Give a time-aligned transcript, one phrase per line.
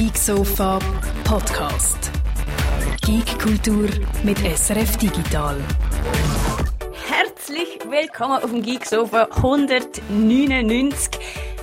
[0.00, 0.78] Geek Sofa
[1.24, 2.10] Podcast.
[3.02, 3.86] Geek Kultur
[4.22, 5.58] mit SRF Digital.
[7.06, 11.09] Herzlich willkommen auf dem Geek Sofa 199.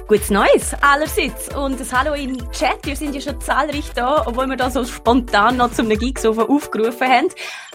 [0.08, 2.78] Gutes Neues allerseits und das Hallo im Chat.
[2.86, 7.10] Wir sind ja schon zahlreich da, obwohl wir da so spontan noch zum Geeksofa aufgerufen
[7.10, 7.28] haben.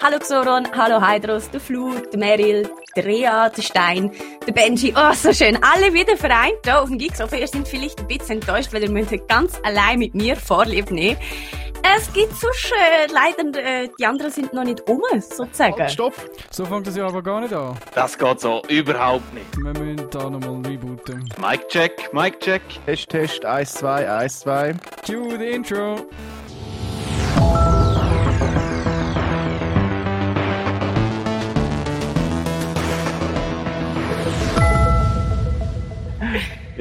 [0.03, 4.13] Hallo Xoron, hallo Heidros, der Flu, der Meryl, der Rea, der Stein,
[4.47, 4.95] der Benji.
[4.97, 5.59] Oh, so schön.
[5.63, 7.37] Alle wieder vereint da auf dem Geeksofa.
[7.37, 11.19] Ihr seid vielleicht ein bisschen enttäuscht, weil ihr müsst ganz allein mit mir Vorlieb nehmen.
[11.83, 12.77] Es gibt so schön.
[13.13, 15.75] Leider, äh, die anderen sind noch nicht um, sozusagen.
[15.79, 16.15] Halt, stopp!
[16.51, 17.77] So fängt das ja aber gar nicht an.
[17.95, 19.47] Das geht so überhaupt nicht.
[19.57, 21.29] Wir müssen da nochmal rebooten.
[21.39, 22.63] Mic check, Mic check.
[22.87, 24.75] Test, Test, 1, 2, 1, 2.
[25.07, 26.07] Cue the intro!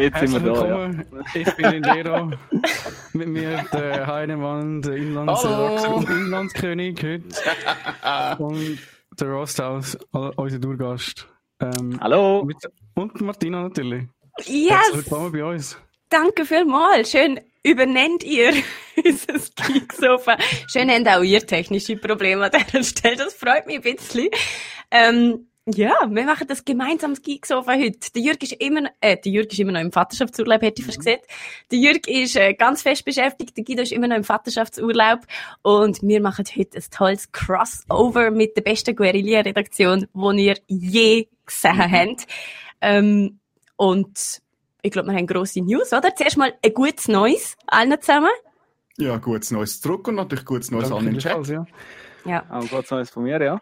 [0.01, 0.67] Jetzt sind wir Herzlich da.
[0.67, 0.89] Ja.
[0.89, 1.05] willkommen.
[1.35, 2.31] Ich bin Indero.
[3.13, 5.43] Mit mir der Heinemann, der Inlands.
[5.43, 8.41] Inlandskönig heute.
[8.43, 8.79] Und
[9.19, 11.27] der Rosthaus, unser Durgast.
[11.59, 12.43] Ähm, Hallo.
[12.43, 12.57] mit,
[12.95, 14.03] und Martina natürlich.
[14.37, 14.91] Herzlich Yes!
[14.93, 15.77] willkommen bei uns.
[16.09, 17.11] Danke vielmals.
[17.11, 18.53] Schön übernennt ihr
[19.05, 19.33] unser
[19.67, 20.37] Geeksofa.
[20.67, 23.17] Schön habt auch ihr technische Probleme an dieser Stelle.
[23.17, 24.29] Das freut mich ein bisschen.
[24.89, 28.11] Ähm, ja, wir machen das gemeinsames Geeksofa heute.
[28.15, 30.97] Der Jürg ist immer, äh, der Jürg ist immer noch im Vaterschaftsurlaub, hätte ich fast
[30.97, 31.27] gesagt.
[31.71, 35.19] Der Jürg ist äh, ganz fest beschäftigt, der Guido ist immer noch im Vaterschaftsurlaub.
[35.61, 41.91] Und wir machen heute ein tolles Crossover mit der besten Guerilla-Redaktion, die ihr je gesehen
[41.91, 42.25] habt.
[42.81, 43.39] Ähm,
[43.75, 44.41] und
[44.81, 46.15] ich glaube, wir haben grosse News, oder?
[46.15, 48.31] Zuerst mal ein gutes Neues allen zusammen.
[48.97, 51.47] Ja, gutes Neues zurück und natürlich gutes Neues an den Chat.
[51.47, 51.65] ja.
[52.25, 52.45] Ja.
[52.49, 53.61] Auch Gott Neues von mir, ja.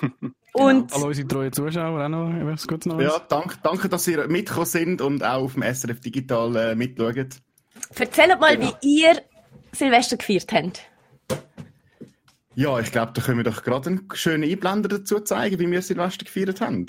[0.52, 2.34] Und Hallo unsere treuen Zuschauer auch noch.
[2.34, 3.12] etwas Gutes Neues.
[3.12, 7.36] Ja, danke, danke, dass ihr mitgekommen sind und auch auf dem SRF Digital äh, mitschaut.
[7.96, 9.22] erzählt mal, wie ihr
[9.72, 10.80] Silvester gefeiert habt.
[12.56, 15.82] Ja, ich glaube, da können wir doch gerade einen schönen Einblender dazu zeigen, wie wir
[15.82, 16.86] Silvester gefeiert haben.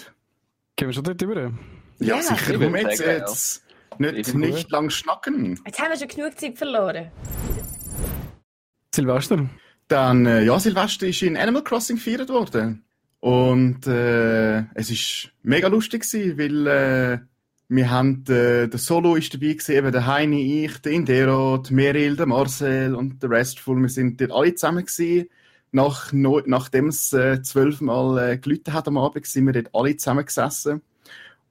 [0.75, 1.51] Gehen wir schon dort rüber?
[1.99, 2.59] Ja, Ja, sicher.
[2.59, 3.17] würde jetzt, sagen, ja.
[3.19, 3.63] jetzt
[3.99, 4.71] nicht, bin nicht gut.
[4.71, 5.59] lang schnacken?
[5.65, 7.11] Jetzt haben wir schon genug Zeit verloren.
[8.93, 9.49] Silvester?
[9.87, 12.83] Dann, äh, ja, Silvester ist in Animal Crossing gefeiert worden.
[13.21, 17.19] Und äh, es ist mega lustig gewesen, weil äh,
[17.69, 21.71] wir haben, äh, der Solo ist dabei gewesen, eben der Heini, ich, der Indero, der
[21.71, 23.79] Meryl, der Marcel und der Restful.
[23.79, 25.29] Wir sind dort alle zusammen gewesen.
[25.71, 29.95] Nach, no, nachdem es äh, zwölfmal äh, gelitten hat am Abend, sind wir dort alle
[29.95, 30.81] zusammen gesessen.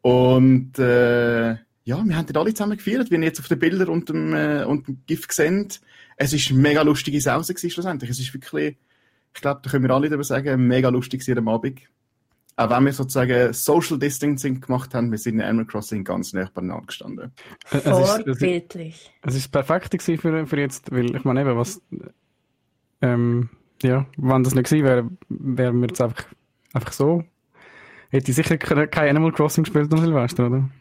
[0.02, 3.88] Und äh, ja, wir haben dort alle zusammen gefeiert, wie ihr jetzt auf den Bildern
[3.88, 5.80] und dem, äh, und dem GIF seht.
[6.16, 8.10] Es ist mega lustige Sause gewesen, schlussendlich.
[8.10, 8.76] Es ist wirklich,
[9.34, 11.80] ich glaube, da können wir alle darüber sagen, mega lustig gewesen am Abend.
[12.56, 16.50] Auch wenn wir sozusagen Social Distancing gemacht haben, wir sind in Animal Crossing ganz nah
[16.52, 17.32] beieinander gestanden.
[17.70, 19.10] Äh, Es ist, es, ist, Vorbildlich.
[19.22, 21.80] es ist perfekt gewesen für, für jetzt, weil ich meine eben, was,
[23.00, 23.48] ähm,
[23.82, 26.24] ja, wenn das nicht gewesen wäre, wären wir jetzt einfach,
[26.74, 27.24] einfach so.
[28.10, 30.68] Hätte ich sicher ke- kein Animal Crossing gespielt am Silvester, oder?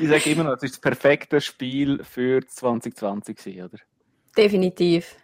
[0.00, 3.78] Ich sage immer noch, es ist das perfekte Spiel für 2020 gewesen, oder?
[4.36, 5.16] Definitiv.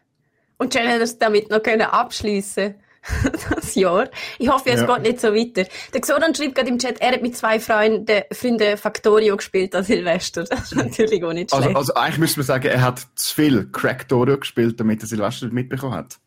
[0.58, 2.76] Und schön, dass wir damit noch können abschliessen
[3.54, 4.08] das Jahr.
[4.38, 4.86] Ich hoffe, es Ja.
[4.86, 5.68] geht nicht so weiter.
[5.92, 9.84] Der Xoran schreibt gerade im Chat, er hat mit zwei Freunden, Freunden Factorio gespielt an
[9.84, 10.44] Silvester.
[10.44, 11.76] Das ist natürlich auch nicht Also, schlecht.
[11.76, 15.48] also eigentlich müsste man sagen, er hat zu viel Crack Dorio gespielt, damit er Silvester
[15.48, 16.18] mitbekommen hat.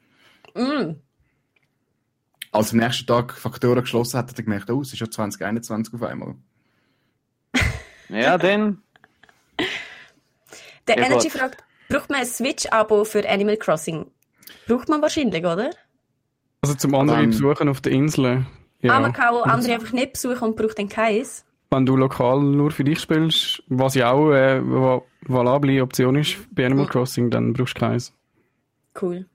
[0.53, 0.91] Mm.
[2.51, 5.93] Als am nächsten Tag Faktoren geschlossen hat, hat er gemerkt, oh, es ist ja 2021
[5.95, 6.35] auf einmal.
[8.09, 8.81] Ja, dann.
[10.87, 11.37] Der Ja, Energy gut.
[11.39, 14.09] fragt, braucht man ein Switch-Abo für Animal Crossing?
[14.67, 15.71] Braucht man wahrscheinlich, oder?
[16.61, 18.45] Also zum anderen Ähm, besuchen auf der Insel.
[18.81, 18.93] Ja.
[18.93, 21.45] Aber man kann auch andere einfach nicht besuchen und braucht dann keins.
[21.69, 26.37] Wenn du lokal nur für dich spielst, was ja auch äh, eine valable Option ist
[26.53, 26.89] bei Animal Mhm.
[26.89, 28.13] Crossing, dann brauchst du keins.
[29.01, 29.25] Cool.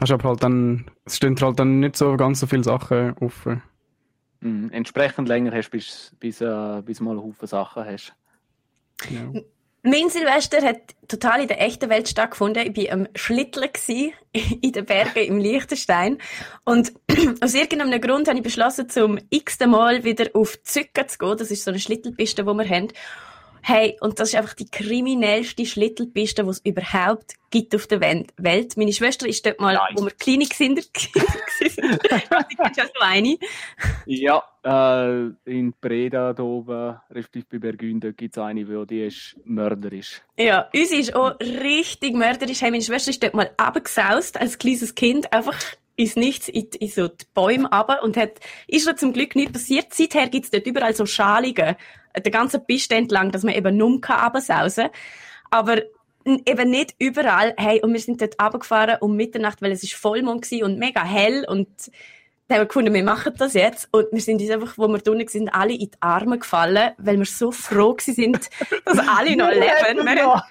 [0.00, 3.62] Hast aber halt dann, es stehen halt dann nicht so ganz so viele Sachen offen.
[4.40, 8.14] Mh, entsprechend länger hast, bis, bis, äh, bis mal einen Haufen Sachen hast.
[9.10, 9.32] Ja.
[9.90, 12.74] Mein Silvester hat total in der echten Welt stattgefunden.
[12.74, 13.70] Ich war am Schlitteln
[14.60, 16.18] in den Bergen im Liechtenstein.
[16.64, 16.92] Und
[17.40, 21.38] aus irgendeinem Grund habe ich beschlossen, zum x-ten Mal wieder auf Zücker zu gehen.
[21.38, 22.88] Das ist so eine Schlittelpiste, die wir haben.
[23.62, 28.76] Hey, und das ist einfach die kriminellste Schlittelpiste, die es überhaupt gibt auf der Welt.
[28.76, 29.92] Meine Schwester ist dort mal, Nice.
[29.94, 30.82] wo wir kleine Kinder
[31.88, 33.38] du auch so eine.
[34.06, 39.06] Ja, äh, in Breda da oben, respektive bei Bergün, da gibt es eine, die, die
[39.06, 40.22] ist mörderisch.
[40.38, 42.62] Ja, uns ist auch richtig mörderisch.
[42.62, 45.56] Hey, meine Schwester ist dort mal runtergesaust, als kleines Kind, einfach
[45.96, 49.52] ins Nichts, in, in so die Bäume runter und hat, ist ihr zum Glück nicht
[49.52, 49.92] passiert.
[49.92, 51.76] Seither gibt's dort überall so Schalungen,
[52.12, 54.92] äh, der ganze Piste entlang, dass man eben nur runtersausen kann.
[55.50, 55.82] Aber
[56.28, 57.54] eben nicht überall.
[57.56, 61.04] Hey, und wir sind dort runtergefahren um Mitternacht, weil es ist Vollmond gewesen und mega
[61.04, 61.68] hell und
[62.48, 63.88] dann haben wir gefunden, wir machen das jetzt.
[63.92, 67.18] Und wir sind uns einfach, wo wir drinnen sind, alle in die Arme gefallen, weil
[67.18, 68.48] wir so froh sind,
[68.86, 70.06] dass alle noch leben.
[70.06, 70.42] Wir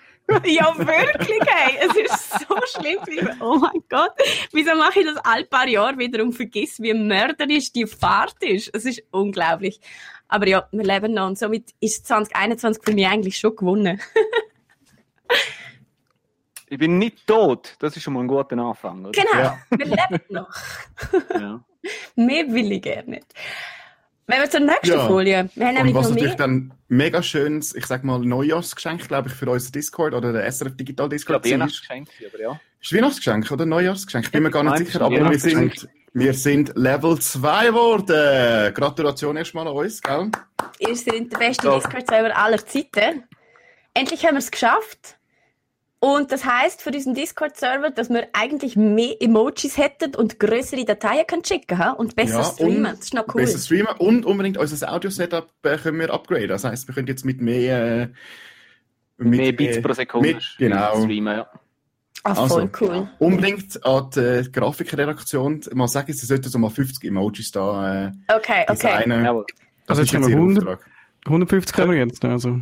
[0.43, 1.77] ja, wirklich, hey.
[1.79, 3.29] Es ist so schlimm.
[3.39, 4.11] Oh mein Gott.
[4.51, 8.69] Wieso mache ich das all paar Jahre wieder und vergiss, wie mörderisch die Fahrt ist?
[8.75, 9.79] Es ist unglaublich.
[10.27, 14.01] Aber ja, wir leben noch und somit ist 2021 für mich eigentlich schon gewonnen.
[16.69, 17.75] Ich bin nicht tot.
[17.79, 19.05] Das ist schon mal ein guter Anfang.
[19.05, 19.11] Oder?
[19.11, 19.57] Genau, Ja.
[19.69, 20.49] wir leben noch.
[21.33, 21.63] Ja.
[22.15, 23.27] Mehr will ich gerne nicht.
[24.25, 25.07] Wenn wir zur nächsten Ja.
[25.07, 25.49] Folie.
[25.55, 26.35] Wir haben Und was natürlich mehr.
[26.37, 30.75] dann mega schönes, ich sag mal, Neujahrsgeschenk, glaube ich, für unseren Discord oder den SRF
[30.75, 31.79] Digital Ich Discord glaube, je nach ist.
[31.79, 32.59] Geschenk, aber ja.
[32.81, 34.25] Ist Weihnachtsgeschenk oder Neujahrsgeschenk?
[34.25, 35.79] Ich bin mir gar nicht sicher, aber wir Weihnachtsgeschenk.
[35.79, 38.73] sind, wir sind Level 2 geworden.
[38.73, 40.29] Gratulation erstmal an uns, gell?
[40.79, 41.69] Ihr seid der beste.
[41.69, 43.23] Discord-Server aller Zeiten.
[43.93, 45.16] Endlich haben wir es geschafft.
[45.99, 51.25] Und das heißt für diesen Discord-Server, dass wir eigentlich mehr Emojis hätten und größere Dateien
[51.25, 51.91] können schicken ha?
[51.91, 52.77] und besser Ja, streamen.
[52.77, 53.41] und Das ist noch cool.
[53.41, 56.49] Besser streamen und unbedingt unser Audio-Setup äh, können wir upgraden.
[56.49, 58.07] Das heisst, wir können jetzt mit mehr, äh,
[59.17, 60.35] mit, Mehr Bits äh, pro Sekunde.
[60.35, 61.01] Mit, genau.
[61.01, 61.47] Streamen, ja.
[62.23, 63.09] Ah, voll Also, cool.
[63.17, 68.11] Unbedingt an die äh, Grafikredaktion mal sagen, sie sollten so mal 50 Emojis da äh,
[68.27, 68.73] Okay, okay.
[68.73, 69.23] designen.
[69.23, 69.35] Das
[69.87, 70.67] Also ist jetzt haben wir ihr 100.
[70.67, 70.85] Auftrag.
[71.25, 72.23] 150 haben wir jetzt.
[72.23, 72.59] Also.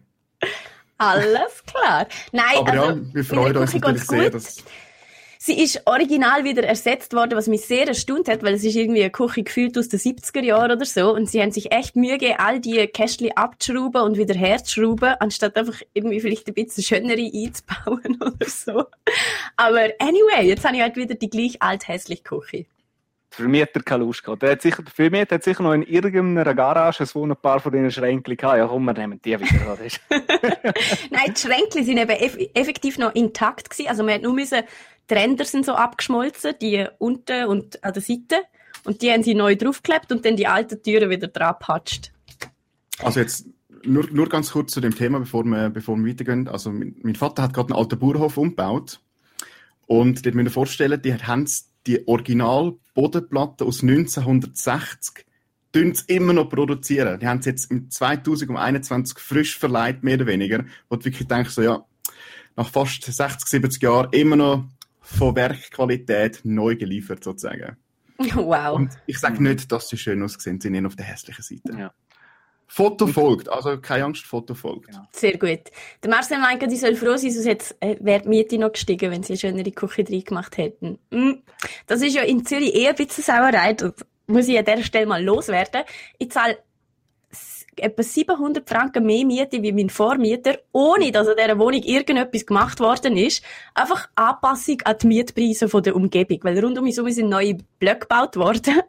[0.98, 2.08] Alles klar.
[2.32, 4.64] Nein, aber also, ja, wir freuen uns natürlich sehr, dass...
[5.40, 9.04] Sie ist original wieder ersetzt worden, was mich sehr erstaunt hat, weil es ist irgendwie
[9.04, 11.14] eine Küche gefühlt aus den 70er Jahren oder so.
[11.14, 15.56] Und sie haben sich echt Mühe gegeben, all die Kästchen abzuschrauben und wieder herzuschrauben, anstatt
[15.56, 18.86] einfach irgendwie vielleicht ein bisschen schönere einzubauen oder so.
[19.56, 22.66] Aber anyway, jetzt habe ich halt wieder die gleich alt-hässliche Küche.
[23.38, 24.42] Für mich hat er keine Lust gehabt.
[24.42, 27.60] Der hat sicher, für mich hat er sicher noch in irgendeiner Garage so ein paar
[27.60, 28.58] von diesen Schränken gehabt.
[28.58, 29.78] Ja, komm, wir nehmen die wieder.
[31.12, 33.90] Nein, die Schränke sind eben eff effektiv noch intakt gewesen.
[33.90, 34.64] Also man hat nur müssen,
[35.08, 38.42] die Ränder sind so abgeschmolzen, die unten und an der Seite.
[38.86, 42.12] Und die haben sie neu draufgeklebt und dann die alten Türen wieder dran gepatscht.
[43.04, 43.46] Also jetzt
[43.84, 46.48] nur, nur ganz kurz zu dem Thema, bevor wir, bevor wir weitergehen.
[46.48, 49.00] Also mein, mein Vater hat gerade einen alten Bauernhof umgebaut
[49.86, 51.48] und dort müsst ihr vorstellen, die haben
[51.88, 55.26] die Original Bodenplatte aus 1960
[55.72, 57.20] tun sie immer noch produzieren.
[57.20, 60.66] Die haben sie jetzt im 2021 frisch verleiht, mehr oder weniger.
[60.90, 61.86] Wo du wirklich denkst, so, ja,
[62.56, 64.66] nach fast 60, 70 Jahren immer noch
[65.00, 67.78] von Werkqualität neu geliefert, sozusagen.
[68.34, 68.76] Wow.
[68.76, 71.78] Und ich sage nicht, dass sie schön aussehen, sie sind eher auf der hässlichen Seite.
[71.78, 71.94] Ja.
[72.68, 74.88] Foto folgt, also keine Angst, Foto folgt.
[74.88, 75.08] Genau.
[75.12, 75.62] Sehr gut.
[76.04, 79.10] Der Marcel meint, ich soll froh sein, sonst jetzt äh, wäre die Miete noch gestiegen,
[79.10, 81.00] wenn sie eine schönere Küche drin gemacht hätten.
[81.10, 81.36] Mm.
[81.88, 83.74] Das ist ja in Zürich eher ein bisschen Sauerei.
[83.74, 83.94] Das
[84.28, 85.84] muss ich an dieser Stelle mal loswerden.
[86.20, 86.58] Ich zahle
[87.78, 92.80] etwa 700 Franken mehr Miete wie mein Vormieter, ohne dass an dieser Wohnung irgendetwas gemacht
[92.80, 93.44] worden ist.
[93.74, 97.58] Einfach Anpassung an die Mietpreise von der Umgebung, weil rund um mich herum sind neue
[97.80, 98.82] Blöcke gebaut worden.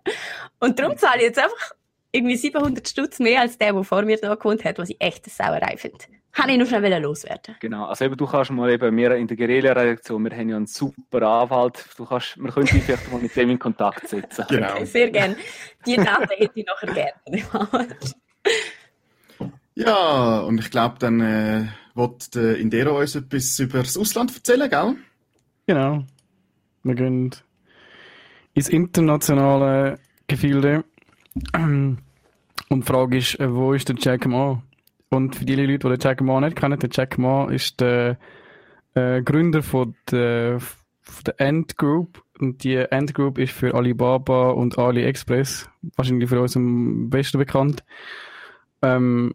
[0.60, 1.72] Und darum zahle ich jetzt einfach
[2.12, 5.24] irgendwie 700 Stutz mehr als der, der vor mir da gewohnt hat, was ich echt
[5.24, 5.98] eine Sauerei finde.
[6.34, 7.56] Habe ich nur schnell loswerden.
[7.58, 10.66] Genau, also eben, du kannst mal eben, wir in der Guerilla-Redaktion, wir haben ja einen
[10.66, 14.44] super Anwalt, du kannst, wir können dich vielleicht mal mit dem in Kontakt setzen.
[14.48, 14.84] Genau.
[14.84, 15.36] Sehr gerne.
[15.84, 17.88] Die Daten hätte ich nachher gerne.
[19.74, 24.68] Ja, und ich glaube, dann äh, wird der Indero uns etwas über das Ausland erzählen,
[24.68, 24.96] gell?
[25.66, 26.04] Genau.
[26.82, 27.30] Wir gehen
[28.54, 30.84] ins internationale Gefilde.
[32.68, 34.62] Und die Frage ist, äh, wo ist der Jack Ma?
[35.10, 38.18] Und für die Leute, die den Jack Ma nicht kennen, der Jack Ma ist der
[38.94, 42.22] äh, Gründer von der, von der Ant Group.
[42.38, 47.82] Und die Ant Group ist für Alibaba und AliExpress wahrscheinlich für uns am besten bekannt.
[48.82, 49.34] Ähm,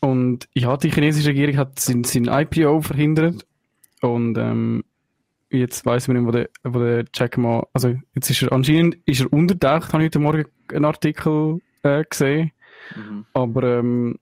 [0.00, 3.46] und ja, die chinesische Regierung hat sein, sein IPO verhindert.
[4.00, 4.84] Und ähm,
[5.58, 8.96] jetzt weiss man nicht, wo der, wo der Jack Ma, also jetzt ist er anscheinend
[9.06, 12.52] ist er untertaucht, habe ich heute Morgen einen Artikel äh, gesehen.
[12.96, 13.24] Mhm.
[13.32, 14.18] Aber ähm,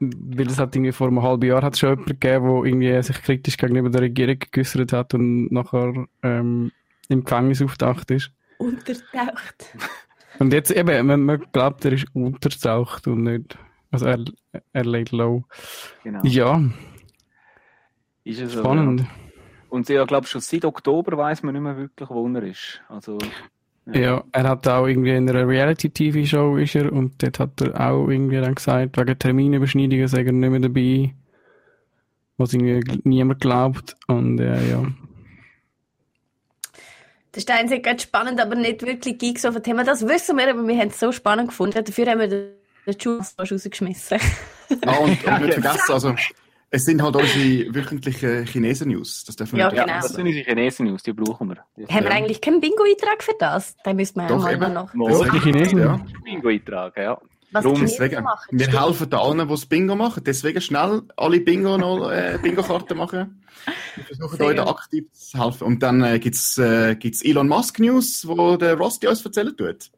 [0.00, 3.22] weil es hat irgendwie vor einem halben Jahr hat schon jemanden gegeben, der irgendwie sich
[3.22, 6.72] kritisch gegenüber der Regierung geäußert hat und nachher ähm,
[7.08, 8.32] im Gefängnis auftaucht ist.
[8.58, 9.76] Untertaucht.
[10.38, 13.58] Und jetzt eben, man, man glaubt, er ist untertaucht und nicht,
[13.90, 14.24] also er,
[14.72, 15.44] er legt low.
[16.02, 16.20] Genau.
[16.24, 16.62] Ja,
[18.24, 19.00] Ist es so, spannend.
[19.00, 19.06] Ja.
[19.70, 22.80] Und ich glaube schon seit Oktober weiß man nicht mehr wirklich, wo er ist.
[22.88, 23.18] Also,
[23.92, 24.22] Ja.
[24.32, 28.40] er hat auch irgendwie in einer Reality-TV-Show ist er und dort hat er auch irgendwie
[28.40, 31.14] dann gesagt, wegen Terminüberschneidungen sei er nicht mehr dabei.
[32.36, 33.96] Was irgendwie niemand glaubt.
[34.06, 34.86] Und äh, ja.
[37.34, 39.84] Der Stein ist ganz spannend, aber nicht wirklich Geeks auf ein Thema.
[39.84, 41.84] Das wissen wir, aber wir haben es so spannend gefunden.
[41.84, 42.48] Dafür haben wir den,
[42.98, 44.18] Jules rausgeschmissen.
[44.84, 46.14] Ah, und, und nicht vergessen, also,
[46.70, 49.24] es sind halt unsere wöchentlichen Chinesen-News.
[49.24, 50.00] Das dürfen wir Ja, nicht ja, genau.
[50.00, 51.56] das sind unsere Chinesen-News, die brauchen wir.
[51.76, 52.16] Das haben wir Ja.
[52.16, 53.76] eigentlich keinen Bingo-Eintrag für das?
[53.84, 54.72] Da müssen wir ja Doch, mal eben.
[54.72, 54.94] noch.
[54.94, 55.78] Mal Die Chinesen?
[55.78, 56.00] Ja.
[56.24, 57.20] Bingo eintragen, ja.
[57.52, 58.46] Was Chinesen Deswegen, machen.
[58.58, 58.80] wir stimmt.
[58.86, 60.22] helfen da allen, die das Bingo machen.
[60.24, 63.42] Deswegen schnell alle Bingo noch, äh, Bingo-Karten machen.
[63.96, 65.64] Wir versuchen Sehr euch da aktiv zu helfen.
[65.64, 69.90] Und dann äh, gibt's äh, gibt's Elon Musk News, wo der Rusty uns erzählen tut.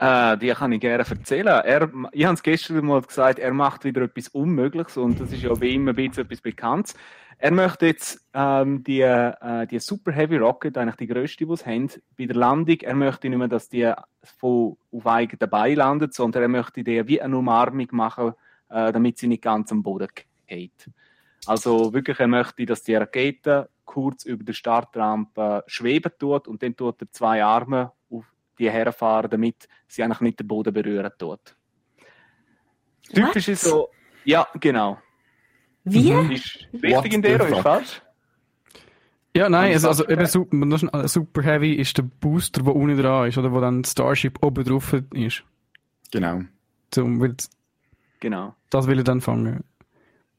[0.00, 1.46] Äh, die kann ich gerne erzählen.
[1.46, 5.42] Er, ich habe es gestern mal gesagt, er macht wieder etwas Unmögliches und das ist
[5.42, 6.94] ja wie immer ein bisschen etwas Bekanntes.
[7.36, 11.64] Er möchte jetzt ähm, die, äh, die Super Heavy Rocket, eigentlich die grösste, die sie
[11.66, 13.92] haben, bei der Landung, er möchte nicht mehr, dass die
[14.22, 18.32] von, auf eigenen Beinen landet, sondern er möchte die wie eine Umarmung machen,
[18.70, 20.08] äh, damit sie nicht ganz am Boden
[20.46, 20.88] geht.
[21.44, 26.74] Also wirklich, er möchte, dass die Rakete kurz über der Startrampe schweben tut und dann
[26.74, 28.29] tut er zwei Arme auf
[28.60, 31.56] die herfahren, damit sie eigentlich nicht den Boden berühren tut.
[33.12, 33.88] Typisch ist so,
[34.24, 34.98] ja, genau.
[35.84, 36.10] Wie?
[36.34, 38.02] Ist richtig What in der, the ist falsch?
[39.36, 43.00] Ja, nein, also, also Super- eben super, das Super Heavy ist der Booster, der unten
[43.00, 45.44] dran ist, oder wo dann Starship oben drauf ist.
[46.12, 46.42] Genau.
[46.90, 47.36] Zum, weil
[48.18, 48.54] Genau.
[48.70, 49.64] das will er dann fangen.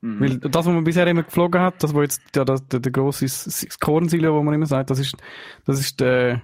[0.01, 0.19] Mhm.
[0.19, 2.91] Weil das, was man bisher immer geflogen hat, das, wo jetzt ja, das, der, der
[2.91, 5.15] grosse S- S- Kornsilo, wo man immer sagt, das ist,
[5.65, 6.41] das ist der,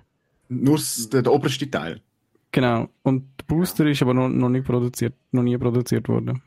[0.49, 0.79] Nur
[1.13, 2.01] der, der oberste Teil.
[2.51, 2.89] genau.
[3.03, 6.41] Und der Booster ist aber noch, noch nicht produziert, noch nie produziert worden.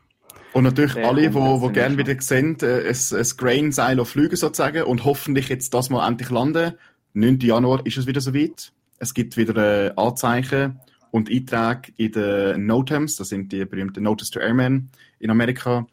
[0.53, 4.35] Und natürlich Der alle, kommt wo, wo gerne wieder sehen, äh, ein, ein Grain-Silo fliegen
[4.35, 6.73] sozusagen und hoffentlich jetzt das mal endlich landen.
[7.13, 7.39] 9.
[7.39, 8.73] Januar ist es wieder soweit.
[8.99, 10.79] Es gibt wieder äh, Anzeichen
[11.11, 14.89] und Einträge in den NOTAMs, das sind die berühmten Notice to Airmen
[15.19, 15.87] in Amerika.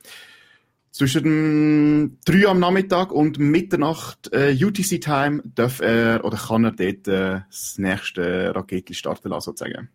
[0.98, 6.72] Zwischen dem 3 Uhr am Nachmittag und Mitternacht äh, UTC-Time darf er oder kann er
[6.72, 9.90] dort äh, das nächste Raketchen starten lassen, sozusagen.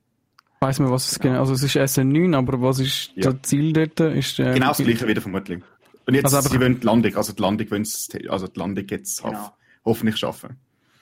[0.62, 3.34] Weiss man, was es genau, also es ist SN9, aber was ist Ja.
[3.34, 4.00] das Ziel dort?
[4.00, 5.62] Ist, ähm, Genau das gleiche wieder vermutlich.
[6.06, 8.58] Und jetzt, Also aber- sie wollen die Landung, also die Landung wollen sie, also die
[8.60, 9.34] Landung jetzt Genau.
[9.38, 9.52] hoff-
[9.84, 10.56] hoffentlich schaffen.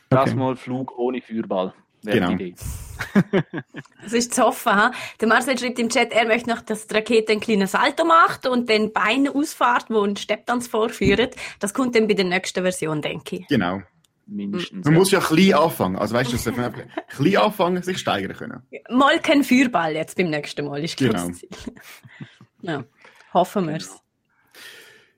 [0.10, 0.36] Das Okay.
[0.36, 1.75] mal Flug ohne Feuerball.
[2.03, 2.38] Genau.
[4.03, 4.91] Das ist zu hoffen, ha?
[5.20, 8.46] Der Marcel schreibt im Chat, er möchte noch, dass die Rakete ein kleines Salto macht
[8.46, 11.36] und den Bein ausfahrt, wo ein Stepptanz vorführt.
[11.60, 13.48] Das kommt dann bei der nächsten Version, denke ich.
[13.48, 13.81] Genau.
[14.27, 14.86] Mindestens.
[14.86, 15.96] Man muss ja klein anfangen.
[15.98, 16.74] Also weißt du, dass man
[17.10, 18.62] klein anfangen, sich steigern können.
[18.89, 21.29] Mal kein Feuerball jetzt beim nächsten Mal, ist Genau.
[22.62, 22.84] ja,
[23.34, 24.00] hoffen wir's.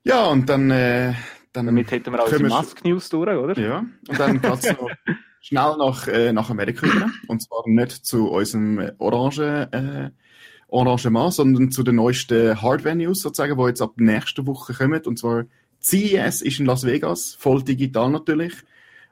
[0.03, 1.13] Ja, und dann, äh,
[1.53, 3.57] dann Damit hätten wir auch unsere Mask-News durch, oder?
[3.59, 4.89] Ja, und dann geht's noch
[5.41, 7.09] schnell nach, äh, nach Amerika rüber.
[7.27, 10.09] Und zwar nicht zu unserem äh, Orange, äh,
[10.75, 15.01] Arrangement, sondern zu den neuesten Hardware-News sozusagen, die jetzt ab nächster Woche kommen.
[15.05, 15.45] Und zwar
[15.79, 18.53] CES ist in Las Vegas, voll digital natürlich.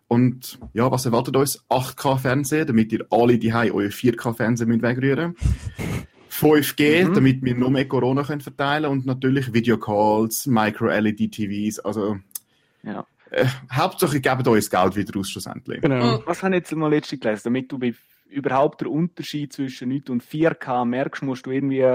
[0.08, 1.64] Und ja, was erwartet uns?
[1.70, 5.36] 8K-Fernseher, damit ihr alle die euer 4K-Fernseher müsst wegrühren
[6.32, 7.14] 5G, Mhm.
[7.14, 12.18] damit wir noch mehr Corona können verteilen und natürlich Videocalls, Micro-LED-TVs, also
[12.84, 13.06] Ja.
[13.32, 15.82] äh, Hauptsache geben uns Geld wieder aus schlussendlich.
[15.82, 16.18] Genau.
[16.18, 16.24] Mhm.
[16.26, 17.42] Was habe ich jetzt mal letztens gelesen?
[17.46, 17.94] Damit du bei
[18.28, 21.86] überhaupt den Unterschied zwischen nichts und 4K merkst, musst du irgendwie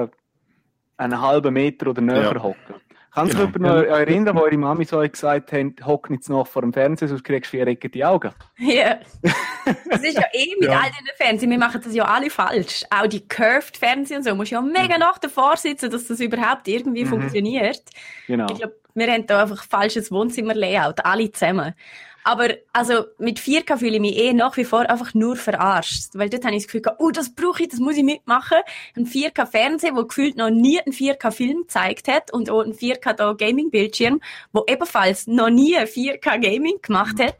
[0.99, 2.43] einen halben Meter oder näher Ja.
[2.43, 2.75] hocken.
[3.16, 3.80] Kannst du Genau.
[3.80, 7.08] dich noch erinnern, wo eure Mami so gesagt hat, hock nicht noch vor dem Fernseher,
[7.08, 8.30] sonst kriegst du vier Ecken die Augen?
[8.58, 8.99] Ja.
[9.90, 10.78] Das ist ja eh mit Ja.
[10.78, 11.50] all den Fernsehen.
[11.50, 12.85] Wir machen das ja alle falsch.
[12.88, 14.30] Auch die Curved Fernsehen und so.
[14.30, 17.08] Du musst ja mega nach davor sitzen, dass das überhaupt irgendwie Mhm.
[17.08, 17.82] funktioniert.
[18.28, 18.46] Genau.
[18.52, 21.04] Ich glaube, wir haben da einfach falsches Wohnzimmer-Layout.
[21.04, 21.75] Alle zusammen.
[22.26, 26.09] Aber, also, mit 4K fühle ich mich eh nach wie vor einfach nur verarscht.
[26.14, 28.59] Weil dort habe ich das Gefühl, oh, das brauche ich, das muss ich mitmachen.
[28.97, 34.21] Ein 4K-Fernseher, wo gefühlt noch nie einen 4K-Film gezeigt hat und auch ein 4K-Gaming-Bildschirm,
[34.52, 37.37] wo ebenfalls noch nie 4K-Gaming gemacht hat.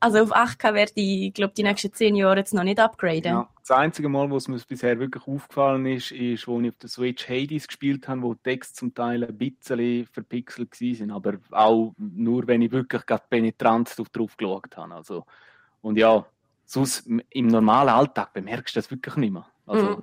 [0.00, 3.32] Also auf 8K werde ich, glaube die nächsten 10 Jahre jetzt noch nicht upgraden.
[3.32, 3.48] Ja.
[3.66, 6.88] Das einzige Mal, wo es mir bisher wirklich aufgefallen ist, ist, wo ich auf der
[6.88, 11.92] Switch Hades gespielt habe, wo die Texte zum Teil ein bisschen verpixelt waren, aber auch
[11.98, 14.94] nur, wenn ich wirklich gerade penetrant drauf, geschaut habe.
[14.94, 15.24] Also,
[15.82, 16.24] und ja,
[16.64, 19.46] sonst im normalen Alltag bemerkst du das wirklich nicht mehr.
[19.66, 20.02] Also,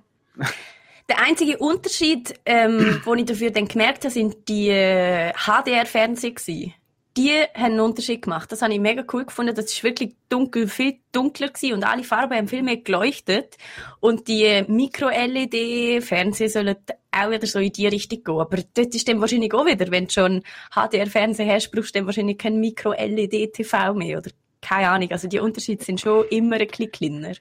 [1.09, 6.71] Der einzige Unterschied, ähm, wo ich dafür dann gemerkt habe, sind die äh, HDR-Fernseher.
[7.15, 8.51] Die haben einen Unterschied gemacht.
[8.51, 9.53] Das habe ich mega cool gefunden.
[9.53, 13.57] Das ist wirklich dunkel, viel dunkler gewesen und alle Farben haben viel mehr geleuchtet.
[13.99, 16.75] Und die Micro-LED-Fernseher sollen
[17.11, 18.39] auch wieder so in die Richtung gehen.
[18.39, 20.43] Aber dort ist dann wahrscheinlich auch wieder, wenn du schon
[20.73, 25.11] HDR-Fernseher hast, brauchst du dann wahrscheinlich kein Micro-LED-TV mehr oder keine Ahnung.
[25.11, 27.33] Also die Unterschiede sind schon immer ein bisschen kleiner.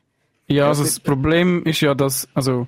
[0.49, 2.67] Ja, also das Problem ist ja, dass, also,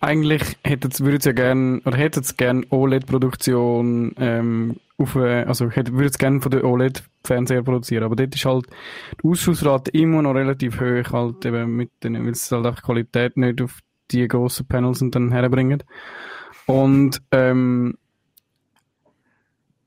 [0.00, 5.44] eigentlich hätte es, würde es ja gern, oder hätte es gern OLED-Produktion, ähm, auf, äh,
[5.44, 8.66] also, hätte, würde es gern von der OLED-Fernseher produzieren, aber dort ist halt
[9.22, 13.36] die Ausschussrate immer noch relativ hoch, halt eben mit den, weil es halt auch Qualität
[13.36, 13.78] nicht auf
[14.10, 15.82] die grossen Panels und dann herbringen.
[16.66, 17.96] Und, ähm,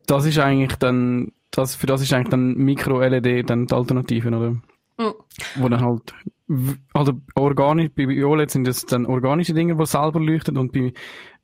[0.07, 4.51] das ist eigentlich dann, das, für das ist eigentlich dann Micro-LED dann die Alternative, oder?
[4.51, 5.13] Mhm.
[5.55, 6.13] Wo dann halt,
[6.93, 10.93] also organisch, bei OLED sind das dann organische Dinge, die selber leuchten und bei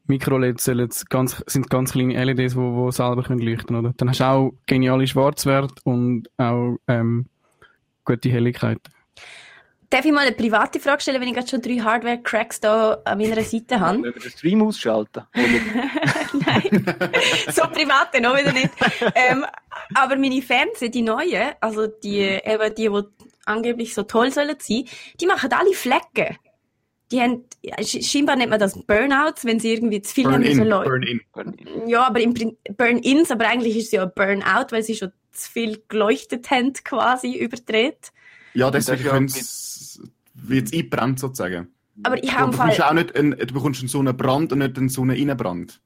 [0.10, 3.94] Es ganz, sind ganz kleine LEDs, die, die selber können leuchten, oder?
[3.98, 7.26] Dann hast du auch geniale Schwarzwert und auch, ähm,
[8.06, 8.80] gute Helligkeit.
[9.90, 13.18] Darf ich mal eine private Frage stellen, wenn ich gerade schon drei Hardware-Cracks da an
[13.18, 14.04] meiner Seite habe?
[14.04, 15.24] Wenn wir den Stream ausschalten.
[15.34, 16.96] Nein,
[17.50, 18.70] so private noch wieder nicht.
[19.16, 19.46] Ähm,
[19.94, 23.04] aber meine Fernseher, die neuen, also die, eben die, die
[23.46, 24.84] angeblich so toll sollen sein,
[25.22, 26.38] die machen alle Flecken.
[27.12, 27.46] Die haben,
[27.82, 30.84] scheinbar nennt man das Burnouts, wenn sie irgendwie zu viel Burn haben in, müssen leu-
[30.84, 31.22] burn in.
[31.88, 32.34] Ja, aber im
[32.76, 36.74] Burn-ins, aber eigentlich ist es ja ein Burnout, weil sie schon zu viel geleuchtet haben,
[36.74, 38.12] quasi überdreht.
[38.54, 40.02] Ja, das deswegen ist ja können's-
[40.34, 41.70] wird's eingebrannt sozusagen.
[42.04, 42.72] Aber ich habe Fall...
[42.82, 45.80] auch nicht einen, du bekommst einen Sonnenbrand und nicht einen Sonneninnenbrand.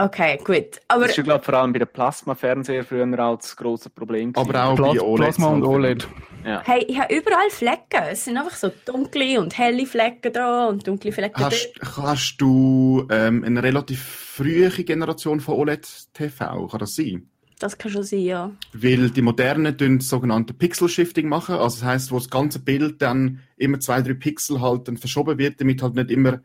[0.00, 0.80] Okay, gut.
[0.88, 4.32] Aber Das ist ja, glaube vor allem bei den Plasma-Fernseher früher auch das grosse Problem.
[4.32, 4.48] gewesen.
[4.48, 5.24] Aber auch Plas bei OLED.
[5.24, 6.08] Plasma und OLED.
[6.42, 6.62] Ja.
[6.64, 8.02] Hey, ich habe überall Flecken.
[8.10, 13.06] Es sind einfach so dunkle und helle Flecken da und dunkle Flecken Hast, hast du
[13.10, 16.66] ähm, eine relativ frühe Generation von OLED-TV?
[16.68, 17.28] Kann das sein?
[17.58, 18.50] Das kann schon sein, ja.
[18.72, 21.56] Weil die modernen tun sogenannte Pixel-Shifting machen.
[21.56, 25.36] Also das heißt, wo das ganze Bild dann immer zwei, drei Pixel halt dann verschoben
[25.36, 26.40] wird, damit halt nicht immer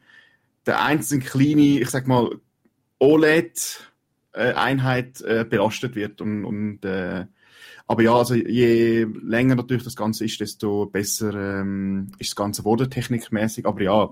[0.66, 2.32] der einzelne kleine, ich sag mal,
[3.00, 6.22] OLED-Einheit äh, belastet wird.
[6.22, 7.26] Und, und, äh,
[7.88, 12.66] aber ja, also je länger natürlich das Ganze ist, desto besser ähm, ist das Ganze
[12.66, 13.66] wurde technikmäßig.
[13.66, 14.10] Aber ja,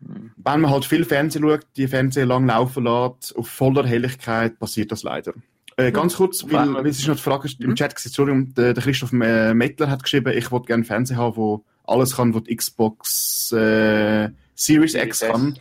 [0.00, 4.92] wenn man halt viel Fernsehen schaut, die Fernseher lang laufen lässt, auf voller Helligkeit, passiert
[4.92, 5.32] das leider.
[5.76, 8.74] Äh, ganz kurz, weil, weil es ist noch die Frage im Chat gewesen, Entschuldigung, der,
[8.74, 12.32] der Christoph äh, Mettler hat geschrieben, ich wollte gerne einen Fernseher haben, wo alles kann,
[12.32, 15.54] die Xbox äh, Series X Series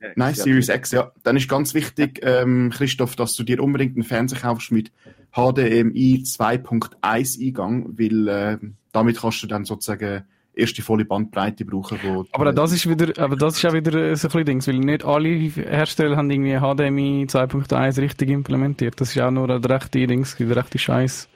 [0.00, 0.12] kann.
[0.16, 1.12] Nein, Series X, ja.
[1.22, 4.90] Dann ist ganz wichtig, ähm, Christoph, dass du dir unbedingt einen Fernseher kaufst mit
[5.32, 8.58] HDMI 2.1 Eingang, weil äh,
[8.92, 11.98] damit kannst du dann sozusagen erst die volle Bandbreite brauchen.
[12.02, 14.78] Wo Aber das ist wieder, aber das ist auch wieder so ein bisschen Dings, weil
[14.78, 19.00] nicht alle Hersteller haben irgendwie HDMI 2.1 richtig implementiert.
[19.00, 21.28] Das ist auch nur ein rechte Dings, der rechte Scheiß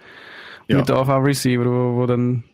[0.68, 0.78] Ja.
[0.78, 2.44] mit AV-Receiver, wo, wo dann,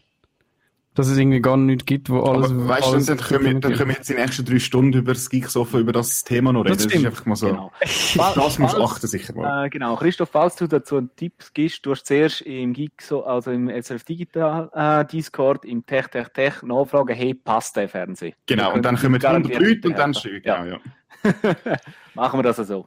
[0.94, 3.74] dass es irgendwie gar nichts gibt, wo alles, Aber weißt du, dann können, wir, dann
[3.74, 6.74] können wir jetzt die nächsten drei Stunden über das Geeksofa, über das Thema noch reden.
[6.74, 7.06] Das Das, ist stimmt.
[7.06, 7.46] einfach mal so.
[7.46, 7.72] Genau.
[7.80, 9.66] Das musst du Falls- achten, sicher mal.
[9.66, 9.94] Äh, genau.
[9.96, 13.68] Christoph, falls du dazu einen Tipp gibst, du hast zuerst im Geek, so, also im
[13.68, 18.32] SRF Digital äh, Discord, im Tech Tech Tech nachfragen, hey, passt der Fernseher?
[18.46, 20.42] Genau, und dann kommen 100 garantiert Leute und dann schön.
[20.44, 20.62] Ja.
[20.64, 20.80] Genau, ja.
[22.14, 22.86] Machen wir das so.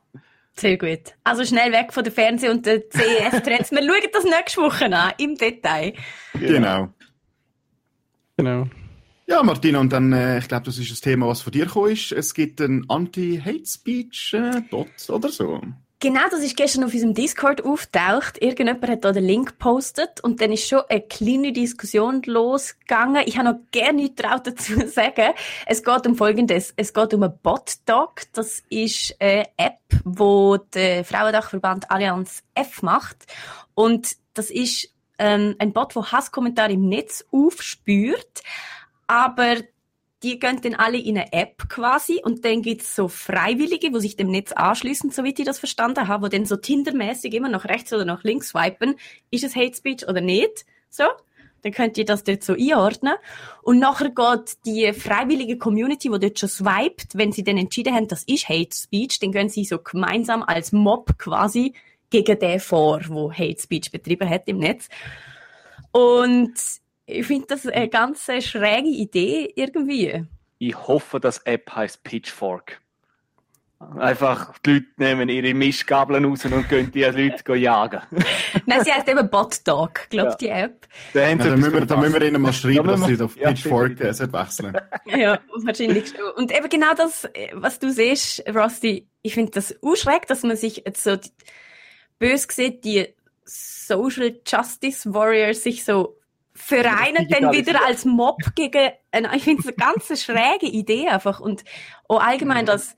[0.55, 1.15] Sehr gut.
[1.23, 3.71] Also schnell weg von der Fernseh- und der CES-Trends.
[3.71, 5.93] Wir schauen das nächste Woche an, im Detail.
[6.33, 6.89] Genau.
[8.37, 8.67] Genau.
[9.25, 11.91] Ja, Martina, und dann, äh, ich glaube, das ist das Thema, was von dir gekommen
[11.91, 12.11] ist.
[12.11, 15.61] Es gibt einen Anti-Hate-Speech-Bot oder so.
[16.03, 18.41] Genau, das ist gestern auf unserem Discord auftaucht.
[18.41, 23.23] Irgendjemand hat da den Link gepostet und dann ist schon eine kleine Diskussion losgegangen.
[23.25, 25.33] Ich habe noch gerne nichts drauf dazu sagen.
[25.65, 26.73] Es geht um Folgendes.
[26.75, 28.23] Es geht um einen Bot-Dog.
[28.33, 33.25] Das ist eine App, wo der Frauendachverband Allianz F macht.
[33.73, 38.41] Und das ist ähm, ein Bot, der Hasskommentare im Netz aufspürt.
[39.07, 39.57] Aber
[40.23, 44.15] die gehen dann alle in eine App quasi und dann gibt's so Freiwillige, wo sich
[44.15, 47.65] dem Netz anschließen, so wie ich das verstanden habe, wo dann so Tindermäßig immer nach
[47.65, 48.95] rechts oder nach links swipen,
[49.31, 51.03] ist es Hate Speech oder nicht, so.
[51.61, 53.13] Dann könnt ihr das dort so einordnen.
[53.61, 58.09] Und nachher geht die freiwillige Community, die dort schon swiped, wenn sie dann entschieden haben,
[58.09, 61.73] das ist Hate Speech, dann gehen sie so gemeinsam als Mob quasi
[62.13, 64.87] gegen den vor, wo Hate Speech betrieben hat im Netz.
[65.91, 66.53] Und
[67.07, 70.23] ich finde das eine ganz schräge Idee irgendwie.
[70.59, 72.79] Ich hoffe, dass App heißt Pitchfork.
[73.97, 78.01] Einfach die Leute nehmen ihre Mischgabeln raus und gehen die Leute jagen.
[78.65, 80.55] Nein, sie heißt eben Bot Dog, glaube ich, ja.
[80.55, 80.87] die App.
[81.13, 83.49] Da, ja, da, müssen wir, da müssen wir ihnen mal schreiben, dass sie auf ja,
[83.49, 86.31] Pitchfork äh, wechseln Ja, wahrscheinlich schon.
[86.37, 90.83] Und eben genau das, was du siehst, Rusty, ich finde das schräg, dass man sich
[90.85, 91.17] jetzt so
[92.23, 93.07] bös sieht, die
[93.43, 96.17] Social Justice Warriors sich so
[96.53, 98.91] vereinen dann wieder als Mob gegen,
[99.35, 101.41] ich finde es eine ganz schräge Idee einfach.
[101.41, 101.65] Und
[102.07, 102.95] auch allgemein das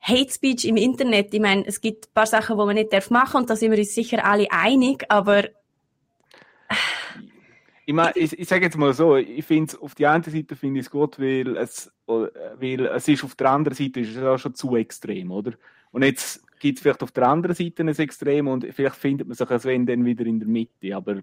[0.00, 3.10] Hate Speech im Internet, ich meine, es gibt ein paar Sachen, wo man nicht darf
[3.10, 5.44] machen und da sind wir uns sicher alle einig, aber
[7.86, 10.56] ich meine, ich, ich sage jetzt mal so, ich finde es auf die eine Seite
[10.56, 14.22] finde ich es gut, weil es, weil es ist auf der anderen Seite ist es
[14.22, 15.52] auch schon zu extrem, oder?
[15.90, 19.36] Und jetzt gibt es vielleicht auf der anderen Seite ein Extrem und vielleicht findet man
[19.36, 21.20] sich als wenn dann wieder in der Mitte, aber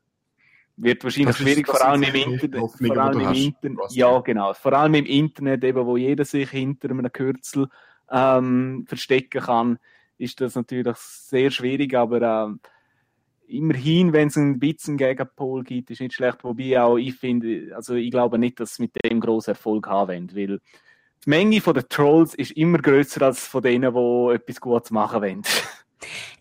[0.77, 2.59] wird wahrscheinlich schwierig, vor allem im Internet.
[2.59, 4.53] Vor allem im Internet ja, genau.
[4.53, 7.67] Vor allem im Internet, eben, wo jeder sich hinter einem Kürzel
[8.11, 9.79] ähm, verstecken kann,
[10.17, 16.01] ist das natürlich sehr schwierig, aber äh, immerhin, wenn es ein bisschen Gegenpol gibt, ist
[16.01, 16.43] nicht schlecht.
[16.43, 20.09] Wobei auch ich finde, also ich glaube nicht, dass es mit dem großen Erfolg haben
[20.09, 20.59] wollen, weil
[21.25, 25.41] die Menge der Trolls ist immer größer als von denen, die etwas Gutes machen wollen.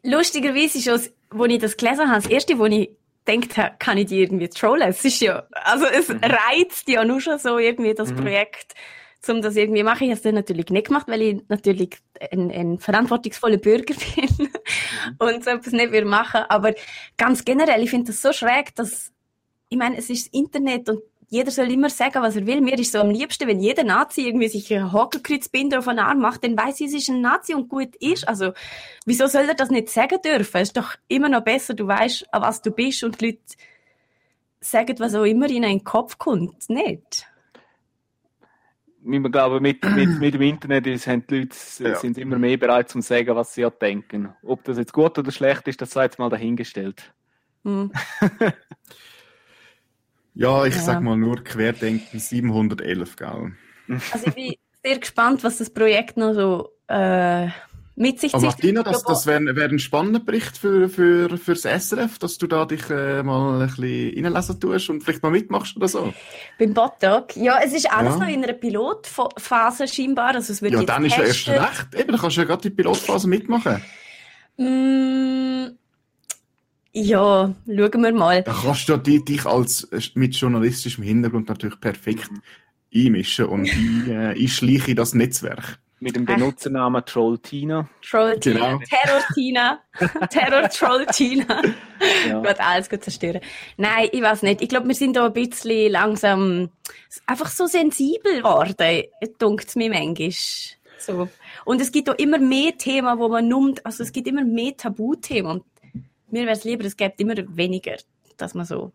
[0.03, 2.91] Lustigerweise ist es, als ich das gelesen habe, das erste, wo ich
[3.27, 4.89] denkt, kann ich die irgendwie trollen?
[4.89, 6.21] Es ist ja, also es mhm.
[6.23, 8.17] reizt ja nur schon so irgendwie das mhm.
[8.17, 8.75] Projekt,
[9.29, 10.03] um das irgendwie zu machen.
[10.03, 11.97] Ich habe es dann natürlich nicht gemacht, weil ich natürlich
[12.31, 14.51] ein, ein verantwortungsvoller Bürger bin mhm.
[15.19, 16.43] und so etwas nicht will machen.
[16.49, 16.75] Aber
[17.17, 19.13] ganz generell, ich finde das so schräg, dass,
[19.71, 22.61] ich meine, es ist das Internet und jeder soll immer sagen, was er will.
[22.61, 26.21] Mir ist so am liebsten, wenn jeder Nazi irgendwie sich einen Hakenkreuzbinder auf den Arm
[26.21, 28.27] macht, dann weiß ich, es ist ein Nazi und gut ist.
[28.29, 28.53] Also,
[29.07, 30.59] wieso soll er das nicht sagen dürfen?
[30.59, 33.41] Es ist doch immer noch besser, du weißt, an was du bist und die Leute
[34.61, 36.69] sagen, was auch immer ihnen in den Kopf kommt.
[36.69, 37.27] Nicht?
[39.07, 41.95] Ich glaube, mit, mit, mit dem Internet ist, haben die Leute ja.
[41.97, 44.35] sind immer mehr bereit zu sagen, was sie denken.
[44.43, 47.13] Ob das jetzt gut oder schlecht ist, das sei jetzt mal dahingestellt.
[47.65, 47.93] Hm.
[50.35, 50.83] Ja, ich ja.
[50.83, 53.53] sag mal nur Querdenken 711, gell?
[54.13, 57.49] Also ich bin sehr gespannt, was das Projekt noch so äh,
[57.97, 58.41] mit sich zieht.
[58.41, 62.65] Martina, das, das wäre wär ein spannender Bericht für, für, fürs SRF, dass du da
[62.65, 66.13] dich äh, mal ein bisschen reinlesen tust und vielleicht mal mitmachst oder so.
[66.59, 67.37] Beim Botdog?
[67.37, 68.21] Ja, es ist alles ja.
[68.21, 70.35] noch in einer Pilotphase scheinbar.
[70.35, 71.95] Also es wird ja, dann ist ja erst recht.
[71.95, 73.81] Eben, dann kannst du ja gerade die Pilotphase mitmachen.
[74.57, 75.77] Mm,
[76.95, 78.43] ja, schauen wir mal.
[78.45, 82.31] Da kannst du dich als mit journalistischem Hintergrund natürlich perfekt
[82.95, 85.79] einmischen und ein, äh, einschleichen in das Netzwerk.
[85.99, 87.89] Mit dem Benutzernamen Trolltina.
[88.03, 88.79] Trolltina.
[88.79, 88.81] Genau.
[88.89, 89.81] Terrortina.
[90.31, 91.63] Terror-Trolltina.
[92.29, 92.39] ja.
[92.41, 93.41] Gut, alles gut zerstören.
[93.77, 94.61] Nein, ich weiß nicht.
[94.61, 96.69] Ich glaube, wir sind da ein bisschen langsam
[97.27, 99.05] einfach so sensibel geworden,
[99.39, 100.31] dunkt es mir manchmal.
[100.99, 101.29] So.
[101.65, 104.77] Und es gibt auch immer mehr Themen, wo man nimmt, also es gibt immer mehr
[104.77, 105.63] Tabuthemen.
[106.35, 107.95] Mir wäre es lieber, es gäbe immer weniger,
[108.37, 108.91] dass man so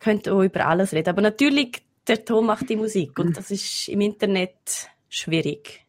[0.00, 1.10] könnte auch über alles reden.
[1.10, 5.86] Aber natürlich, der Ton macht die Musik und das ist im Internet schwierig.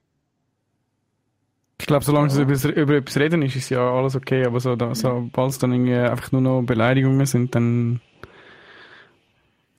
[1.81, 4.45] Ich glaube, solange sie über, über etwas reden, ist es ja alles okay.
[4.45, 7.99] Aber so, da, sobald es dann irgendwie einfach nur noch Beleidigungen sind, dann,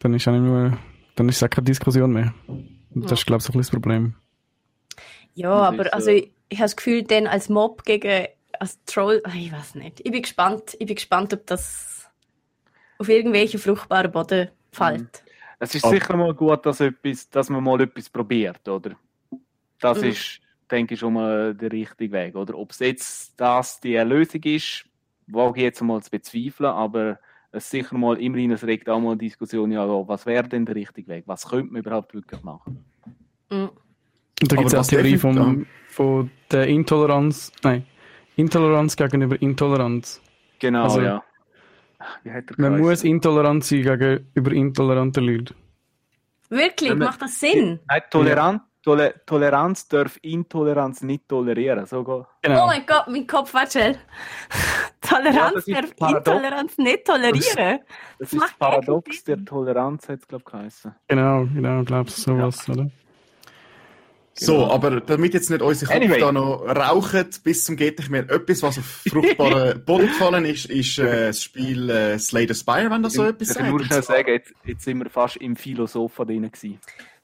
[0.00, 0.76] dann ist auch nur,
[1.14, 2.34] dann ist es auch keine Diskussion mehr.
[2.48, 4.16] Und das ist, glaube ich, so ein bisschen das Problem.
[5.34, 8.26] Ja, aber also ich, ich habe das Gefühl, dann als Mob gegen
[8.60, 10.00] als Troll, ich weiß nicht.
[10.04, 12.08] Ich bin gespannt, ich bin gespannt, ob das
[12.98, 15.00] auf irgendwelche fruchtbaren Boden fällt.
[15.00, 15.30] Mhm.
[15.58, 18.96] Es ist sicher mal gut, dass, etwas, dass man mal etwas probiert, oder?
[19.80, 20.08] Das mhm.
[20.08, 20.40] ist,
[20.70, 22.58] denke ich, schon mal der richtige Weg, oder?
[22.58, 24.84] Ob es jetzt das die Lösung ist,
[25.26, 27.18] wage ich jetzt mal zu bezweifeln, aber
[27.52, 30.74] es sicher mal immerhin, es regt auch mal eine Diskussion, ja, was wäre denn der
[30.74, 31.24] richtige Weg?
[31.26, 32.84] Was könnte man überhaupt wirklich machen?
[33.50, 33.70] Mhm.
[34.42, 37.86] Und da gibt es auch die Theorie vom, von der Intoleranz, nein,
[38.36, 40.20] Intoleranz gegenüber Intoleranz.
[40.58, 41.22] Genau, Also, ja.
[42.58, 45.54] Man muss intolerant sein gegenüber intoleranten Leuten.
[46.50, 47.80] Wirklich, man- macht das Sinn?
[47.88, 51.86] Nein, Toleranz, Tole, Toleranz darf Intoleranz nicht tolerieren.
[51.86, 52.66] So geht- Oh Genau.
[52.66, 53.96] mein Gott, mein Kopf war schnell.
[55.04, 56.26] Ja, Toleranz das ist darf paradox.
[56.28, 57.80] Intoleranz nicht tolerieren.
[58.18, 59.44] Das macht ist Paradox eigentlich der.
[59.44, 60.94] Toleranz, hat es, glaube ich, geheißen.
[61.08, 62.90] Genau, genau, glaubst du sowas, oder?
[64.36, 64.70] So, Genau.
[64.72, 66.18] aber damit jetzt nicht unsere Köpfe Anyway.
[66.20, 68.28] da noch rauchen, bis zum geht nicht mehr.
[68.28, 72.90] Etwas, was auf fruchtbaren Boden gefallen ist, ist äh, das Spiel äh, Slay the Spire,
[72.90, 75.54] wenn das so etwas ich kann nur schnell sagen, jetzt, jetzt sind wir fast im
[75.54, 76.80] Philosophen drin gewesen.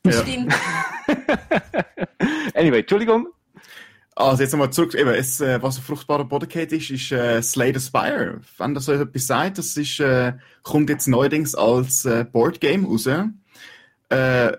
[0.07, 0.13] Ja.
[0.13, 0.55] Stimmt.
[2.55, 3.29] Anyway, Entschuldigung.
[4.17, 7.41] Also jetzt nochmal zurück, eben, es, äh, was auf fruchtbaren Boden geht, ist, ist äh,
[7.43, 8.41] Slay the Spire.
[8.59, 13.07] Wenn das so etwas sagt, das ist, äh, kommt jetzt neuerdings als äh, Boardgame raus.
[13.07, 14.53] Äh,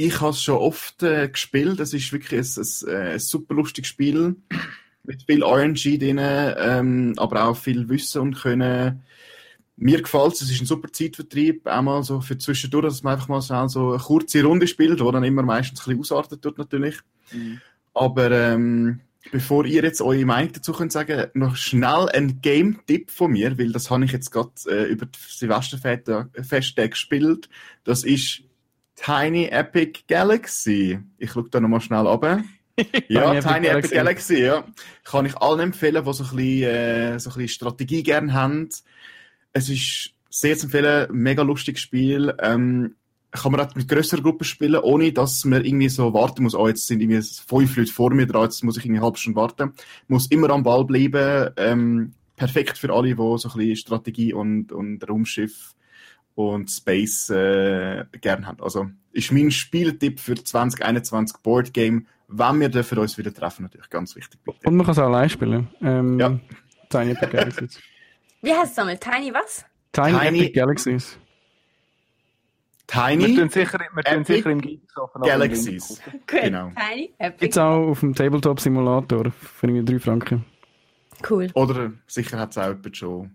[0.00, 3.54] ich habe es schon oft äh, gespielt, das ist wirklich ein, ein, äh, ein super
[3.54, 4.36] lustiges Spiel
[5.04, 9.02] mit viel RNG drin, ähm, aber auch viel Wissen und Können.
[9.76, 13.14] Mir gefällt es, es ist ein super Zeitvertrieb, auch mal so für zwischendurch, dass man
[13.14, 16.56] einfach mal so eine kurze Runde spielt, wo dann immer meistens ein bisschen ausartet tut
[16.56, 16.96] natürlich.
[17.92, 19.00] Aber ähm,
[19.32, 23.72] bevor ihr jetzt eure Meinung dazu könnt sagen, noch schnell ein Game-Tipp von mir, weil
[23.72, 27.48] das habe ich jetzt gerade äh, über die Silvesterfesttage gespielt.
[27.84, 28.42] Das ist
[29.04, 30.98] Tiny Epic Galaxy.
[31.18, 32.42] Ich schaue da nochmal schnell runter.
[33.08, 33.94] Ja, Tiny Epic Tiny Epic Galaxy.
[33.94, 34.64] Galaxy, ja.
[35.04, 38.68] Kann ich allen empfehlen, die so ein bisschen, äh, so ein bisschen Strategie gerne haben.
[39.52, 42.34] Es ist sehr zu empfehlen, mega lustiges Spiel.
[42.40, 42.94] Ähm,
[43.32, 46.68] kann man auch mit grösseren Gruppen spielen, ohne dass man irgendwie so warten muss, oh,
[46.68, 49.40] jetzt sind irgendwie fünf Leute vor mir dran, jetzt muss ich irgendwie eine halbe Stunde
[49.40, 49.72] warten.
[50.08, 51.50] Muss immer am Ball bleiben.
[51.56, 55.74] Ähm, perfekt für alle, die so ein bisschen Strategie und, und Raumschiff
[56.34, 58.62] und Space äh, gern haben.
[58.62, 63.90] Also ist mein Spieltipp für 2021 Board Game, wenn wir dürfen uns wieder treffen, natürlich
[63.90, 64.40] ganz wichtig.
[64.44, 64.58] Bitte.
[64.68, 65.68] Und man kann es auch allein spielen.
[65.82, 66.38] Ähm, Ja.
[66.88, 67.80] Tiny Epic Galaxies.
[68.42, 68.98] Wie heißt es nochmal?
[68.98, 69.64] Tiny was?
[69.92, 71.18] Tiny, Tiny- Epic Galaxies.
[72.92, 76.02] Wir Tiny tun sicher, wir tun Epic sicher im Geeksofen Galaxies.
[76.26, 76.70] Genau.
[76.70, 77.38] Tiny Epic.
[77.38, 80.44] Gibt's auch auf dem Tabletop Simulator für irgendwie 3 Franken.
[81.28, 81.48] Cool.
[81.54, 83.30] Oder sicher hat es auch jemand schon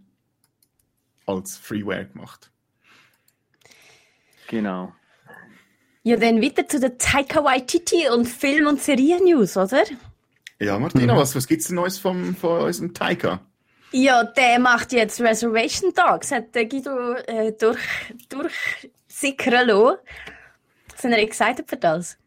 [1.26, 2.52] als Freeware gemacht.
[4.48, 4.94] Genau.
[6.04, 9.84] Ja, dann weiter zu der Taika Waititi und Film- und Serien-News, oder?
[10.60, 11.18] Ja, Martina, Mhm.
[11.18, 13.40] was, was gibt's denn Neues vom, von unserem Taika?
[13.92, 17.80] Ja, der macht jetzt Reservation Dogs, hat der Guido äh, durch,
[18.30, 19.98] durchsickern lassen.
[20.98, 22.18] Hat er excited für das?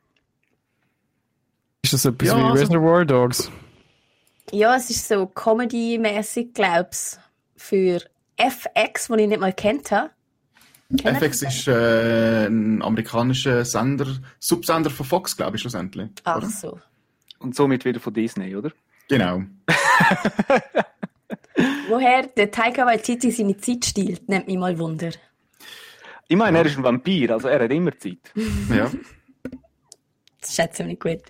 [1.82, 3.50] Ist das etwas Ja, wie also- Reservoir Dogs?
[4.50, 7.20] Ja, es ist so Comedy-mäßig, glaub's,
[7.56, 8.00] für
[8.36, 10.10] FX, den ich nicht mal kennt habe.
[10.90, 14.06] FX ist äh, ein amerikanischer Sender,
[14.38, 16.08] Subsender von Fox, glaube ich, schlussendlich.
[16.24, 16.48] Ach oder?
[16.48, 16.80] so.
[17.40, 18.72] Und somit wieder von Disney, oder?
[19.08, 19.42] Genau.
[21.88, 25.10] Woher der Taika Waititi seine Zeit stiehlt, nimmt mich mal Wunder.
[26.26, 28.32] Ich meine, er ist ein Vampir, also er hat immer Zeit.
[28.74, 28.90] Ja.
[30.40, 31.20] Das schätze ich nicht gut.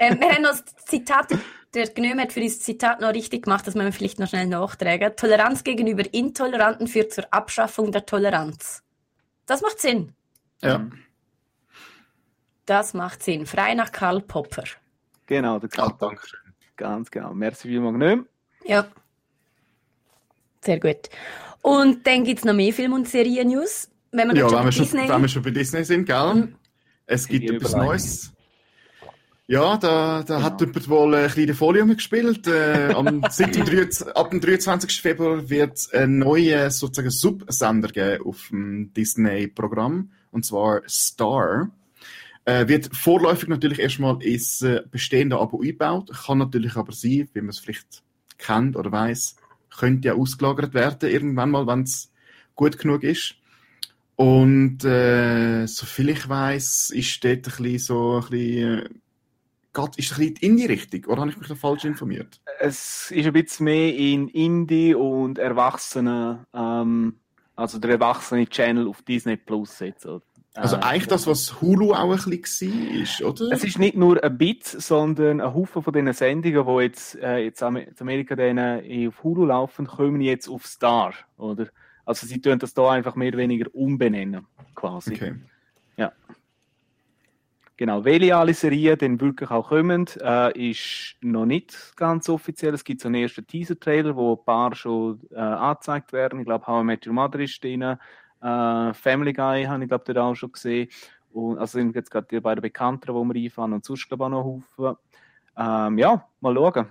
[0.00, 1.28] ähm, wir haben noch das Zitat,
[1.74, 4.46] der Gnome hat für dieses Zitat noch richtig gemacht, das müssen wir vielleicht noch schnell
[4.46, 5.14] nachtragen.
[5.16, 8.82] Toleranz gegenüber Intoleranten führt zur Abschaffung der Toleranz.
[9.46, 10.12] Das macht Sinn.
[10.62, 10.86] ja.
[12.66, 13.46] Das macht Sinn.
[13.46, 14.64] Frei nach Karl Popper.
[15.26, 15.94] Genau, der Ah, Karl.
[15.98, 16.40] danke schön.
[16.76, 17.32] Ganz genau.
[17.32, 18.26] Merci vielmals, Gnome.
[18.64, 18.86] Ja.
[20.62, 21.08] Sehr gut.
[21.62, 23.90] Und dann gibt es noch mehr Film- und Serien-News.
[24.12, 25.14] Wenn wir Ja, wenn wir, schon schon, bei Disney...
[25.14, 26.34] wenn wir schon bei Disney sind, gell?
[26.34, 26.56] Mhm.
[27.06, 27.74] Es gibt etwas.
[27.74, 28.32] Neues.
[29.50, 30.72] Ja, da, da hat Genau.
[30.72, 32.46] jemand wohl ein kleines Folium gespielt.
[32.46, 35.00] Äh, am, seit dem 23, ab dem 23.
[35.00, 40.10] Februar wird es einen neuen sozusagen Subsender geben auf dem Disney-Programm.
[40.32, 41.70] Und zwar Star.
[42.44, 46.10] Äh, wird vorläufig natürlich erstmal ins äh, bestehende Abo eingebaut.
[46.26, 48.02] Kann natürlich aber sein, wie man es vielleicht
[48.36, 49.36] kennt oder weiß,
[49.78, 52.12] könnte ja ausgelagert werden irgendwann mal, wenn es
[52.54, 53.34] gut genug ist.
[54.14, 58.88] Und äh, soviel ich weiß, ist dort ein bisschen so ein bisschen, äh,
[59.82, 62.40] geht, ist ein bisschen in die Richtung, oder habe ich mich da falsch informiert?
[62.60, 67.14] Es ist ein bisschen mehr in Indie und Erwachsene, ähm,
[67.56, 70.06] also der erwachsene Channel auf Disney Plus jetzt.
[70.06, 70.22] oder?
[70.54, 73.52] Also Äh, eigentlich das, was Hulu auch ein bisschen war, oder?
[73.52, 77.38] Es ist nicht nur ein Bit, sondern ein Haufen von diesen Sendungen, die jetzt, äh,
[77.38, 81.68] jetzt in Amerika auf Hulu laufen, kommen jetzt auf Star, oder?
[82.04, 85.14] Also sie tun das da einfach mehr oder weniger umbenennen, quasi.
[85.14, 85.34] okay.
[87.78, 92.74] Genau, welche alle Serien dann wirklich auch kommen, äh, ist noch nicht ganz offiziell.
[92.74, 96.40] Es gibt so einen ersten Teaser-Trailer, wo ein paar schon äh, angezeigt werden.
[96.40, 97.82] Ich glaube, How I Met Your Mother ist drin.
[97.82, 97.96] Äh,
[98.94, 100.88] Family Guy habe ich, glaube dort auch schon gesehen.
[101.30, 104.26] Und, also sind jetzt gerade die beiden Bekannten, die wir einfahren und sonst, glaube ich,
[104.26, 104.96] auch noch Haufen.
[105.56, 106.88] Ähm, ja, mal schauen.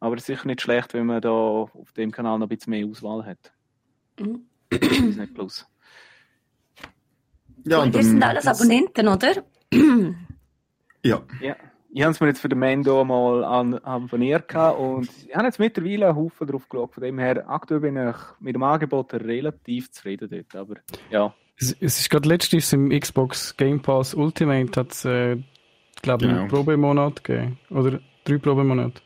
[0.00, 2.72] Aber es ist sicher nicht schlecht, wenn man da auf dem Kanal noch ein bisschen
[2.72, 3.52] mehr Auswahl hat.
[4.18, 4.46] Mhm.
[4.72, 5.64] Disney Plus.
[7.64, 9.44] Ja, und wir sind alles das- Abonnenten, oder?
[11.04, 11.22] Ja.
[11.40, 11.56] Ja.
[11.94, 15.44] Ich habe es mir jetzt für den Mendo mal an, abonniert gehabt und ich habe
[15.46, 16.94] jetzt mittlerweile einen Haufen drauf geschaut.
[16.94, 20.54] Von dem her, aktuell bin ich mit dem Angebot relativ zufrieden dort.
[20.56, 20.76] Aber
[21.10, 25.36] ja, Es, es ist gerade letztens im Xbox Game Pass Ultimate hat es, äh,
[26.00, 26.40] glaube ich, Genau.
[26.42, 27.58] einen Probemonat gegeben.
[27.68, 29.02] Oder drei Probemonate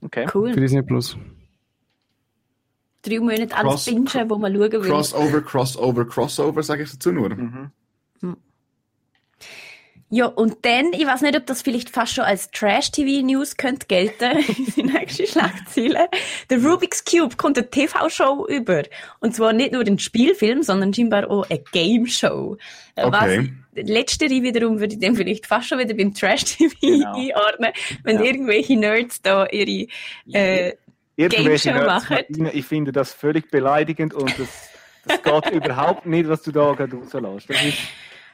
[0.00, 0.26] okay.
[0.26, 0.52] für Cool.
[0.52, 1.16] Disney Plus.
[3.02, 4.80] Drei Monate alles Cross- bingen, wo man schauen will.
[4.80, 7.28] Crossover, Crossover, Crossover, sage ich dazu nur.
[7.28, 7.70] Mhm.
[10.10, 14.38] Ja, und dann, ich weiß nicht, ob das vielleicht fast schon als Trash-TV-News könnte gelten,
[14.76, 16.08] die nächste Schlagzeile.
[16.48, 18.84] Der Rubik's Cube kommt eine TV-Show über.
[19.20, 22.56] Und zwar nicht nur ein Spielfilm, sondern scheinbar auch eine Game-Show.
[22.94, 23.50] Äh, Okay.
[23.74, 27.14] Was, letztere wiederum würde ich dann vielleicht fast schon wieder beim Trash-TV Genau.
[27.14, 28.22] einordnen, wenn Ja.
[28.24, 29.86] irgendwelche Nerds da ihre,
[30.32, 30.72] äh,
[31.16, 32.16] Irgendwelche Game Show Nerds, machen.
[32.28, 34.68] Martina, ich finde das völlig beleidigend und das,
[35.22, 37.50] das geht überhaupt nicht, was du da gerade rauslässt.
[37.50, 37.78] Das ist,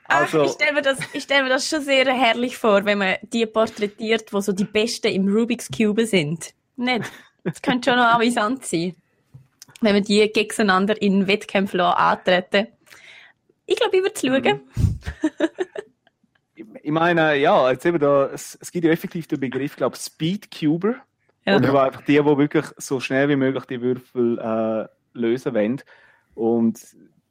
[0.06, 2.98] also, Ach, ich stelle mir, das- ich stell mir das schon sehr herrlich vor, wenn
[2.98, 6.52] man die porträtiert, die so die Besten im Rubik's Cube sind.
[6.76, 7.10] Nicht?
[7.44, 8.94] Das könnte schon noch amüsant sein.
[9.80, 12.68] Wenn man die gegeneinander in Wettkämpfen antreten.
[13.66, 14.60] Ich glaube, ich würde es schauen.
[16.82, 19.96] ich meine, ja, jetzt eben da, es, es gibt ja effektiv den Begriff, ich glaube,
[19.96, 20.96] Speedcuber.
[21.46, 21.72] Ja.
[21.72, 24.88] War einfach die, die wirklich so schnell wie möglich die Würfel äh,
[25.18, 25.82] lösen wollen.
[26.34, 26.80] Und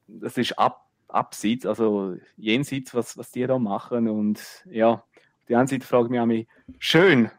[0.07, 0.83] das ist ab,
[1.13, 4.10] abseits, also jenseits, was, was die da machen.
[4.10, 6.47] Und ja, auf die einen Seite frage ich mich auch mich,
[6.80, 7.30] schön,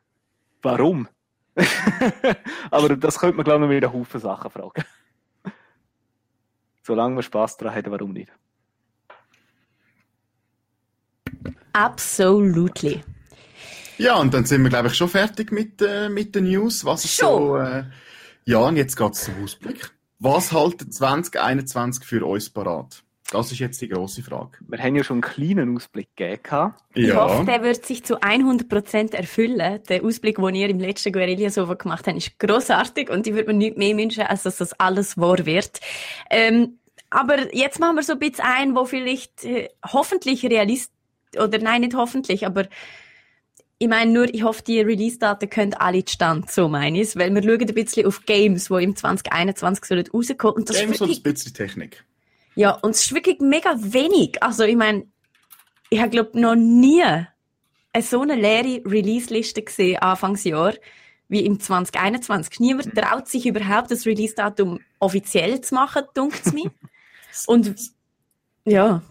[0.62, 1.08] warum?
[2.70, 4.84] Aber das könnte man, glaube ich, noch mit einem Haufen Sachen fragen.
[6.82, 8.32] Solange man Spaß daran hat, warum nicht?
[11.72, 13.02] Absolutely.
[13.98, 16.84] Ja, und dann sind wir, glaube ich, schon fertig mit, äh, mit den News.
[16.84, 17.28] Was ist Schon?
[17.28, 17.84] so, äh,
[18.44, 19.90] ja, und jetzt geht's zum Ausblick.
[20.18, 23.03] Was halten 2021 für uns parat?
[23.30, 24.58] Das ist jetzt die grosse Frage.
[24.68, 26.42] Wir haben ja schon einen kleinen Ausblick gegeben.
[26.42, 26.82] gehabt.
[26.94, 27.16] Ich Ja.
[27.24, 29.80] hoffe, der wird sich zu 100% erfüllen.
[29.88, 33.58] Der Ausblick, den ihr im letzten Guerilla-Sofa gemacht habt, ist grossartig und ich würde mir
[33.58, 35.80] nichts mehr wünschen, als dass das alles wahr wird.
[36.30, 36.78] Ähm,
[37.10, 40.92] aber jetzt machen wir so ein bisschen ein, wo vielleicht äh, hoffentlich realist
[41.36, 42.66] oder nein, nicht hoffentlich, aber
[43.78, 47.42] ich meine nur, ich hoffe, die Release-Daten können alle zustande, so meine ich weil wir
[47.42, 51.54] schauen ein bisschen auf Games, die im 2021 sollen rauskommen ist Games und ein bisschen
[51.54, 52.04] Technik.
[52.54, 54.42] Ja, und es ist wirklich mega wenig.
[54.42, 55.06] Also, ich meine,
[55.90, 57.28] ich habe, glaube noch nie eine
[58.00, 60.74] so eine leere Release-Liste gesehen, Anfangsjahr,
[61.28, 62.60] wie im 2021.
[62.60, 66.70] Niemand traut sich überhaupt, das Release-Datum offiziell zu machen, dunkt mir.
[67.46, 67.74] Und,
[68.64, 69.02] ja.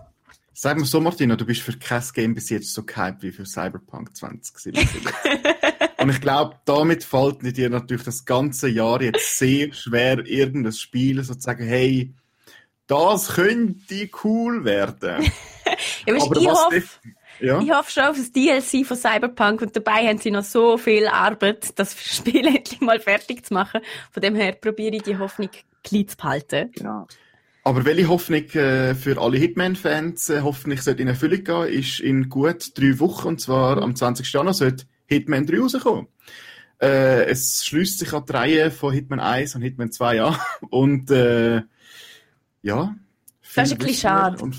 [0.53, 3.45] Sag mal so, Martina, du bist für kein Game bis jetzt so gehypt wie für
[3.45, 5.03] Cyberpunk 2077.
[5.97, 11.23] Und ich glaube, damit fällt dir natürlich das ganze Jahr jetzt sehr schwer, irgendein Spiel
[11.23, 12.13] sozusagen, hey,
[12.87, 15.23] das könnte cool werden.
[16.05, 16.83] ja weißt, Aber ich, was hoffe,
[17.39, 17.61] ja?
[17.61, 21.07] ich hoffe schon auf das DLC von Cyberpunk und dabei haben sie noch so viel
[21.07, 23.81] Arbeit, das Spiel endlich mal fertig zu machen.
[24.11, 25.49] Von dem her probiere ich die Hoffnung
[25.83, 26.71] klein zu behalten.
[26.73, 27.07] Genau.
[27.65, 32.27] Aber welche Hoffnung äh, für alle Hitman-Fans äh, hoffentlich sollte in Erfüllung gehen, ist in
[32.27, 34.29] gut drei Wochen, und zwar am 20.
[34.33, 36.07] Januar, sollte Hitman 3 rauskommen.
[36.81, 40.35] Äh, es schließt sich an die Reihe von Hitman 1 und Hitman 2 an.
[40.69, 41.61] Und äh,
[42.63, 42.95] ja.
[43.55, 44.51] Das ist ein bisschen schade.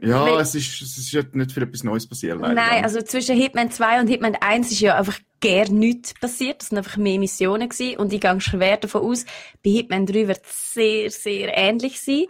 [0.00, 2.40] Ja, Weil- es ist, es ist ja nicht viel etwas Neues passiert.
[2.40, 2.54] leider.
[2.54, 6.60] Nein, also zwischen Hitman 2 und Hitman 1 ist ja einfach gar nichts passiert.
[6.60, 7.98] Das sind einfach mehr Missionen gewesen.
[7.98, 9.24] Und ich gehe schwer davon aus,
[9.64, 12.24] bei Hitman 3 wird es sehr, sehr ähnlich sein.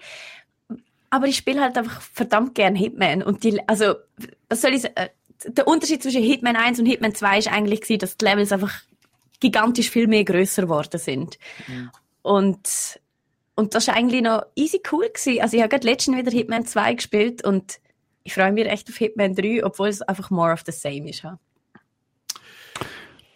[1.09, 3.23] Aber ich spiele halt einfach verdammt gern Hitman.
[3.23, 3.95] Und die, also,
[4.51, 4.95] was soll ich sagen?
[4.97, 5.09] Äh,
[5.47, 8.73] Der Unterschied zwischen Hitman 1 und Hitman 2 ist eigentlich gewesen, dass die Levels einfach
[9.41, 11.39] gigantisch viel mehr grösser geworden sind.
[12.23, 13.01] Und,
[13.55, 15.41] und das ist eigentlich noch easy cool gewesen.
[15.43, 17.81] Also ich habe gerade letztens wieder Hitman 2 gespielt und
[18.25, 21.23] ich freue mich echt auf Hitman 3, obwohl es einfach more of the same ist.
[21.23, 21.39] ja.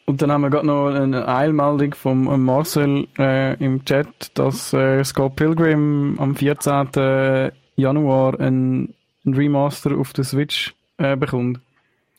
[0.06, 5.02] Und dann haben wir gerade noch eine Eilmeldung vom Marcel äh, im Chat, dass äh,
[5.02, 7.50] Scott Pilgrim am 14.
[7.74, 11.60] Januar ein, ein Remaster auf der Switch äh, bekommt.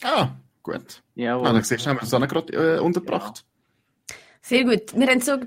[0.03, 0.27] Ah,
[0.63, 1.01] gut.
[1.15, 3.45] Ja, Ah, dann siehst du, haben wir das auch gerade äh, untergebracht.
[4.47, 4.93] Sehr gut.
[4.97, 5.37] Wir haben so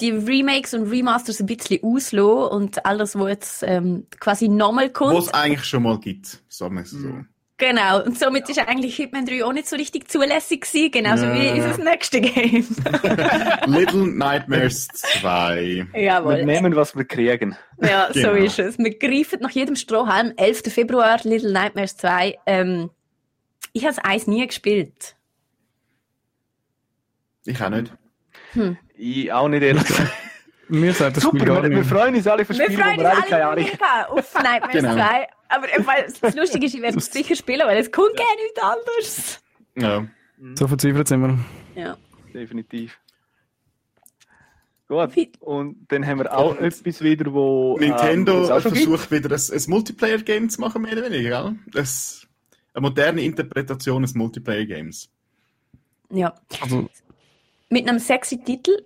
[0.00, 4.92] die Remakes und Remasters ein bisschen auslassen und alles, was jetzt ähm, quasi nochmal Was
[4.94, 5.18] kommt.
[5.18, 7.10] es eigentlich schon mal gibt, sagen wir es so.
[7.58, 11.34] Genau, und somit ist eigentlich Hitman 3 auch nicht so richtig zulässig gewesen, genauso Ja.
[11.34, 12.66] wie unser nächstes Game.
[13.66, 15.86] Little Nightmares 2.
[15.92, 16.44] Wir Jawohl.
[16.44, 17.56] nehmen, was wir kriegen.
[17.80, 18.32] Ja, so Genau.
[18.34, 18.78] ist es.
[18.78, 20.32] Wir greifen nach jedem Strohhalm.
[20.36, 20.64] 11.
[20.72, 22.38] Februar, Little Nightmares 2.
[22.44, 22.90] Ähm,
[23.72, 25.16] ich habe eins nie gespielt.
[27.46, 27.92] Ich auch nicht.
[28.96, 30.12] Ich auch nicht ehrlich gesagt.
[30.68, 32.96] Mir sagt das Spiel Super, gar wir, wir freuen uns alle für Wir Spiele, freuen
[32.96, 33.66] wo uns wir alle keine Ahnung
[34.08, 34.94] auf Nightmares Genau.
[34.94, 35.28] 2.
[35.48, 38.42] Aber im Fall, das Lustige ist, ich werde es sicher spielen, weil es kommt gerne
[38.42, 39.40] nichts anderes.
[39.76, 40.06] Ja.
[40.56, 41.38] So verzweifelt sind wir.
[41.80, 41.96] Ja.
[42.34, 42.98] Definitiv.
[44.88, 45.30] Gut.
[45.40, 47.76] Und dann haben wir auch etwas wieder, wo.
[47.78, 48.84] Nintendo ähm, schon gibt.
[48.84, 51.56] versucht wieder ein, ein Multiplayer-Game zu machen, mehr oder weniger, gell?
[51.72, 52.26] Das,
[52.72, 55.08] eine moderne Interpretation des Multiplayer-Games.
[56.10, 56.34] ja.
[56.60, 56.88] Also,
[57.68, 58.84] Mit einem sexy Titel.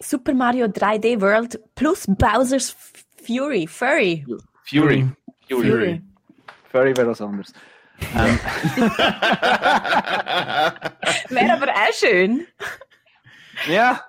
[0.00, 2.74] Super Mario 3D World plus Bowser's
[3.24, 3.66] Fury.
[3.66, 4.24] Furry.
[4.64, 5.08] Fury.
[5.48, 5.68] Fury.
[5.70, 6.02] Fury.
[6.70, 7.52] Fury wäre was anderes.
[8.16, 8.38] Ähm,
[11.28, 12.46] Wäre aber auch schön.
[13.68, 14.00] ja.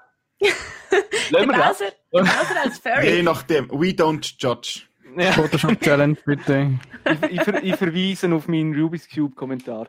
[1.30, 1.48] Lassen.
[1.48, 3.24] Bowser, Bowser als Je Furry.
[3.24, 4.82] nachdem, we don't judge.
[5.18, 5.32] Ja.
[5.34, 6.80] Photoshop Challenge, bitte.
[7.06, 9.88] Ich, ich, ver, ich verweise auf meinen Rubik's Cube Kommentar.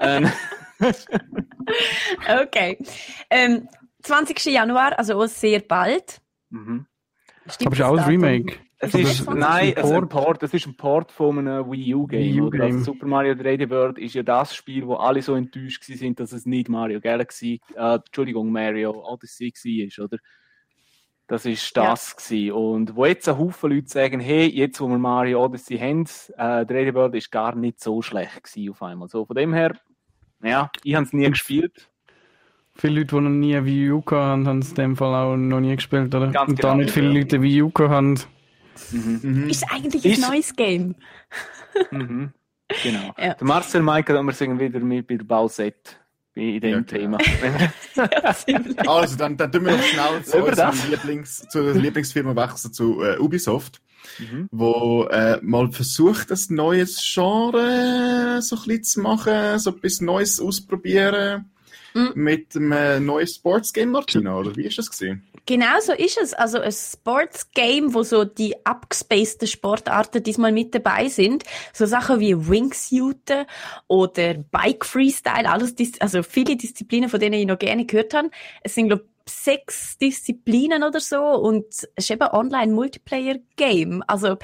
[0.00, 0.32] Ähm,
[2.42, 2.78] Okay.
[3.30, 3.68] Ähm,
[4.02, 4.44] 20.
[4.46, 6.20] Januar, also auch sehr bald.
[6.50, 6.86] mhm.
[7.46, 8.08] Stimmt Aber es ist auch ein?
[8.08, 8.58] Remake.
[8.78, 10.42] Es Also ist, nein, ein es ist ein Port.
[10.42, 12.20] Das ist ein Port von einem Wii U Game.
[12.20, 12.62] Wii U oder?
[12.64, 12.84] Also Game.
[12.84, 16.46] Super Mario 3D World ist ja das Spiel, wo alle so enttäuscht sind, dass es
[16.46, 20.18] nicht Mario Galaxy, äh, Entschuldigung, Mario Odyssey war, oder?
[21.26, 22.52] Das ist das gewesen.
[22.52, 26.04] Und wo jetzt ein Haufen Leute sagen, hey, jetzt wo wir Mario Odyssey haben,
[26.36, 29.08] äh, 3D World ist gar nicht so schlecht gewesen auf einmal.
[29.08, 29.74] So, von dem her,
[30.44, 31.88] ja, ich habe es nie gespielt.
[32.76, 35.36] Viele Leute, die noch nie eine Wii U hatten, haben es in dem Fall auch
[35.36, 36.28] noch nie gespielt, oder?
[36.28, 37.20] Ganz Und da genau, nicht viele ja.
[37.20, 38.18] Leute Wii U haben.
[38.90, 39.48] Mhm.
[39.48, 40.94] Ist eigentlich Ist- ein neues Game.
[41.90, 42.32] Mhm.
[42.82, 43.14] Genau.
[43.18, 43.34] Ja.
[43.34, 46.00] Der Marcel Mike hat wir sind wieder mit bei der Bauset
[46.34, 47.18] in dem Ja, Thema.
[47.96, 48.06] Ja.
[48.86, 50.88] Also, dann, dann tun wir noch schnell zu unserem das?
[50.88, 53.80] Lieblings, zu der Lieblingsfirma wechseln, zu äh, Ubisoft,
[54.18, 54.48] Mhm.
[54.52, 60.40] wo äh, mal versucht, ein neues Genre so ein bisschen zu machen, so etwas Neues
[60.40, 61.50] ausprobieren.
[61.94, 62.12] Mhm.
[62.14, 65.26] Mit einem neuen Sportsgame, Martina, oder wie ist das gesehen?
[65.46, 66.32] Genau so ist es.
[66.32, 71.44] Also ein Sports-Game, wo so die abgespaceden Sportarten diesmal mit dabei sind.
[71.72, 73.44] So Sachen wie Wingsuiten
[73.86, 78.30] oder Bike Freestyle, alles, also viele Disziplinen, von denen ich noch gerne gehört habe.
[78.62, 84.02] Es sind, glaube sechs Disziplinen oder so und es ist eben Online-Multiplayer-Game.
[84.06, 84.36] Also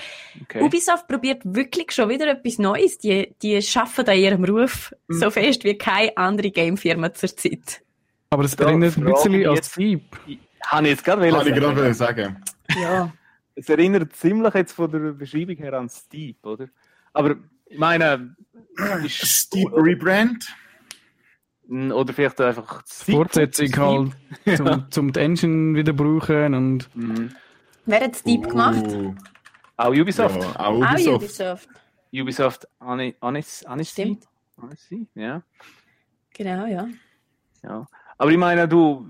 [0.42, 0.62] Okay.
[0.62, 2.98] Ubisoft probiert wirklich schon wieder etwas Neues.
[2.98, 5.14] Die, die schaffen an ihrem Ruf Mhm.
[5.18, 7.82] so fest wie keine andere Gamefirma zurzeit.
[8.30, 10.02] Aber das Da erinnert ein bisschen an Steep.
[10.66, 11.74] Habe ich jetzt gerade wollen ich sagen.
[11.74, 12.42] gerade sagen.
[12.80, 13.12] Ja.
[13.56, 16.68] Es erinnert ziemlich jetzt von der Beschreibung her an Steep, oder?
[17.12, 17.34] Aber
[17.66, 18.36] ich meine,
[19.08, 20.46] Steep Rebrand.
[21.70, 23.14] Oder vielleicht einfach Steep.
[23.14, 24.12] Fortsetzung halt,
[24.56, 27.30] zum, zum die Engine wieder brauchen und Mhm.
[27.86, 28.84] Wer hat Steep gemacht?
[28.86, 29.14] Uh,
[29.76, 30.40] Auch Ubisoft.
[30.42, 31.16] Ja, auch Auch Ubisoft.
[31.24, 31.68] Ubisoft.
[32.12, 33.64] Ubisoft Ani- Anis.
[33.90, 34.24] Stimmt.
[35.14, 35.42] Ja.
[36.34, 36.86] Genau, ja.
[37.62, 37.86] ja.
[38.18, 39.06] Aber ich meine, du,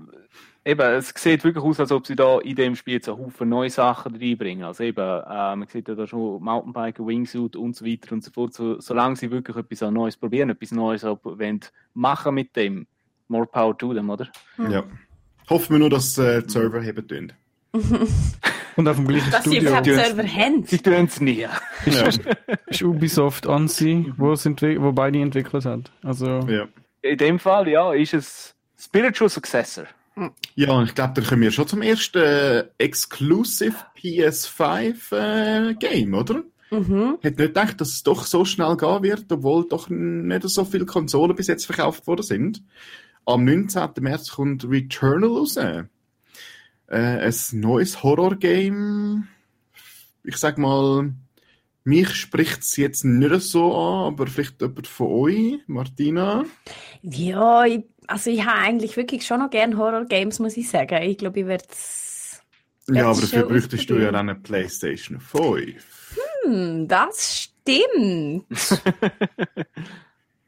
[0.65, 3.69] eben, es sieht wirklich aus, als ob sie da in dem Spiel so Haufen neue
[3.69, 4.63] Sachen reinbringen.
[4.65, 8.31] Also eben, äh, man sieht ja da schon Mountainbiken, Wingsuit und so weiter und so
[8.31, 8.53] fort.
[8.53, 11.59] So, solange sie wirklich etwas Neues probieren, etwas Neues wollen
[11.93, 12.87] machen mit dem,
[13.27, 14.27] more power to them, oder?
[14.69, 14.83] Ja.
[15.49, 17.33] Hoffen wir nur, dass äh, die Server heben tun.
[18.77, 20.07] Und auf dem gleichen Dass sie Studio überhaupt Studios.
[20.07, 20.63] Server haben.
[20.63, 21.45] Sie tun es nie.
[21.85, 22.09] Ja.
[22.67, 25.91] ist Ubisoft Ansi, wo, es entwi- wo beide entwickelt hat.
[26.03, 26.67] Also, ja.
[27.01, 29.85] In dem Fall, ja, ist es Spiritual Successor.
[30.55, 36.13] Ja, und ich glaube, da kommen wir schon zum ersten äh, Exclusive PS5 äh, Game,
[36.13, 36.43] oder?
[36.69, 37.17] Mhm.
[37.21, 40.85] Hätte nicht gedacht, dass es doch so schnell gehen wird, obwohl doch nicht so viele
[40.85, 42.63] Konsolen bis jetzt verkauft worden sind.
[43.25, 43.89] Am 19.
[43.99, 45.57] März kommt Returnal raus.
[45.57, 45.83] Äh,
[46.87, 49.27] ein neues Horror-Game.
[50.23, 51.13] Ich sag mal,
[51.83, 56.45] mich spricht es jetzt nicht so an, aber vielleicht jemand von euch, Martina.
[57.01, 61.01] Ja, ich, also ich habe eigentlich wirklich schon noch gerne Horror-Games, muss ich sagen.
[61.03, 62.41] Ich glaube, ich werde es...
[62.89, 66.17] Ja, aber dafür bräuchtest du ja dann eine PlayStation 5.
[66.43, 68.45] Hm, das stimmt.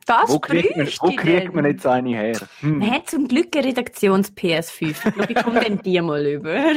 [0.05, 2.39] das Wo kriegt, man, bräuchte wo ich kriegt man jetzt eine her?
[2.59, 2.79] Hm.
[2.79, 4.89] Man hat zum Glück eine Redaktions-PS5.
[4.89, 6.73] Ich glaube, ich komme dann die mal über.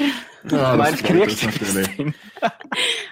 [0.48, 2.14] Ja, Meinst du, kriegst du das hin?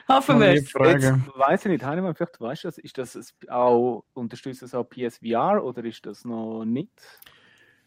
[0.08, 0.72] Hoffen wir ich es.
[0.72, 4.84] Jetzt weiß ich nicht, Heinemann, vielleicht weißt du das, ist das auch, unterstützt das auch
[4.84, 6.92] PSVR oder ist das noch nicht?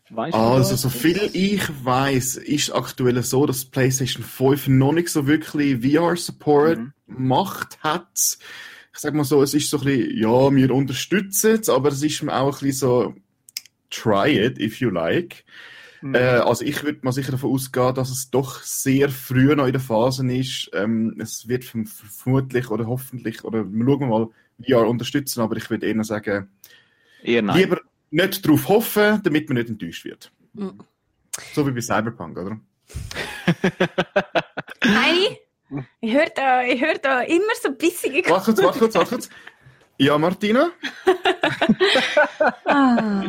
[0.09, 0.81] Weißt du Also, das?
[0.81, 6.79] so viel ich weiß, ist aktuell so, dass PlayStation 5 noch nicht so wirklich VR-Support
[6.79, 6.93] Mhm.
[7.07, 8.07] macht hat.
[8.93, 12.01] ich sag mal so, es ist so ein bisschen, ja, wir unterstützen es, aber es
[12.01, 13.15] ist auch ein bisschen so,
[13.89, 15.43] try it if you like.
[16.01, 16.15] Mhm.
[16.15, 19.71] Äh, also ich würde mal sicher davon ausgehen, dass es doch sehr früh noch in
[19.73, 20.69] der Phase ist.
[20.73, 24.27] Ähm, es wird verm- vermutlich oder hoffentlich, oder wir schauen mal,
[24.65, 26.47] VR unterstützen, aber ich würde eher sagen,
[27.23, 27.57] Eher nein.
[27.57, 27.79] lieber
[28.11, 30.31] nicht darauf hoffen, damit man nicht enttäuscht wird.
[30.53, 30.79] Mhm.
[31.53, 32.59] So wie bei Cyberpunk, oder?
[34.83, 35.37] Heini,
[36.01, 39.29] ich höre da, ich hör da immer so bissige Warte kurz, warte kurz, warte kurz.
[39.97, 40.71] Ja, Martina?
[42.65, 43.23] Ah,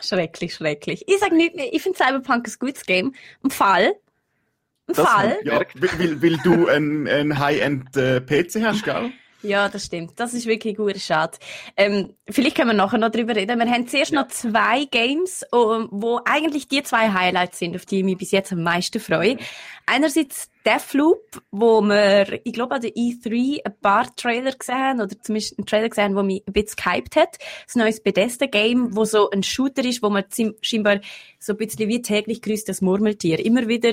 [0.00, 1.04] schrecklich, schrecklich.
[1.06, 3.14] Ich sag nicht mehr, ich finde Cyberpunk ein gutes Game.
[3.42, 3.94] Im Fall.
[4.86, 5.38] Im Das Fall.
[5.44, 9.12] Ja, weil, weil, du ein, ein High-End äh, PC hast, gell?
[9.42, 10.18] Ja, das stimmt.
[10.18, 11.38] Das ist wirklich gut schade.
[11.76, 13.58] Ähm, vielleicht können wir nachher noch drüber reden.
[13.58, 17.98] Wir haben zuerst noch zwei Games, oh, wo eigentlich die zwei Highlights sind, auf die
[17.98, 19.36] ich mich bis jetzt am meisten freue.
[19.86, 25.20] Einerseits Deathloop, wo wir, ich glaube, an der E3 ein paar Trailer gesehen haben, oder
[25.20, 27.38] zumindest einen Trailer gesehen haben, der mich ein bisschen gehypt hat.
[27.66, 30.24] Das neues Bethesda-Game, wo so ein Shooter ist, wo man
[30.60, 31.00] scheinbar
[31.38, 33.44] so ein bisschen wie täglich grüßt das Murmeltier.
[33.44, 33.92] Immer wieder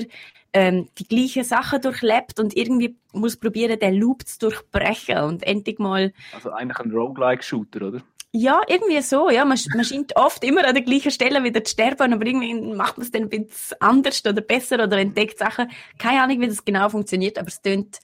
[0.52, 5.78] ähm, die gleichen Sachen durchlebt und irgendwie muss probieren, den Loop zu durchbrechen und endlich
[5.78, 8.02] mal Also eigentlich ein Roguelike-Shooter, oder?
[8.36, 9.44] Ja, irgendwie so, ja.
[9.44, 12.98] Man, man scheint oft immer an der gleichen Stelle wieder zu sterben, aber irgendwie macht
[12.98, 15.70] man es dann ein bisschen anders oder besser oder entdeckt Sachen.
[15.98, 17.98] Keine Ahnung, wie das genau funktioniert, aber es tönt,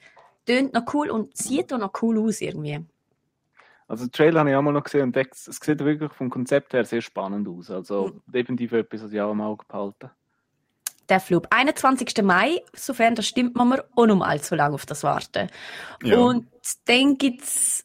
[0.47, 2.81] tönt noch cool und sieht auch noch cool aus irgendwie.
[3.89, 6.31] Also den Trailer habe ich auch mal noch gesehen und es es sieht wirklich vom
[6.31, 7.71] Konzept her sehr spannend aus.
[7.71, 10.11] Also definitiv etwas, was ich auch im Auge behalte.
[11.11, 11.47] Der Flug.
[11.51, 12.23] 21.
[12.23, 15.49] Mai, sofern das stimmt, man wir auch noch mal allzu lange auf das warten.
[16.03, 16.17] Ja.
[16.17, 16.47] Und
[16.87, 17.85] dann gibt's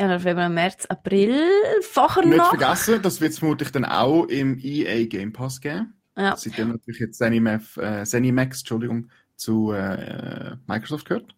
[0.00, 1.42] ja, Februar, März, April,
[1.82, 2.50] vorher Nicht noch.
[2.50, 5.94] vergessen, das wird es vermutlich dann auch im EA Game Pass geben.
[6.16, 6.36] Ja.
[6.36, 11.34] Seitdem natürlich jetzt Zenimax, äh, Zenimax Entschuldigung, zu äh, Microsoft gehört.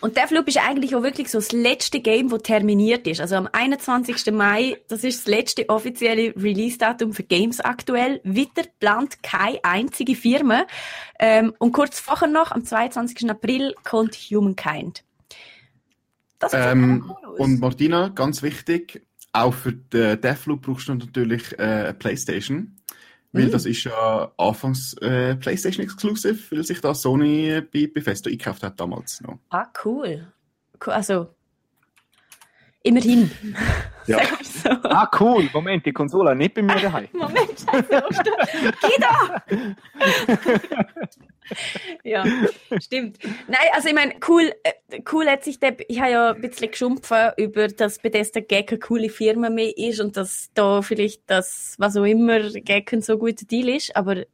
[0.00, 3.20] Und Deathloop ist eigentlich auch wirklich so das letzte Game, das terminiert ist.
[3.20, 4.32] Also am 21.
[4.32, 8.20] Mai, das ist das letzte offizielle Release-Datum für Games aktuell.
[8.24, 10.66] Weiter plant keine einzige Firma.
[11.18, 13.28] Ähm, und kurz vorher noch, am 22.
[13.30, 15.04] April, kommt Humankind.
[16.52, 22.76] Ähm, und Martina, ganz wichtig, auch für den Deathloop brauchst du natürlich äh, eine Playstation.
[23.34, 23.50] Weil Mhm.
[23.52, 28.62] das ist ja anfangs äh, Playstation Exclusive, weil sich da Sony äh, bei Bethesda eingekauft
[28.62, 29.38] hat damals noch.
[29.48, 30.26] Ah, cool.
[30.86, 30.92] cool.
[30.92, 31.28] Also,
[32.82, 33.30] immerhin.
[34.08, 34.18] Ja.
[34.42, 34.68] So.
[34.82, 35.48] Ah, cool.
[35.52, 37.06] Moment, die Konsole nicht bei mir daheim.
[37.12, 38.02] Moment, scheiße,
[42.04, 42.24] ja,
[42.80, 43.18] stimmt.
[43.48, 46.70] Nein, also ich meine, cool, äh, cool hat sich der, ich habe ja ein bisschen
[46.70, 51.74] geschumpfen über, dass Bethesda Gag eine coole Firma mehr ist und dass da vielleicht das,
[51.78, 54.24] was auch immer, Gag ein so guter Deal ist, aber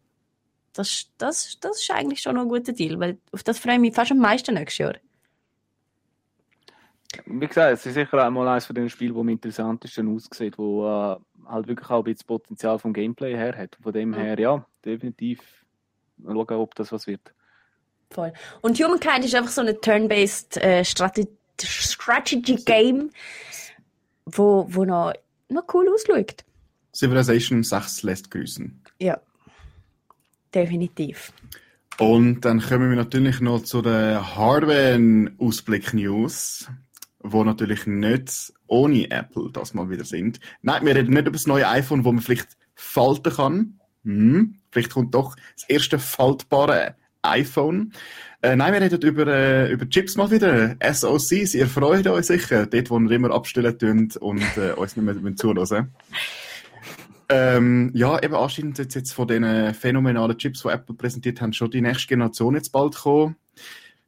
[0.72, 3.80] das, das, das ist eigentlich schon noch ein guter Deal, weil auf das freue ich
[3.80, 4.94] mich fast am meisten nächstes Jahr.
[7.24, 10.86] Wie gesagt, es ist sicher einmal eines von den Spielen, wo am interessantesten aussieht, wo
[10.86, 11.16] äh,
[11.46, 13.76] halt wirklich auch ein bisschen das Potenzial vom Gameplay her hat.
[13.82, 15.40] Von dem her, ja, definitiv
[16.24, 17.32] schauen, ob das was wird.
[18.10, 18.32] Voll.
[18.62, 21.28] Und Humankind ist einfach so eine turn-based äh, Strate
[21.60, 23.10] Strategy Game,
[24.26, 25.12] wo, wo noch,
[25.48, 26.44] noch cool ausschaut.
[26.94, 28.80] Civilization 6 lässt grüßen.
[29.00, 29.20] Ja.
[30.54, 31.32] Definitiv.
[31.98, 36.70] Und dann kommen wir natürlich noch zu den Hardware-Ausblick-News,
[37.20, 40.38] wo natürlich nicht ohne Apple das mal wieder sind.
[40.62, 43.80] Nein, wir reden nicht über das neue iPhone, wo man vielleicht falten kann.
[44.04, 47.92] Hm, vielleicht kommt doch das erste faltbare iPhone.
[48.40, 50.76] Äh, nein, wir reden über, äh, über Chips mal wieder.
[50.80, 52.66] SoCs, ihr freut euch sicher.
[52.66, 55.92] Dort, wo wir immer abstellen tun und äh, uns nicht mehr zuhören.
[57.30, 61.70] Ähm, ja, eben anscheinend jetzt, jetzt von den phänomenalen Chips, die Apple präsentiert haben, schon
[61.70, 63.36] die nächste Generation jetzt bald kommen.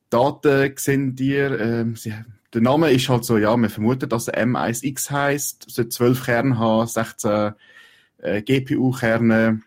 [0.09, 1.97] Daten sehen dir, ähm,
[2.55, 6.59] der Name ist halt so, ja, man vermutet, dass er M1X heisst, sollte 12 Kerne
[6.59, 7.53] haben, 16
[8.19, 9.61] äh, GPU-Kerne,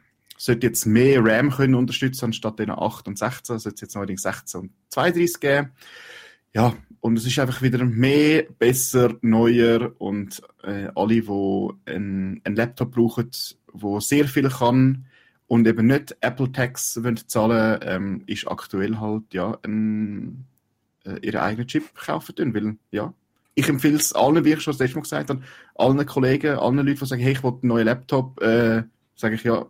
[0.43, 4.23] sollte jetzt mehr RAM können unterstützen, anstatt den 8 und 16, sollte es jetzt neuerdings
[4.23, 5.71] 16 und 32 geben.
[6.53, 12.55] Ja, und es ist einfach wieder mehr, besser, neuer und äh, alle, die einen, einen
[12.55, 13.31] Laptop brauchen,
[13.71, 15.05] wo sehr viel kann
[15.47, 20.45] und eben nicht Apple Tax zahlen, ähm, ist aktuell halt ja ein,
[21.05, 23.13] äh, ihren eigenen Chip kaufen tun, weil ja
[23.55, 25.41] ich empfehle es allen, wie ich schon das letzte Mal gesagt habe,
[25.75, 28.83] allen Kollegen, allen Leuten, die sagen, hey, ich will einen neuen Laptop, äh,
[29.15, 29.65] sage ich ja,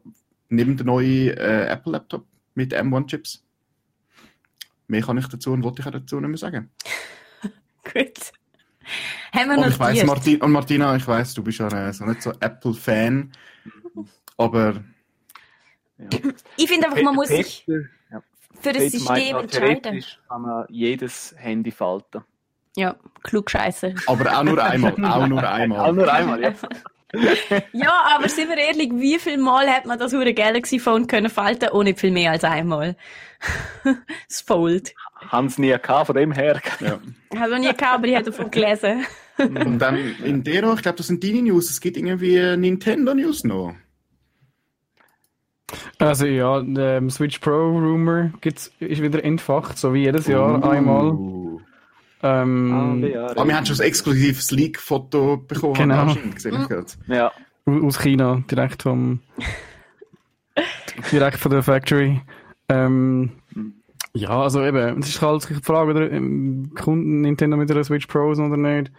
[0.56, 2.26] nimm den neuen äh, Apple Laptop
[2.56, 3.44] mit M1 Chips.
[4.88, 6.70] Mehr kann ich dazu und wollte ich auch dazu nicht mehr sagen.
[7.84, 8.32] Gut.
[9.34, 10.04] Haben wir Aber ich weiss.
[10.06, 13.32] Martin, und Martina, ich weiß, du bist ja äh, so nicht so Apple-Fan,
[14.38, 14.84] aber
[15.98, 16.10] Ja.
[16.58, 17.66] Ich finde einfach, man muss sich
[18.62, 19.82] für das System ja, entscheiden.
[19.82, 22.24] Theoretisch kann man jedes Handy falten.
[22.76, 23.94] Ja, klug scheiße.
[24.08, 25.94] Aber auch nur einmal, auch nur Auch einmal.
[25.94, 26.54] nur einmal, ja.
[27.74, 31.30] Ja, aber sind wir ehrlich, wie viel Mal hat man das hure Galaxy Phone können
[31.30, 31.70] falten?
[31.72, 32.96] Oh, nicht viel mehr als einmal.
[34.28, 34.94] das Fold.
[35.30, 36.60] Hans nie gehabt, von dem her.
[36.80, 37.00] Ja.
[37.40, 39.06] Habe nie gehabt, aber ich habe davon gelesen.
[39.38, 41.70] Und dann in der noch, ich glaube, das sind deine News.
[41.70, 43.76] Es gibt irgendwie Nintendo News noch.
[45.98, 50.64] Also ja, der ähm, Switch Pro Rumor gibt's, ist wieder entfacht, so wie jedes Jahr
[50.64, 51.18] einmal.
[52.24, 55.74] Ähm, ja, Ah, wir haben schon ein exklusives Leak-Foto bekommen.
[55.74, 56.14] Genau.
[56.34, 56.86] gesehen gerade.
[57.08, 57.32] ja.
[57.66, 59.20] aus China, direkt vom
[61.12, 62.22] direkt von der Factory.
[62.70, 63.32] Ähm,
[64.14, 68.06] ja, also eben, es ist halt die Frage, oder, ähm, kommt Nintendo mit einer Switch
[68.08, 68.92] Pros oder nicht?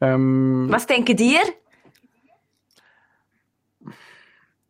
[0.00, 1.40] Ähm, Was denken ihr?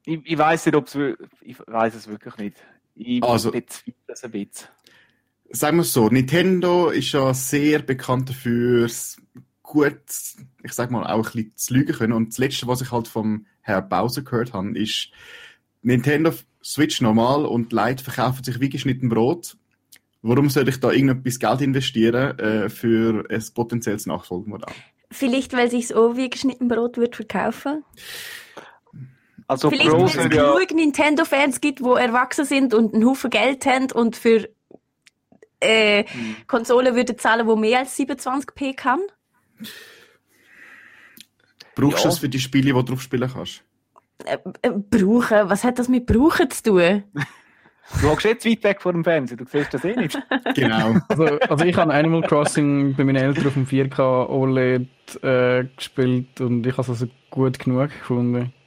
[0.05, 0.95] Ich, ich weiß nicht, ob es
[1.43, 2.57] ich weiß es wirklich nicht.
[2.95, 4.69] Ich Also- bezweifle es ein bisschen.
[5.55, 8.89] Sagen wir es so, Nintendo ist ja sehr bekannt dafür,
[9.63, 10.01] gut,
[10.63, 12.13] ich sag mal, auch ein bisschen zu lügen können.
[12.15, 15.11] Und das Letzte, was ich halt vom Herr Bowser gehört habe, ist,
[15.83, 16.33] Nintendo
[16.65, 19.57] Switch normal und Lite verkaufen sich wie geschnitten Brot.
[20.23, 24.73] Warum soll ich da irgendetwas Geld investieren äh, für ein potenzielles Nachfolgemodell?
[25.11, 27.85] Vielleicht, weil sich's auch wie geschnitten Brot wird verkaufen.
[29.49, 33.67] Also Vielleicht, weil es ja, genug Nintendo-Fans gibt, die erwachsen sind und einen Haufen Geld
[33.67, 34.49] haben und für
[35.63, 36.37] äh, Hm.
[36.47, 39.01] Konsolen würden zahlen, die mehr als 27p kann.
[41.75, 42.13] Brauchst du Ja.
[42.13, 43.63] es für die Spiele, die du drauf spielen kannst?
[44.25, 45.49] Äh, äh, brauchen?
[45.49, 47.05] Was hat das mit brauchen zu tun?
[48.01, 50.19] du hockst jetzt weit weg vor dem Fernsehen, du siehst das eh nicht.
[50.55, 50.97] Genau.
[51.09, 54.89] also, also ich habe Animal Crossing bei meinen Eltern auf dem 4K OLED
[55.25, 58.53] äh, gespielt und ich habe es also gut genug gefunden.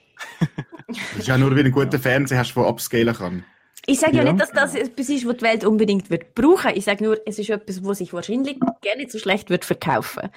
[0.87, 3.43] Das ist ja nur, weil du einen guten Fernseher hast, der upscalen kann.
[3.87, 4.23] Ich sage ja.
[4.23, 4.31] Ja.
[4.31, 6.71] nicht, dass das etwas ist, was die Welt unbedingt wird brauchen.
[6.75, 10.29] Ich sage nur, es ist etwas, was sich wahrscheinlich gerne nicht so schlecht wird verkaufen.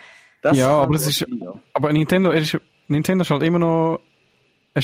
[0.43, 1.55] Das Ja, aber es gut ist- sein, ja.
[1.75, 4.01] Aber Nintendo ist, Nintendo ist halt immer noch
[4.75, 4.83] ein,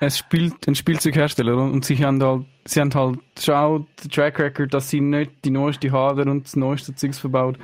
[0.00, 4.38] ein, Spiel, ein Spielzeughersteller und sie haben halt, sie haben halt schon auch den Track
[4.38, 7.58] Record, dass sie nicht die neueste Hardware und das neueste Zeugs verbaut,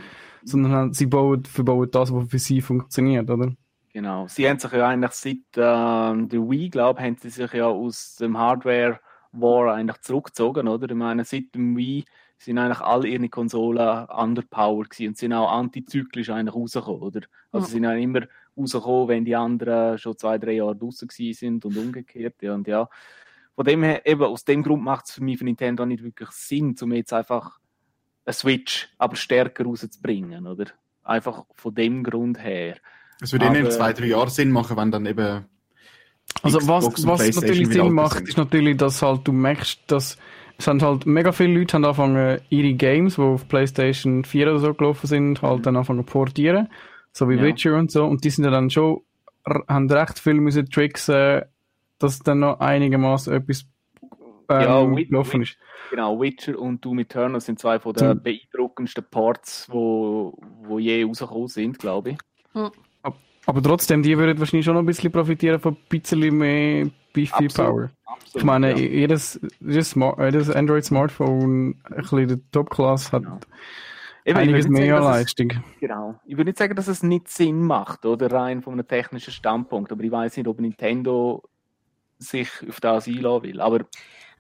[0.44, 3.52] sondern halt, sie bauen, verbauen das, was für sie funktioniert, oder?
[3.92, 4.26] Genau.
[4.28, 7.66] Sie haben sich ja eigentlich seit ähm, der Wii, glaube ich, haben sie sich ja
[7.66, 9.00] aus dem Hardware
[9.40, 10.88] War eigentlich zurückgezogen, oder?
[10.88, 12.04] Ich meine, seit dem Wii
[12.38, 17.20] sind eigentlich alle ihre Konsolen underpowered gewesen und sind auch antizyklisch eigentlich rausgekommen, oder?
[17.52, 17.70] Also Ja.
[17.72, 18.20] sind ja immer
[18.56, 22.66] rausgekommen, wenn die anderen schon zwei, drei Jahre draußen gewesen sind und umgekehrt, ja, und
[22.68, 22.88] ja.
[23.54, 26.28] Von dem her, eben, aus dem Grund macht es für mich für Nintendo nicht wirklich
[26.30, 27.58] Sinn, um jetzt einfach
[28.26, 30.66] eine Switch aber stärker rauszubringen, oder?
[31.04, 32.76] Einfach von dem Grund her.
[33.22, 35.46] Es würde ihnen in Aber- zwei, drei Jahren Sinn machen, wenn dann eben
[36.42, 38.28] Also Xbox was, was natürlich Sinn macht, sind.
[38.28, 40.18] ist natürlich, dass halt du merkst, dass
[40.58, 44.58] es haben halt mega viele Leute haben angefangen, ihre Games, die auf PlayStation 4 oder
[44.58, 46.68] so gelaufen sind, halt dann anfangen zu portieren,
[47.12, 47.42] so wie Ja.
[47.42, 49.02] Witcher und so, und die sind ja dann schon,
[49.68, 51.42] haben recht viel müssen tricksen,
[51.98, 53.66] dass dann noch einigermaßen etwas
[54.48, 55.56] ähm, Ja, gelaufen ist.
[55.90, 61.48] Genau, Witcher und Doom Eternal sind zwei von den beeindruckendsten Parts, wo, wo je rausgekommen
[61.48, 62.18] sind, glaube ich.
[63.46, 67.46] Aber trotzdem, die würden wahrscheinlich schon noch ein bisschen profitieren von ein bisschen mehr Beefy
[67.46, 67.54] Absolut.
[67.54, 67.90] Power.
[68.04, 68.76] Absolut, Ich meine, ja.
[68.76, 73.38] jedes, jedes, Smart, jedes Android-Smartphone, ein bisschen der Top-Class, hat Genau.
[74.24, 75.52] Eben, einiges würde nicht mehr sagen, dass es- Leistung.
[75.80, 76.20] Genau.
[76.26, 79.92] Ich würde nicht sagen, dass es nicht Sinn macht, oder rein von einem technischen Standpunkt,
[79.92, 81.44] aber ich weiß nicht, ob Nintendo
[82.18, 83.60] sich auf das einlassen will.
[83.60, 83.84] Aber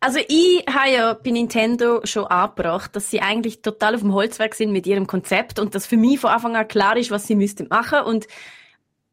[0.00, 4.54] Also ich habe ja bei Nintendo schon angebracht, dass sie eigentlich total auf dem Holzwerk
[4.56, 7.36] sind mit ihrem Konzept und dass für mich von Anfang an klar ist, was sie
[7.36, 8.26] müssten machen und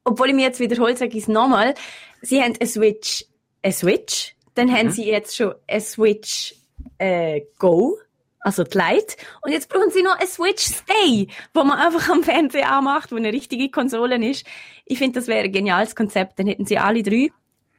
[0.03, 1.73] obwohl ich mir jetzt wiederhole, sage ich es nochmal,
[2.21, 3.25] sie haben eine Switch,
[3.61, 6.55] eine Switch, dann haben sie jetzt schon eine Switch
[6.97, 7.97] äh, Go,
[8.39, 12.23] also die Lite, und jetzt brauchen sie noch eine Switch Stay, wo man einfach am
[12.23, 14.45] Fernseher anmacht, wo eine richtige Konsole ist.
[14.85, 17.29] Ich finde, das wäre ein geniales Konzept, dann hätten sie alle drei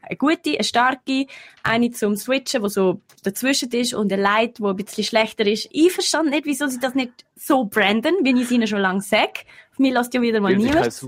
[0.07, 1.27] eine gute, eine starke,
[1.62, 5.68] eine zum Switchen, wo so dazwischen ist und eine Light, wo ein bisschen schlechter ist.
[5.72, 9.01] Ich verstand nicht, wieso sie das nicht so branden, wie ich es ihnen schon lange
[9.01, 9.41] sage.
[9.72, 11.07] Auf mich lässt ja wieder mal weil niemand.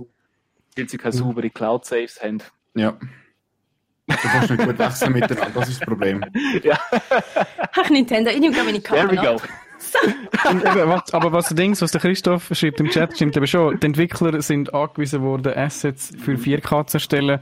[0.77, 2.43] Weil sie keine saubere Cloud-Saves haben.
[2.74, 2.97] Ja.
[4.09, 6.24] Du kannst nicht gut wechseln miteinander, das ist das Problem.
[7.74, 9.37] Ach, Nintendo, ich nehme glaube meine There we go.
[10.49, 13.47] Und eben, was, aber was du denkst, was der Christoph schreibt im Chat, stimmt eben
[13.47, 13.79] schon.
[13.81, 17.41] Die Entwickler sind angewiesen worden, Assets für 4K zu erstellen.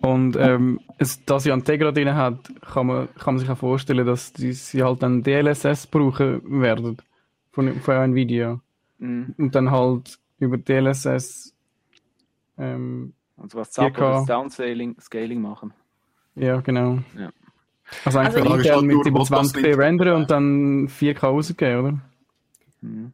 [0.00, 3.56] Und ähm, es, da sie an Tegra drin hat, kann man, kann man sich auch
[3.56, 6.98] vorstellen, dass die, sie halt dann DLSS brauchen werden
[7.52, 8.60] von, von Nvidia.
[8.98, 9.34] Mhm.
[9.38, 11.53] Und dann halt über DLSS
[12.58, 13.98] ähm, Also was Zap 4K.
[13.98, 15.72] oder das Downscaling Scaling machen.
[16.34, 16.98] ja, genau.
[17.18, 17.30] Ja.
[18.04, 21.78] Also eigentlich Also intern mit nur, was das 27p nicht- rendern und dann 4K rausgeben,
[21.80, 21.98] oder?
[22.80, 23.12] Mhm.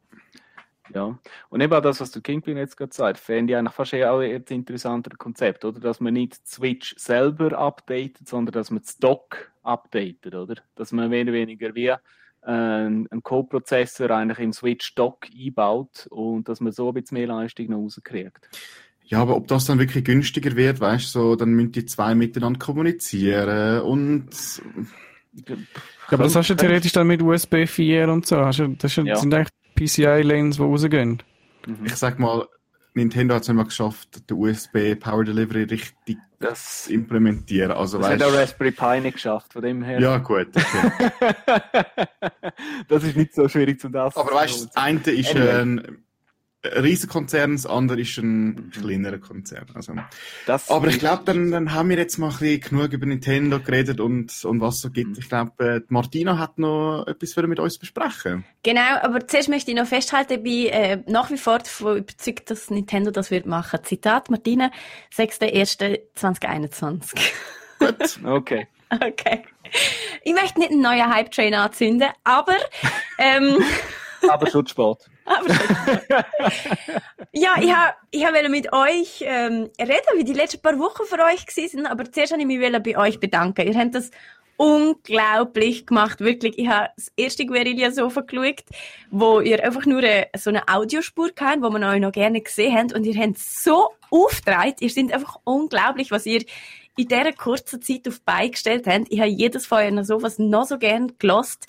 [0.93, 1.17] Ja,
[1.51, 4.13] und eben auch das, was der Kingpin jetzt gerade sagt, fände ich eigentlich fast eher
[4.13, 5.79] auch ein interessanteres Konzept, oder?
[5.79, 10.57] Dass man nicht Switch selber updatet, sondern dass man das Dock updatet, oder?
[10.75, 11.97] Dass man mehr oder weniger wie äh,
[12.43, 17.67] einen Co-Prozessor eigentlich im Switch Dock einbaut und dass man so ein bisschen mehr Leistung
[17.71, 18.49] noch rauskriegt.
[19.07, 22.15] Ja, aber ob das dann wirklich günstiger wird, weißt du, so, dann müssen die zwei
[22.15, 24.29] miteinander kommunizieren und
[25.47, 25.57] Ja,
[26.09, 28.39] aber das hast du theoretisch dann mit USB 4 und so.
[28.45, 29.17] Hast du, das sind Ja.
[29.17, 31.23] sind eigentlich PCI-Lanes, die rausgehen.
[31.67, 31.85] Mhm.
[31.87, 32.47] ich sag mal,
[32.95, 37.71] Nintendo hat es nicht mal geschafft, den USB Power Delivery richtig Das, zu implementieren.
[37.73, 40.01] Also, das hat weißt, auch Raspberry Pi nicht geschafft, von dem her.
[40.01, 40.49] ja, gut.
[40.57, 41.11] Okay.
[42.89, 44.17] das ist nicht so schwierig zum das.
[44.17, 45.61] Aber weißt du, das eine ist Anyway.
[45.61, 45.99] ein
[46.63, 49.67] Riesenkonzern, das andere ist ein kleinerer Konzern.
[49.75, 49.95] Also,
[50.47, 53.61] das aber ich glaube, dann, dann haben wir jetzt mal ein bisschen genug über Nintendo
[53.61, 55.17] geredet und, und was es so gibt.
[55.17, 58.45] Ich glaube, äh, Martina hat noch etwas für mit uns besprechen.
[58.63, 62.51] Genau, aber zuerst möchte ich noch festhalten, ich bin äh, nach wie vor davon überzeugt,
[62.51, 63.81] dass Nintendo das wird machen.
[63.83, 64.71] Zitat Martina,
[65.17, 67.15] 6.1.2021.
[67.79, 68.21] Gut.
[68.25, 68.67] Okay.
[68.93, 69.45] okay.
[70.25, 72.57] Ich möchte nicht einen neuen Hype-Train anzünden, aber,
[73.19, 73.57] ähm,
[74.29, 74.85] Aber schon zu spät.
[74.85, 75.10] aber
[77.33, 81.05] ja, ich habe ich hab wollte mit euch ähm, reden, wie die letzten paar Wochen
[81.05, 83.67] für euch sind, aber zuerst wollte ich mich bei euch bedanken.
[83.67, 84.11] Ihr habt das
[84.61, 86.59] unglaublich gemacht, wirklich.
[86.59, 88.63] Ich habe das erste Guerilla Sofa geschaut,
[89.11, 92.77] wo ihr einfach nur eine, so eine Audiospur habt, wo man euch noch gerne gesehen
[92.77, 94.75] habt und ihr habt so aufgetragen.
[94.81, 96.45] Ihr seid einfach unglaublich, was ihr
[96.99, 99.07] in dieser kurzen Zeit auf die Beine gestellt habt.
[99.09, 101.65] Ich habe jedes von euren Sofas noch so gerne gelost.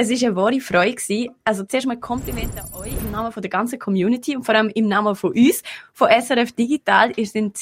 [0.00, 0.94] Es war eine wahre Freude.
[0.94, 1.28] Gewesen.
[1.44, 4.70] Also zuerst mal Kompliment an euch im Namen von der ganzen Community und vor allem
[4.74, 7.12] im Namen von uns, von SRF Digital.
[7.16, 7.52] Ihr seid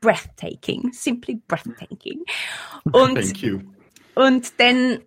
[0.00, 2.24] breathtaking, simply breathtaking.
[2.84, 3.60] Und Thank you.
[4.14, 5.00] und dann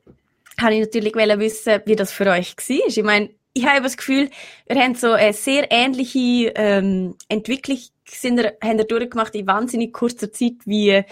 [0.59, 2.87] habe ich natürlich wissen, wie das für euch war.
[2.87, 4.29] Ich meine, ich habe das Gefühl,
[4.67, 10.31] wir haben so eine sehr ähnliche ähm, Entwicklung sind haben wir durchgemacht in wahnsinnig kurzer
[10.31, 11.03] Zeit, wie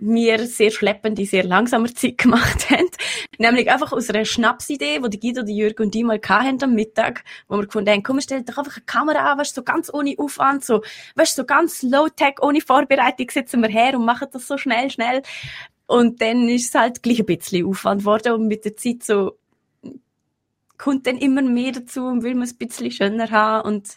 [0.00, 2.88] wir sehr schleppende, sehr langsamer Zeit gemacht haben.
[3.38, 6.74] Nämlich einfach aus einer Schnapsidee, die die Guido, die Jürgen und die mal hatten am
[6.74, 9.62] Mittag, wo wir gefunden haben, komm, wir stellen doch einfach eine Kamera an, weißt, so
[9.62, 10.82] ganz ohne Aufwand, so,
[11.16, 15.22] weißt, so ganz low-tech, ohne Vorbereitung sitzen wir her und machen das so schnell, schnell.
[15.86, 19.36] Und dann ist es halt gleich ein bisschen Aufwand geworden und mit der Zeit so
[20.78, 23.68] kommt dann immer mehr dazu und will man es ein bisschen schöner haben.
[23.68, 23.88] Und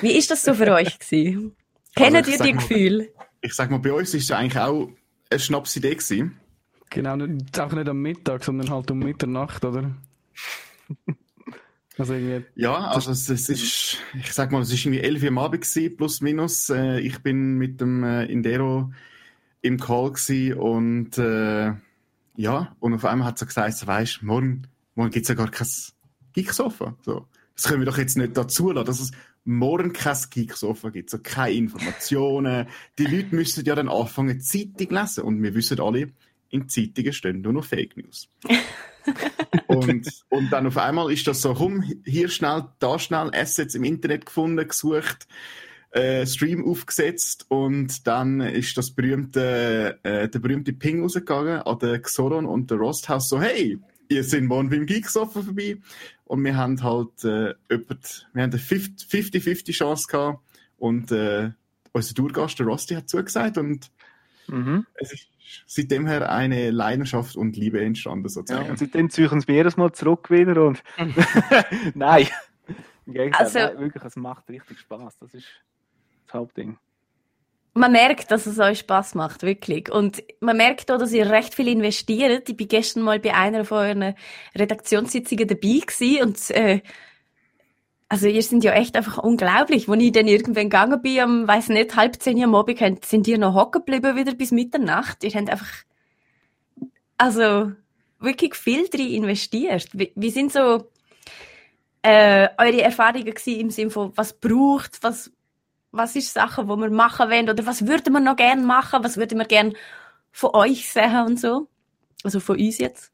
[0.00, 1.56] wie ist das so für euch gewesen?
[1.94, 3.08] Also Kennt ich ihr die Gefühle?
[3.40, 4.88] Ich sag mal, bei uns ist es ja eigentlich auch
[5.30, 6.38] eine Schnapsidee gewesen.
[6.90, 9.94] Genau, nicht, auch nicht am Mittag, sondern halt um Mitternacht, oder?
[11.98, 12.14] Also
[12.54, 15.62] Ja, also es, es ist, ich sag mal, es ist irgendwie 11 Uhr am Abend
[15.62, 16.70] gewesen, plus minus.
[16.70, 18.92] Äh, ich bin mit dem äh, Indero
[19.62, 21.72] im Call gewesen und äh,
[22.36, 25.66] ja, und auf einmal hat sie gesagt, so, weisst, morgen, morgen gibt's ja gar kein
[26.34, 26.94] Geeksofa.
[27.02, 27.26] So.
[27.56, 29.10] Das können wir doch jetzt nicht dazu lassen, dass es
[29.48, 32.68] morgen kein Geeksofa gibt, so keine Informationen.
[32.98, 36.12] Die Leute müssen ja dann anfangen, Zeitung lesen und wir wissen alle,
[36.50, 38.28] in Zeitungen stehen nur noch Fake News.
[39.66, 43.84] und, und dann auf einmal ist das so, komm, hier schnell, da schnell, Assets im
[43.84, 45.26] Internet gefunden, gesucht,
[45.92, 52.02] äh, Stream aufgesetzt und dann ist das berühmte, äh, der berühmte Ping rausgegangen an den
[52.02, 53.78] Xoron und der Rosthaus so, hey,
[54.08, 55.78] ihr seid morgen beim Geeksofa vorbei
[56.24, 60.42] und wir haben halt äh, jemand, wir haben eine 50-50 Chance gehabt
[60.78, 61.50] und äh,
[61.92, 63.90] unser Tourgast, der Rosti, hat zugesagt und
[64.50, 64.86] Mhm.
[64.94, 65.28] es ist
[65.66, 68.70] seitdem her eine Leidenschaft und Liebe entstanden Ja, sozusagen.
[68.70, 70.82] und seitdem ziehen sie jedes Mal zurück wieder und.
[71.94, 72.28] Nein.
[73.06, 75.18] Im Gegenteil, Also- nein, wirklich, es macht richtig Spaß.
[75.18, 75.46] Das ist
[76.26, 76.78] das Hauptding.
[77.78, 79.90] Man merkt, dass es euch Spaß macht, wirklich.
[79.90, 82.48] Und man merkt auch, dass ihr recht viel investiert.
[82.48, 84.14] Ich bin gestern mal bei einer von euren
[84.56, 86.80] Redaktionssitzungen dabei gewesen und äh,
[88.08, 89.86] also ihr sind ja echt einfach unglaublich.
[89.86, 93.38] Wo ich dann irgendwann gegangen bin, am, weiß nicht, halb zehn am Abend, sind ihr
[93.38, 95.22] noch hocken geblieben wieder bis Mitternacht.
[95.22, 95.70] Ihr habt einfach,
[97.16, 97.72] also
[98.18, 99.88] wirklich viel drin investiert.
[99.92, 100.90] Wie, wie sind so
[102.02, 105.30] äh, eure Erfahrungen gewesen im Sinne von, was braucht, was
[105.90, 109.16] was ist Sachen, wo wir machen wollen oder was würde man noch gerne machen, was
[109.16, 109.72] würde man gerne
[110.32, 111.68] von euch sehen und so?
[112.24, 113.12] Also von uns jetzt.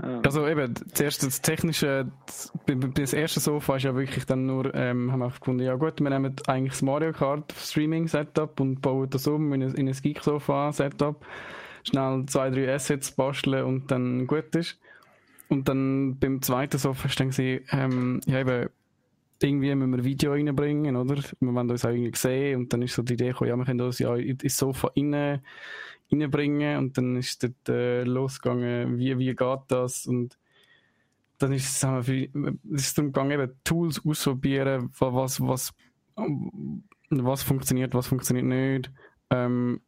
[0.00, 0.20] Ja.
[0.24, 2.52] Also eben, zuerst das technische, das,
[2.94, 6.10] das erste Sofa ist ja wirklich dann nur, ähm, haben wir gefunden, ja gut, wir
[6.10, 9.94] nehmen eigentlich das Mario Kart Streaming Setup und bauen das um in ein, in ein
[10.00, 11.26] Geek Sofa Setup.
[11.82, 14.78] Schnell zwei, drei Assets basteln und dann gut ist.
[15.48, 18.68] Und dann beim zweiten Sofa ist dann gesehen, ähm, ja eben,
[19.42, 21.16] irgendwie müssen wir ein Video reinbringen, oder?
[21.16, 23.64] Wir wollen uns auch irgendwie sehen und dann ist so die Idee gekommen, ja, wir
[23.64, 25.40] können uns ja in- ins Sofa rein,
[26.10, 30.38] reinbringen und dann ist dort äh, losgegangen, wie, wie geht das und
[31.38, 35.40] dann ist es, sagen wir, für, es ist darum gegangen, eben Tools ausprobieren, wa- was,
[35.40, 35.72] was,
[37.10, 38.90] was funktioniert, was funktioniert nicht.
[39.30, 39.80] Ähm,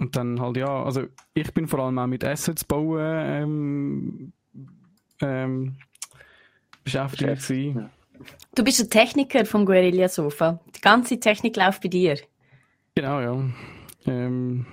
[0.00, 1.04] und dann halt, ja, also
[1.34, 4.32] ich bin vor allem auch mit Assets bauen ähm,
[5.20, 5.76] ähm,
[6.84, 7.90] beschäftigt Beschäftigt, ja.
[8.54, 10.60] Du bist ein Techniker vom Guerilla Sofa.
[10.76, 12.18] Die ganze Technik läuft bei dir.
[12.94, 13.42] Genau, ja.
[14.06, 14.66] Ähm,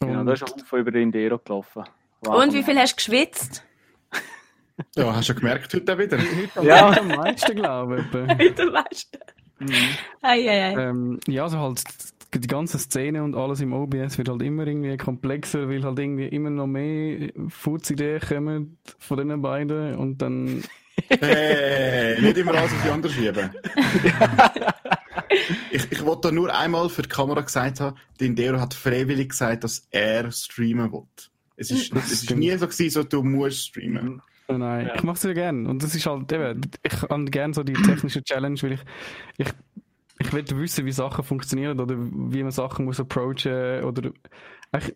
[0.00, 1.84] Genau, und- da ist ein Haufen über den Indero gelaufen.
[2.26, 3.62] Und wie viel hast du geschwitzt?
[4.96, 6.18] Ja, hast du gemerkt heute wieder.
[6.62, 6.88] Ja.
[6.98, 8.12] am meisten, glaube ich.
[8.38, 9.64] Wieder weißt du.
[9.64, 9.72] Mhm.
[10.22, 10.88] Ei, ei, ei.
[10.88, 11.82] Ähm, ja, also halt
[12.32, 16.28] die ganze Szene und alles im OBS wird halt immer irgendwie komplexer, weil halt irgendwie
[16.28, 20.62] immer noch mehr Fuzz-Ideen kommen von den beiden und dann
[21.10, 23.50] Hey, nicht immer alles auf die anderen schieben.
[25.70, 29.30] ich, ich wollte da nur einmal für die Kamera gesagt haben, der Indero hat freiwillig
[29.30, 31.02] gesagt, dass er streamen will.
[31.56, 34.22] Es ist, Das es ist nie so gewesen, so du musst streamen.
[34.48, 34.94] Oh nein, Ja.
[34.94, 35.66] ich mache es ja gern.
[35.66, 38.80] Und das ist halt eben, ich habe gern so die technische Challenge, weil ich,
[39.38, 39.48] ich,
[40.20, 44.10] ich will wissen, wie Sachen funktionieren oder wie man Sachen muss approachen oder
[44.76, 44.94] ich,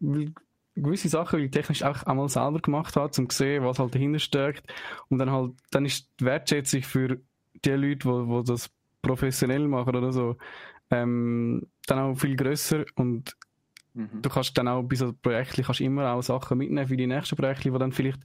[0.74, 3.94] gewisse Sachen, die ich technisch auch einmal selber gemacht habe, um zu sehen, was halt
[3.94, 4.72] dahinter steckt.
[5.08, 7.20] Und dann halt, dann ist die Wertschätzung für
[7.64, 8.70] die Leute, die, die das
[9.02, 10.36] professionell machen oder so,
[10.90, 13.36] ähm, dann auch viel grösser und
[13.94, 14.22] Mhm.
[14.22, 17.36] du kannst dann auch bei so Projekten kannst immer auch Sachen mitnehmen für die nächsten
[17.36, 18.18] Projekte, die dann vielleicht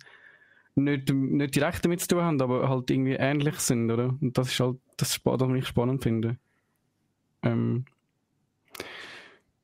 [0.75, 4.15] nicht, nicht direkt damit zu tun haben, aber halt irgendwie ähnlich sind, oder?
[4.19, 6.37] Und das ist halt das, was ich spannend finde.
[7.43, 7.85] Ähm,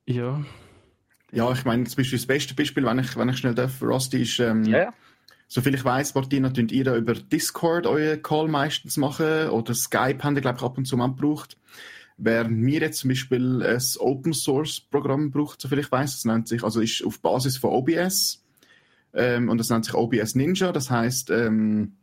[0.06, 0.44] ja.
[1.36, 4.22] Ja, ich meine, zum Beispiel das beste Beispiel, wenn ich, wenn ich schnell darf, Rusty,
[4.22, 4.94] ist, ähm, Ja, ja.
[5.48, 10.24] soviel ich weiß, Martina, tünt ihr da über Discord euren Call meistens machen oder Skype
[10.24, 11.58] haben ihr, glaube ich, ab und zu mal gebraucht.
[12.18, 16.48] Während mir jetzt zum Beispiel ein Open Source Programm braucht, soviel ich weiß, das nennt
[16.48, 18.42] sich, also ist auf Basis von OBS,
[19.14, 21.98] ähm, und das nennt sich OBS Ninja, das heißt, ähm,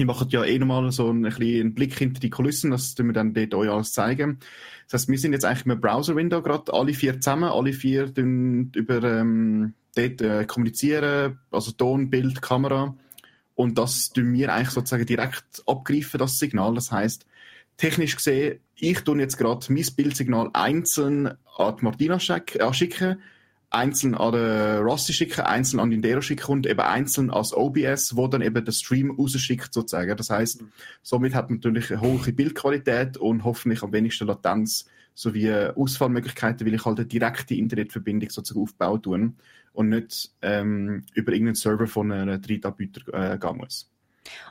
[0.00, 3.12] wir machen ja eh nochmal so einen, einen Blick hinter die Kulissen, das tun wir
[3.12, 4.38] dann dort euch alles zeigen.
[4.88, 9.02] Das heißt, wir sind jetzt eigentlich im Browser-Window gerade, alle vier zusammen, alle vier über
[9.04, 12.96] ähm, dort äh, kommunizieren, also Ton, Bild, Kamera.
[13.54, 16.74] Und das tun wir eigentlich sozusagen direkt abgreifen, das Signal.
[16.74, 17.26] Das heißt,
[17.76, 21.26] technisch gesehen, ich tue jetzt gerade mein Bildsignal einzeln
[21.58, 23.20] an die Martina äh, schicken,
[23.70, 28.16] einzeln an den Rossi schicken, einzeln an den Dero schicken und eben einzeln als OBS,
[28.16, 30.16] wo dann eben der Stream rausschickt sozusagen.
[30.16, 30.64] Das heißt,
[31.02, 36.74] somit hat man natürlich eine hohe Bildqualität und hoffentlich am wenigsten Latenz sowie Ausfallmöglichkeiten, weil
[36.74, 39.36] ich halt eine direkte Internetverbindung sozusagen aufbauen tun
[39.72, 43.89] und nicht ähm, über irgendeinen Server von einem Drittanbieter äh, gehen muss.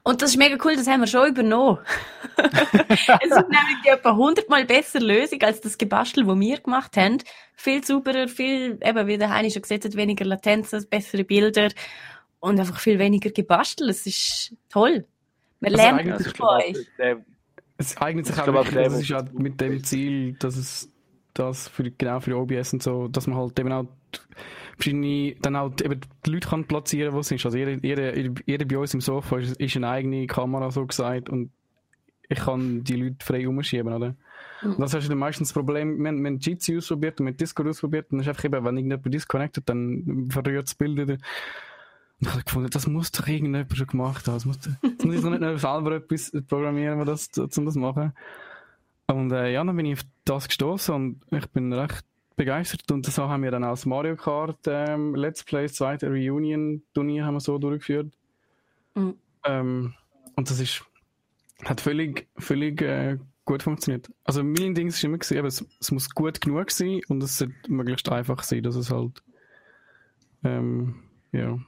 [0.03, 1.80] Und das ist mega cool, das haben wir schon übernommen.
[2.88, 7.17] es ist nämlich die etwa hundertmal bessere Lösung als das Gebastel, das wir gemacht haben.
[7.55, 11.70] Viel sauberer, viel, eben wie der Heini schon gesagt hat, weniger Latenz, bessere Bilder
[12.39, 13.89] und einfach viel weniger gebastelt.
[13.89, 15.05] Es ist toll.
[15.59, 16.78] Wir Also Also das ich von euch.
[17.78, 20.89] Es eignet sich Ich auch glaube, wirklich, das ist ja mit dem Ziel, dass es
[21.34, 23.86] das für, genau für die OBS und so, dass man halt eben auch
[24.76, 27.45] verschiedene, dann auch die- eben die Leute kann platzieren, wo es ist.
[27.45, 31.30] Also jeder, jeder, jeder bei uns im Sofa ist, ist eine eigene Kamera, so gesagt,
[31.30, 31.51] und
[32.30, 34.16] ich kann die Leute frei umschieben, oder?
[34.62, 34.74] Mhm.
[34.74, 37.41] Und das ist dann meistens das Problem, wir, haben- wir haben Jitsi ausprobiert und mit
[37.41, 41.14] Discord ausprobiert, und dann ist einfach eben, wenn irgendjemand disconnected, dann verrührt das Bild wieder.
[41.14, 44.36] Und ich habe gefunden, das muss doch irgendjemand schon gemacht haben.
[44.36, 47.74] Das muss, das muss ich doch nicht noch selber etwas programmieren, um das, um das
[47.74, 48.14] zu machen.
[49.07, 52.05] Und äh, ja, dann bin ich auf das gestoßen und ich bin recht
[52.39, 52.89] begeistert.
[52.89, 57.25] Und so haben wir dann auch das Mario Kart ähm, Let's Play, das zweite Reunion-Turnier
[57.25, 58.13] haben wir so durchgeführt.
[58.95, 59.15] Mhm.
[59.43, 59.93] Ähm,
[60.35, 60.85] und das ist,
[61.65, 64.09] hat völlig, völlig äh, gut funktioniert.
[64.23, 67.53] Also mein Ding ist immer gewesen, es, es muss gut genug sein und es sollte
[67.67, 69.21] möglichst einfach sein, dass es halt
[70.45, 71.59] ähm, ja.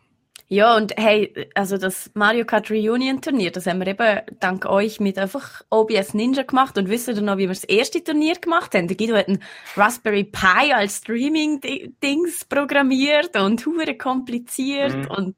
[0.53, 4.99] Ja, und hey, also das Mario Kart Reunion Turnier, das haben wir eben dank euch
[4.99, 8.75] mit einfach OBS Ninja gemacht und wisst ihr noch, wie wir das erste Turnier gemacht
[8.75, 8.89] haben?
[8.89, 9.39] Der Guido hat ein
[9.77, 15.07] Raspberry Pi als Streaming-Dings programmiert und hure kompliziert Mhm.
[15.15, 15.35] und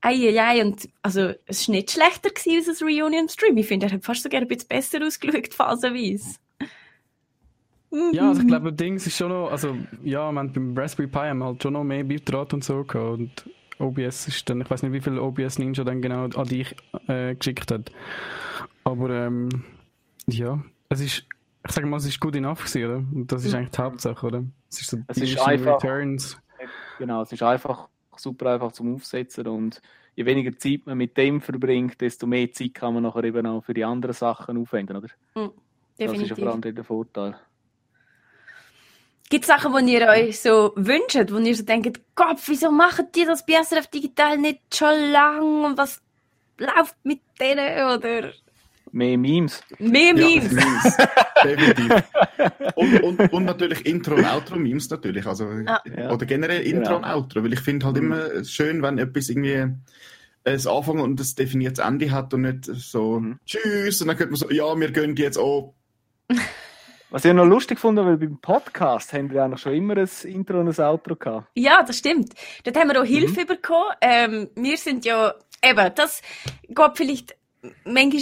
[0.00, 3.56] ei, ei, ei, und also es ist nicht schlechter gewesen als das Reunion Stream.
[3.56, 6.38] Ich finde, er hat fast sogar ein bisschen besser ausgeschaut, phasenweise.
[8.10, 11.38] Ja, also ich glaube, Dings ist schon noch, also ja, man beim Raspberry Pi haben
[11.38, 13.44] wir halt schon noch mehr Bitrate und so gehabt und
[13.78, 16.74] OBS ist dann, ich weiß nicht, wie viel OBS Ninja dann genau an dich
[17.06, 17.90] äh, geschickt hat.
[18.84, 19.48] Aber ähm,
[20.26, 21.24] ja, es ist,
[21.66, 22.96] ich sage mal, es ist gut enough gewesen, oder?
[22.96, 24.44] Und das ist eigentlich die Hauptsache, oder?
[24.70, 26.38] Es ist so Es ist einfach- Returns.
[26.98, 29.80] Genau, es ist einfach super einfach zum Aufsetzen und
[30.16, 33.62] je weniger Zeit man mit dem verbringt, desto mehr Zeit kann man nachher eben auch
[33.62, 35.06] für die anderen Sachen aufwenden, oder?
[35.34, 35.52] Das ist
[35.98, 36.38] ja Definitiv.
[36.38, 37.36] vor allem der Vorteil.
[39.30, 43.06] Gibt es Sachen, die ihr euch so wünscht, wo ihr so denkt, Gott, wieso machen
[43.14, 45.64] die das bei SRF Digital nicht schon lang?
[45.64, 46.00] Und was
[46.58, 48.32] läuft mit denen oder
[48.90, 49.62] Mehr Memes.
[49.78, 50.50] mehr Memes?
[50.50, 50.96] Memes.
[51.44, 52.02] Definitiv.
[52.74, 55.26] Und, und, und natürlich Intro- und Outro-Memes natürlich.
[55.26, 55.82] Also, Ah.
[55.94, 56.10] Ja.
[56.10, 56.96] Oder generell Intro Genau.
[56.96, 57.44] und Outro.
[57.44, 58.02] Weil ich finde halt Mhm.
[58.12, 59.82] immer schön, wenn etwas irgendwie ein
[60.46, 63.38] Anfang und ein definiertes Ende hat und nicht so Mhm.
[63.44, 65.74] Tschüss und dann könnte man so, ja, wir gehen jetzt auch.
[67.10, 70.60] Was ich noch lustig fand, weil beim Podcast haben wir eigentlich schon immer ein Intro
[70.60, 71.48] und ein Outro gehabt.
[71.54, 72.34] Ja, das stimmt.
[72.64, 73.92] Dort haben wir auch Hilfe bekommen.
[74.02, 75.32] Ähm, wir sind ja,
[75.64, 76.20] eben, das
[76.68, 77.34] geht vielleicht
[77.86, 78.12] manchmal ein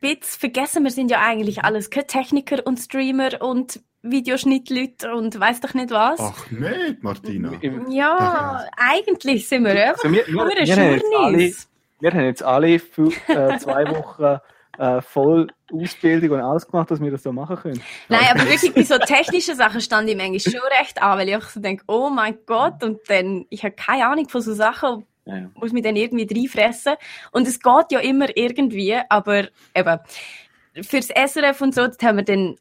[0.00, 0.82] bisschen vergessen.
[0.82, 5.92] Wir sind ja eigentlich alles keine Techniker und Streamer und Videoschnittleute und weiss doch nicht
[5.92, 6.18] was.
[6.18, 7.52] Ach nicht, Martina.
[7.88, 11.52] Ja, eigentlich sind wir einfach Also wir, wir, nur ein wir, haben jetzt alle,
[12.00, 14.40] wir haben jetzt alle für äh, zwei Wochen
[14.78, 17.80] äh, voll Ausbildung und alles gemacht, dass wir das so machen können.
[18.08, 21.34] Nein, aber wirklich bei so technischen Sachen stand ich manchmal schon recht an, weil ich
[21.34, 25.04] einfach so denke, oh mein Gott, und dann, ich habe keine Ahnung von so Sachen,
[25.26, 25.50] Ja, ja.
[25.54, 26.94] muss mich dann irgendwie reinfressen.
[27.32, 29.98] Und es geht ja immer irgendwie, aber eben,
[30.82, 32.56] fürs SRF und so, das haben wir dann,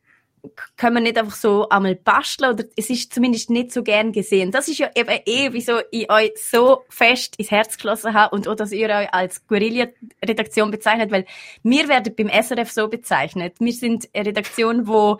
[0.75, 4.51] können wir nicht einfach so einmal basteln oder es ist zumindest nicht so gern gesehen.
[4.51, 8.47] Das ist ja eben eh, wieso ich euch so fest ins Herz geschlossen habe und
[8.47, 11.25] auch, dass ihr euch als Guerilla-Redaktion bezeichnet, weil
[11.63, 13.55] wir werden beim SRF so bezeichnet.
[13.59, 15.17] Wir sind eine Redaktion, wo,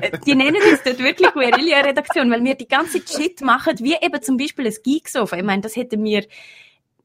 [0.00, 4.22] äh, die nennen uns dort wirklich Guerilla-Redaktion, weil wir die ganze Shit machen, wie eben
[4.22, 5.36] zum Beispiel ein Geeksofa.
[5.36, 6.24] Ich meine, das hätten wir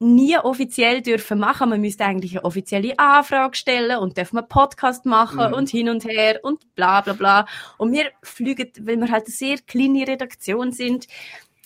[0.00, 1.70] nie offiziell dürfen machen.
[1.70, 5.54] Man müsste eigentlich eine offizielle Anfrage stellen und dürfen einen Podcast machen Mhm.
[5.54, 7.46] und hin und her und bla bla bla.
[7.78, 11.06] Und wir fliegen, weil wir halt eine sehr kleine Redaktion sind,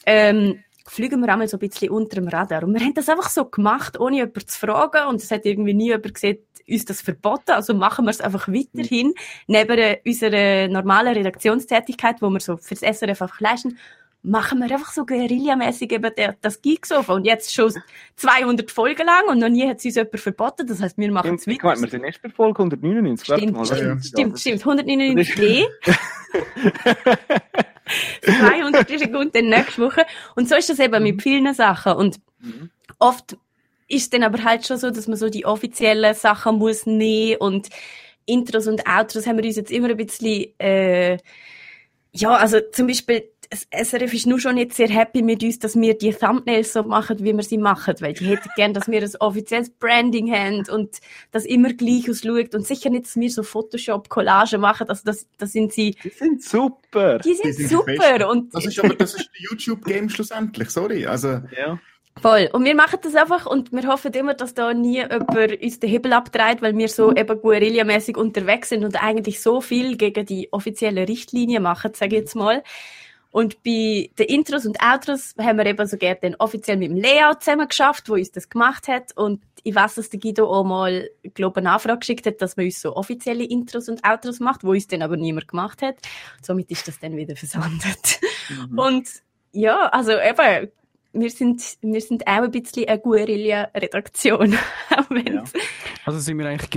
[0.07, 2.64] ähm, fliegen wir einmal so ein bisschen unter dem Radar.
[2.64, 5.07] Und wir haben das einfach so gemacht, ohne jemanden zu fragen.
[5.09, 7.51] Und es hat irgendwie nie jemand gesagt, uns das verboten.
[7.53, 9.14] Also machen wir es einfach weiterhin,
[9.47, 13.78] neben äh, unserer normalen Redaktionstätigkeit, wo wir so fürs SRF einfach leisten,
[14.25, 16.11] machen wir einfach so guerillamäßig eben
[16.41, 17.12] das Geeksofa.
[17.14, 17.73] Und jetzt schon
[18.16, 20.66] 200 Folgen lang und noch nie hat es uns jemand verboten.
[20.66, 21.91] Das heißt, wir machen es Stimmt, guck mal, wir weiter.
[21.91, 23.29] sind erst bei Folge 199.
[23.29, 23.75] Warte Stimmt, mal, ja.
[23.77, 24.61] stimmt, stimmt, stimmt.
[24.61, 25.66] 199
[28.25, 30.05] 200 ist eine gute nächste Woche.
[30.37, 31.93] Und so ist das eben mit vielen Sachen.
[31.95, 32.70] Und Mhm.
[32.99, 33.37] oft
[33.87, 37.37] ist es dann aber halt schon so, dass man so die offiziellen Sachen muss nehmen
[37.39, 37.68] und
[38.27, 41.18] Intros und Outros haben wir uns jetzt immer ein bisschen, äh,
[42.12, 43.25] ja, also zum Beispiel,
[43.70, 47.18] SRF ist nur schon nicht sehr happy mit uns, dass wir die Thumbnails so machen,
[47.20, 50.98] wie wir sie machen, weil die hätten gern, dass wir ein offizielles Branding haben und
[51.30, 55.53] das immer gleich ausschaut und sicher nicht, dass wir so Photoshop-Collagen machen, also das, das
[55.53, 57.18] sind sie, Die sind super.
[57.18, 58.22] die sind, Die sind die super Besten.
[58.24, 61.07] und Das ist aber das ist YouTube-Game schlussendlich, sorry.
[61.07, 61.78] Also, Ja.
[62.20, 62.50] Voll.
[62.53, 65.88] Und wir machen das einfach und wir hoffen immer, dass da nie jemand uns den
[65.88, 70.53] Hebel abdreht, weil wir so eben guerillamäßig unterwegs sind und eigentlich so viel gegen die
[70.53, 72.62] offiziellen Richtlinien machen, sage ich jetzt mal.
[73.33, 76.97] Und bei den Intros und Outros haben wir eben so gerne dann offiziell mit dem
[76.97, 79.16] Layout zusammen geschafft, wo uns das gemacht hat.
[79.16, 82.66] Und ich weiß, dass der Guido auch mal, glaube eine Anfrage geschickt hat, dass man
[82.66, 85.97] uns so offizielle Intros und Outros macht, wo uns dann aber niemand gemacht hat.
[86.43, 88.20] Somit ist das dann wieder versandet.
[88.51, 88.78] Mhm.
[88.78, 89.09] Und
[89.53, 90.70] ja, also eben,
[91.14, 94.59] wir sind, wir sind auch ein bisschen eine Guerilla-Redaktion.
[95.26, 95.45] Ja.
[96.05, 96.70] Also sind wir eigentlich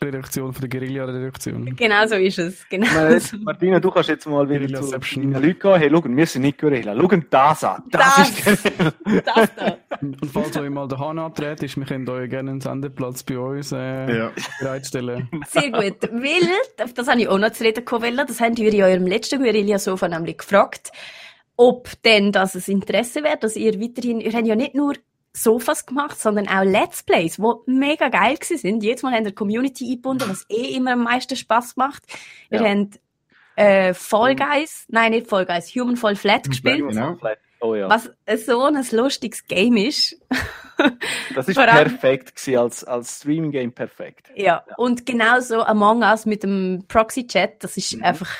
[0.00, 1.76] Guerilla-Redaktion von der Guerilla-Redaktion.
[1.76, 2.68] Genau so ist es.
[2.68, 2.86] Genau
[3.44, 5.32] Martina, du kannst jetzt mal wieder zu Guerillaception.
[5.32, 5.74] deinen Leuten gehen.
[5.78, 6.94] Hey, schau, wir sind nicht Guerilla.
[6.96, 7.82] Schau das an.
[7.90, 8.46] Das, Das.
[8.46, 8.72] ist
[9.26, 9.76] Das da.
[10.00, 13.38] Und falls euch mal der Hahn antritt, ist, wir können euch gerne einen Sendeplatz bei
[13.38, 14.30] uns äh, ja.
[14.60, 15.28] bereitstellen.
[15.48, 16.02] Sehr gut.
[16.12, 19.06] Weil, auf das habe ich auch noch zu reden wollen, das haben wir in eurem
[19.06, 20.92] letzten Guerilla-Sofa nämlich gefragt,
[21.56, 24.94] ob denn das ein Interesse wäre, dass ihr weiterhin, ihr habt ja nicht nur
[25.42, 28.82] Sofas gemacht, sondern auch Let's Plays, die mega geil gewesen sind.
[28.82, 32.02] Jedes Mal ihr die Community eingebunden, was eh immer am meisten Spaß macht.
[32.50, 32.68] Ihr Ja.
[32.68, 33.00] habt
[33.56, 37.16] äh, Fall Guys, nein, nicht Fall Guys, Human Fall Flat gespielt, Genau.
[37.60, 37.88] Oh ja.
[37.90, 38.08] was
[38.46, 40.16] so ein lustiges Game ist.
[41.34, 44.30] Das ist perfekt gewesen, als, als Streaming-Game perfekt.
[44.36, 48.30] Ja, und genauso Among Us mit dem Proxy-Chat, das ist einfach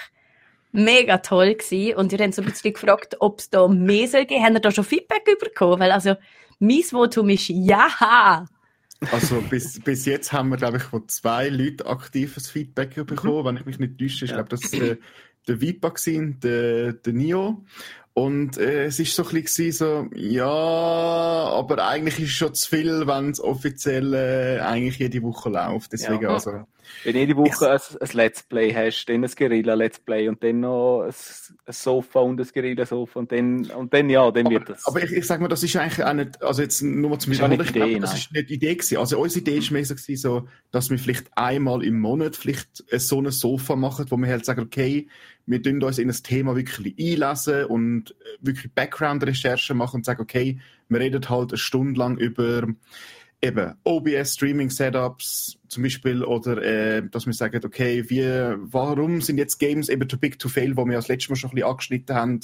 [0.72, 1.96] mega toll gewesen.
[1.96, 4.44] Und ihr habt so ein bisschen gefragt, ob es da mehr soll geben.
[4.44, 5.80] Habt ihr da schon Feedback bekommen?
[5.80, 6.14] Weil also,
[6.58, 8.46] mein Votum ist ja.
[9.12, 13.56] Also bis, bis jetzt haben wir, glaube ich, von zwei Leuten aktives Feedback bekommen, wenn
[13.56, 14.24] ich mich nicht täusche.
[14.24, 14.96] Ich glaube, das äh,
[15.46, 17.64] der Vipa der, der Nio.
[18.12, 22.68] Und äh, es ist so ein bisschen so, ja, aber eigentlich ist es schon zu
[22.68, 25.92] viel, wenn es offiziell äh, eigentlich jede Woche läuft.
[25.92, 26.30] Deswegen, Ja.
[26.30, 26.64] also,
[27.04, 31.02] Wenn jede Woche ein, ein Let's Play hast, dann ein Guerilla-Let's Play und dann noch
[31.02, 31.14] ein,
[31.66, 34.86] ein Sofa und ein Guerilla-Sofa und dann, und dann, ja, dann wird das.
[34.86, 37.30] Aber ich, ich sag mal, das ist eigentlich auch nicht, also jetzt nur mal zum
[37.30, 38.98] nicht Wiederholen, ich die glaube, Idee, das ist nicht die Idee gewesen.
[38.98, 43.30] Also unsere Idee ist mehr so, dass wir vielleicht einmal im Monat vielleicht so ein
[43.30, 45.08] Sofa machen, wo wir halt sagen, okay,
[45.48, 50.20] wir tun uns in das Thema wirklich einlesen und äh, wirklich Background-Recherchen machen und sagen,
[50.20, 52.66] okay, wir reden halt eine Stunde lang über
[53.40, 58.24] eben OBS Streaming Setups zum Beispiel oder äh, dass wir sagen, okay, wie,
[58.72, 61.50] warum sind jetzt Games eben too big to fail, wo wir das letzte Mal schon
[61.50, 62.40] ein bisschen angeschnitten haben.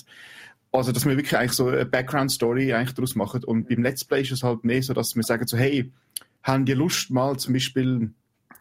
[0.71, 3.45] Also, dass wir wirklich eigentlich so eine Background Story eigentlich daraus machen.
[3.45, 5.91] Und beim Let's Play ist es halt mehr so, dass wir sagen so, hey,
[6.43, 8.11] haben die Lust mal zum Beispiel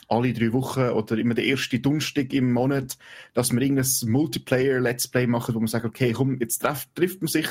[0.07, 2.97] alle drei Wochen oder immer der erste Donnerstag im Monat,
[3.33, 7.29] dass wir irgendein Multiplayer-Let's Play machen, wo man sagt, okay, komm, jetzt treff, trifft man
[7.29, 7.47] sich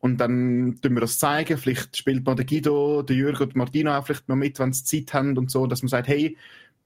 [0.00, 1.58] und dann tun wir das zeigen.
[1.58, 4.84] Vielleicht spielt mal der Guido, der Jürgen und Martino auch vielleicht mal mit, wenn sie
[4.84, 6.36] Zeit haben und so, dass man sagt, hey,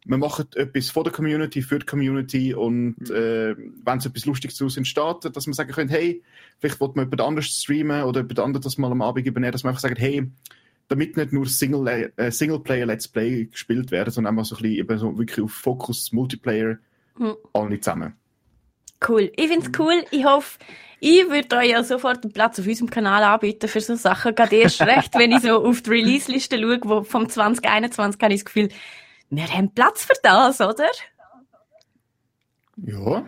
[0.04, 3.14] wir machen etwas vor der Community, für die Community und mhm.
[3.14, 6.22] äh, wenn es etwas Lustiges daraus entsteht, dass man sagen könnte, hey,
[6.58, 9.62] vielleicht wollte man jemand anderes streamen oder jemand anderes das mal am Abend übernehmen, dass
[9.62, 10.28] man einfach sagt, hey,
[10.88, 14.78] damit nicht nur Single, äh, Singleplayer Let's Play gespielt werden, sondern einfach so ein bisschen
[14.78, 16.78] eben so wirklich auf Fokus Multiplayer
[17.18, 17.34] mhm.
[17.52, 18.14] alle zusammen.
[19.08, 19.32] Cool.
[19.36, 20.04] Ich finde es cool.
[20.10, 20.58] Ich hoffe,
[21.00, 24.34] ich würde euch ja sofort einen Platz auf unserem Kanal anbieten für so Sachen.
[24.34, 28.40] Gerade erst recht, wenn ich so auf die Release-Liste schaue, wo vom 2021 habe ich
[28.40, 28.68] das Gefühl,
[29.30, 30.88] wir haben Platz für das, oder?
[32.76, 33.24] Ja.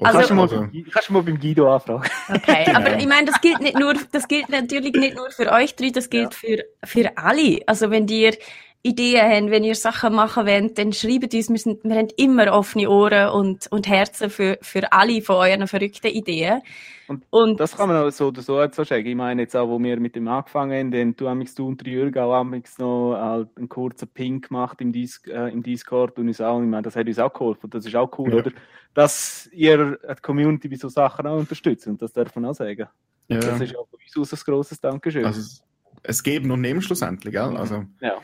[0.00, 2.10] Also, kannst, du mal, kannst du mal beim Guido anfragen.
[2.28, 2.80] Okay, genau.
[2.80, 5.90] aber ich meine, das gilt nicht nur, das gilt natürlich nicht nur für euch drei,
[5.90, 6.38] das gilt ja.
[6.40, 7.60] für, für alle.
[7.66, 8.36] Also wenn dir
[8.86, 11.48] Ideen habt, wenn ihr Sachen machen wollt, dann schreibt uns.
[11.48, 15.66] Wir, sind, wir haben immer offene Ohren und, und Herzen für, für alle von euren
[15.66, 16.60] verrückten Ideen.
[17.08, 19.06] Und, und das kann man auch so oder so sagen.
[19.06, 21.86] Ich meine jetzt auch, wo wir mit dem angefangen haben, dann du hast du und
[21.86, 26.42] Jürgen auch noch halt einen kurzen Ping gemacht im, Dis äh, im Discord und uns
[26.42, 27.70] auch, ich meine, das hat uns auch geholfen.
[27.70, 28.36] Das ist auch cool, ja.
[28.36, 28.52] oder?
[28.92, 32.86] Dass ihr die Community bei so Sachen auch unterstützt und das darf man auch sagen.
[33.28, 33.38] Ja.
[33.38, 35.24] Das ist auch von uns aus ein grosses Dankeschön.
[35.24, 35.62] Also,
[36.02, 37.56] es geben und nehmen schlussendlich, gell?
[37.56, 37.84] Also.
[38.02, 38.18] Ja.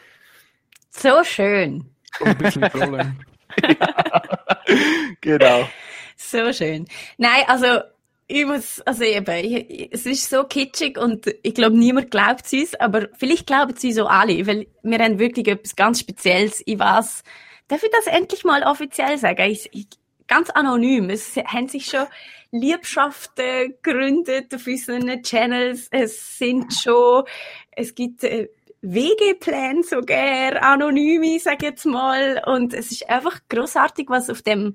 [0.90, 1.90] So schön.
[2.20, 3.16] ein bisschen Problem.
[5.20, 5.68] genau.
[6.16, 6.86] So schön.
[7.16, 7.80] Nein, also
[8.26, 12.52] ich muss, also eben, ich, es ist so kitschig und ich glaube, niemand glaubt es
[12.52, 16.62] uns, aber vielleicht glauben sie so alle, weil wir haben wirklich etwas ganz Spezielles.
[16.64, 17.24] Ich weiß,
[17.66, 19.50] darf ich das endlich mal offiziell sagen?
[19.50, 19.88] Ich, ich,
[20.28, 21.10] ganz anonym.
[21.10, 22.06] Es haben sich schon
[22.52, 25.88] Liebschaften gegründet auf unseren Channels.
[25.90, 27.24] Es sind schon,
[27.72, 28.48] es gibt äh,
[28.82, 32.42] Wegepläne sogar, anonyme, sag jetzt mal.
[32.46, 34.74] Und es ist einfach großartig, was auf dem,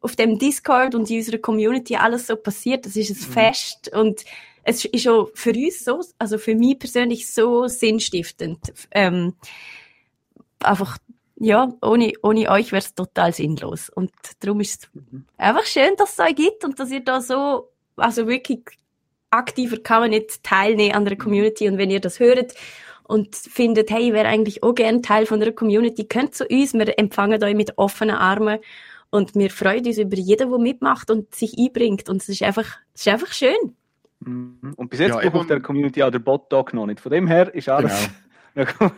[0.00, 2.86] auf dem Discord und in unserer Community alles so passiert.
[2.86, 3.32] Das ist ein mhm.
[3.32, 4.24] Fest und
[4.62, 8.72] es ist auch für uns so, also für mich persönlich so sinnstiftend.
[8.90, 9.34] Ähm,
[10.60, 10.98] einfach,
[11.36, 13.90] ja, ohne, ohne euch wäre es total sinnlos.
[13.90, 15.24] Und darum ist es mhm.
[15.36, 18.60] einfach schön, dass es euch gibt und dass ihr da so, also wirklich
[19.30, 21.68] aktiver kann man nicht teilnehmen an der Community.
[21.68, 22.54] Und wenn ihr das hört
[23.10, 26.74] und findet, hey, ich wäre eigentlich auch gern Teil von der Community, könnt zu uns,
[26.74, 28.60] wir empfangen euch mit offenen Armen
[29.10, 32.78] und wir freuen uns über jeden, der mitmacht und sich einbringt und es ist einfach,
[32.94, 33.74] es ist einfach schön.
[34.20, 34.74] Mhm.
[34.76, 37.00] Und bis jetzt ja, braucht der Community auch der Bot-Dog noch nicht.
[37.00, 38.08] Von dem her ist alles...
[38.54, 38.68] Genau.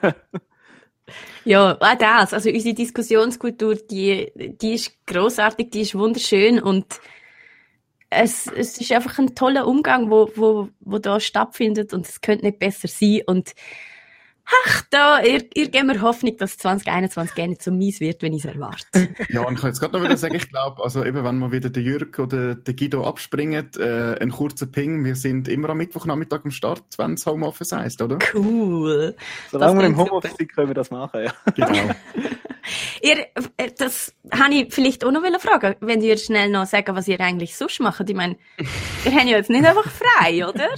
[1.45, 2.35] ja, auch das.
[2.35, 7.01] Also unsere Diskussionskultur, die, die ist großartig, die ist wunderschön und
[8.11, 12.45] es, es ist einfach ein toller Umgang, wo, wo, wo da stattfindet und es könnte
[12.45, 13.55] nicht besser sein und
[14.45, 18.45] Ach, da, ihr, ihr gebt mir Hoffnung, dass 2021 gerne so mies wird, wenn ich
[18.45, 19.09] es erwarte.
[19.29, 21.53] ja, und ich kann jetzt gerade noch wieder sagen, ich glaube, also eben, wenn mal
[21.53, 25.79] wieder der Jürg oder der Guido abspringen, äh, ein kurzer Ping, wir sind immer am
[25.79, 28.19] Mittwochnachmittag am Start, wenn es Homeoffice heisst, oder?
[28.35, 29.15] Cool.
[29.51, 31.33] Solange wir im Homeoffice sind, können wir das machen, ja.
[31.55, 31.95] Genau.
[33.03, 33.27] ihr,
[33.57, 37.21] äh, das habe ich vielleicht auch noch fragen wenn ihr schnell noch sagen, was ihr
[37.21, 38.09] eigentlich sonst macht.
[38.09, 38.37] Ich meine,
[39.05, 40.69] ihr habt ja jetzt nicht einfach frei, oder?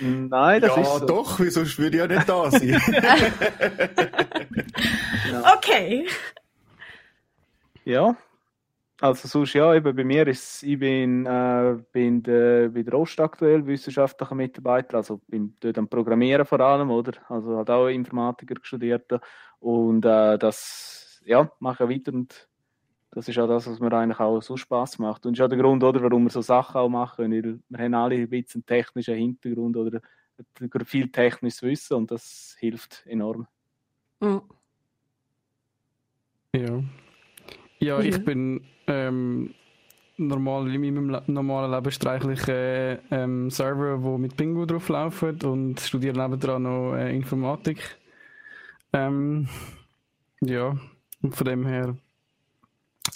[0.00, 1.06] Nein, das ja, ist so.
[1.06, 2.80] doch, wieso würde ich ja nicht da sein?
[5.56, 6.06] Okay.
[7.84, 8.16] Ja.
[9.00, 13.20] Also sonst ja, eben bei mir ist ich bin, äh, bin der, bei der Ost
[13.20, 17.12] aktuell wissenschaftlicher Mitarbeiter, also bin dort am Programmieren vor allem, oder?
[17.28, 19.08] Also hat auch Informatiker studiert
[19.60, 22.48] und äh, das ja, mache ich weiter und
[23.18, 25.26] das ist auch das, was mir eigentlich auch so Spaß macht.
[25.26, 27.32] Und das ist auch der Grund, oder, warum wir so Sachen auch machen.
[27.32, 30.00] Weil wir haben alle ein bisschen einen technischen Hintergrund oder
[30.84, 33.48] viel technisches Wissen und das hilft enorm.
[34.20, 34.42] Mhm.
[36.54, 36.82] Ja.
[37.80, 39.52] Ja, ich bin ähm,
[40.16, 45.42] normal, in meinem normalen Leben streiche ich äh, ähm, Server, die mit Pingu drauf laufen
[45.42, 47.98] und studiere nebenan noch äh, Informatik.
[48.92, 49.48] Ähm,
[50.40, 50.76] ja,
[51.20, 51.96] und von dem her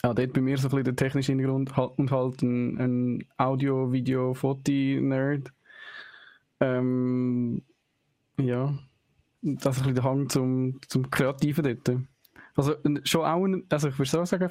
[0.05, 3.29] ja, dort bei mir so ein bisschen der technische Hintergrund halt, und halt ein, ein
[3.37, 5.53] Audio-, Video-, Foti-Nerd.
[6.61, 7.63] Ähm,
[8.37, 8.79] ja,
[9.43, 12.01] das ist ein bisschen der Hang zum, zum Kreativen dort.
[12.55, 14.51] Also schon auch ein, also ich würde so sagen,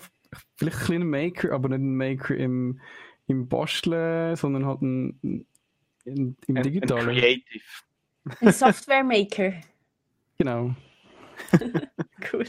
[0.56, 2.80] vielleicht ein kleiner Maker, aber nicht ein Maker im,
[3.28, 5.45] im Basteln, sondern halt ein,
[6.06, 7.10] ein im ein, Digitalen.
[7.10, 7.64] Ein Creative.
[8.40, 9.53] Ein Software Maker.
[10.38, 10.76] Genau.
[12.34, 12.45] cool.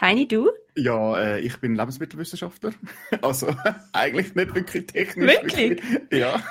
[0.00, 0.50] Heini, du?
[0.76, 2.72] Ja, äh, ich bin Lebensmittelwissenschaftler.
[3.22, 3.54] Also
[3.92, 5.32] eigentlich nicht wirklich technisch.
[5.32, 5.80] Wirklich?
[6.12, 6.42] Ja.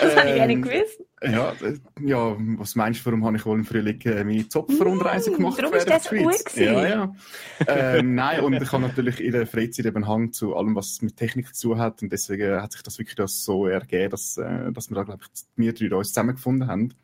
[0.00, 1.00] Das habe ich gerne Ähm, gewusst.
[1.22, 5.30] Ja, äh, ja, was meinst du, warum habe ich wohl im Frühling äh, meine Zopfrundreise
[5.32, 5.58] Mm, gemacht?
[5.58, 6.44] darum quer ist das gewesen.
[6.56, 7.14] Ja, ja.
[7.66, 11.16] ähm, nein, und ich habe natürlich in der Freizeit eben Hang zu allem, was mit
[11.16, 12.02] Technik zu tun hat.
[12.02, 15.22] Und deswegen hat sich das wirklich das so ergeben, dass, äh, dass wir da, glaube
[15.24, 16.94] ich, wir drei uns zusammengefunden haben.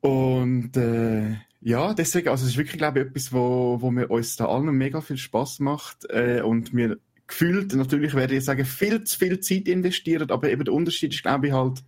[0.00, 4.36] Und äh, ja, deswegen, also es ist wirklich, glaube ich, etwas, wo, wo mir uns
[4.36, 9.02] da allen mega viel Spaß macht äh, und mir gefühlt, natürlich werde ich sagen, viel
[9.04, 11.82] zu viel Zeit investieren, aber eben der Unterschied ist, glaube ich, halt,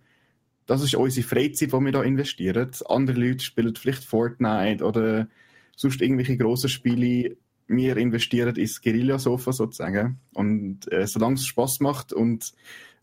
[0.65, 2.71] das ist unsere Freizeit, die wir da investieren.
[2.87, 5.27] Andere Leute spielen vielleicht Fortnite oder
[5.75, 7.37] sonst irgendwelche grossen Spiele.
[7.67, 10.19] Wir investieren ins Guerilla-Sofa sozusagen.
[10.33, 12.51] Und äh, solange es Spaß macht und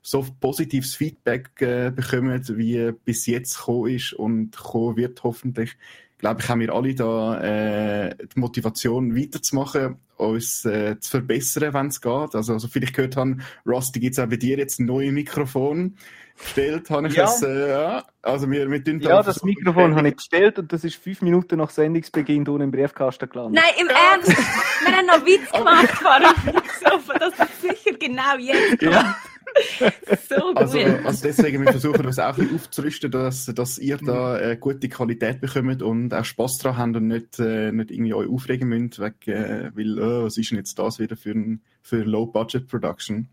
[0.02, 5.76] so positives Feedback äh, bekommen, wie bis jetzt gekommen ist und kommen wird hoffentlich,
[6.24, 11.88] glaube ich, haben wir alle da äh, die Motivation weiterzumachen, uns äh, zu verbessern, wenn
[11.88, 12.34] es geht.
[12.34, 15.98] Also, also vielleicht gehört haben, Rusty, gibt es auch bei dir jetzt ein neues Mikrofon
[16.42, 17.24] bestellt, habe ich Ja.
[17.24, 18.04] das, äh, ja.
[18.22, 21.58] Also wir, wir tun Ja, das Mikrofon habe ich bestellt und das ist fünf Minuten
[21.58, 23.62] nach Sendungsbeginn unten im Briefkasten gelandet.
[23.62, 24.28] Nein, im Ernst.
[24.30, 28.82] Wir haben noch Witz gemacht vor dem Sofa, dass das sicher genau jetzt kommt.
[28.82, 29.14] Ja.
[30.28, 30.56] So gut.
[30.56, 34.56] Also, also deswegen, wir versuchen uns auch ein bisschen aufzurüsten, dass, dass ihr da äh,
[34.56, 38.68] gute Qualität bekommt und auch Spass dran habt und nicht, äh, nicht irgendwie euch aufregen
[38.68, 43.28] müsst, wegen, äh, weil, äh, was ist denn jetzt das wieder für ein für Low-Budget-Production?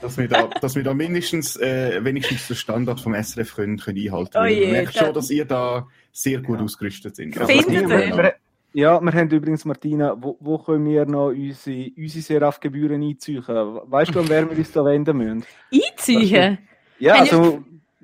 [0.00, 3.98] Dass wir da, dass wir da mindestens, äh, wenigstens den Standard vom SRF können, können
[3.98, 4.54] einhalten Oh können.
[4.54, 7.36] je, ich merke schon, dass ihr da sehr gut ausgerüstet sind.
[7.36, 8.34] Findet ihr?
[8.74, 13.44] Ja, wir haben übrigens, Martina, wo, wo können wir noch unsere, unsere Seraf-Gebühren einziehen?
[13.46, 15.44] Weißt du, an wer wir uns da wenden müssen?
[15.72, 16.58] Einziehen.
[16.98, 17.62] Ja, also,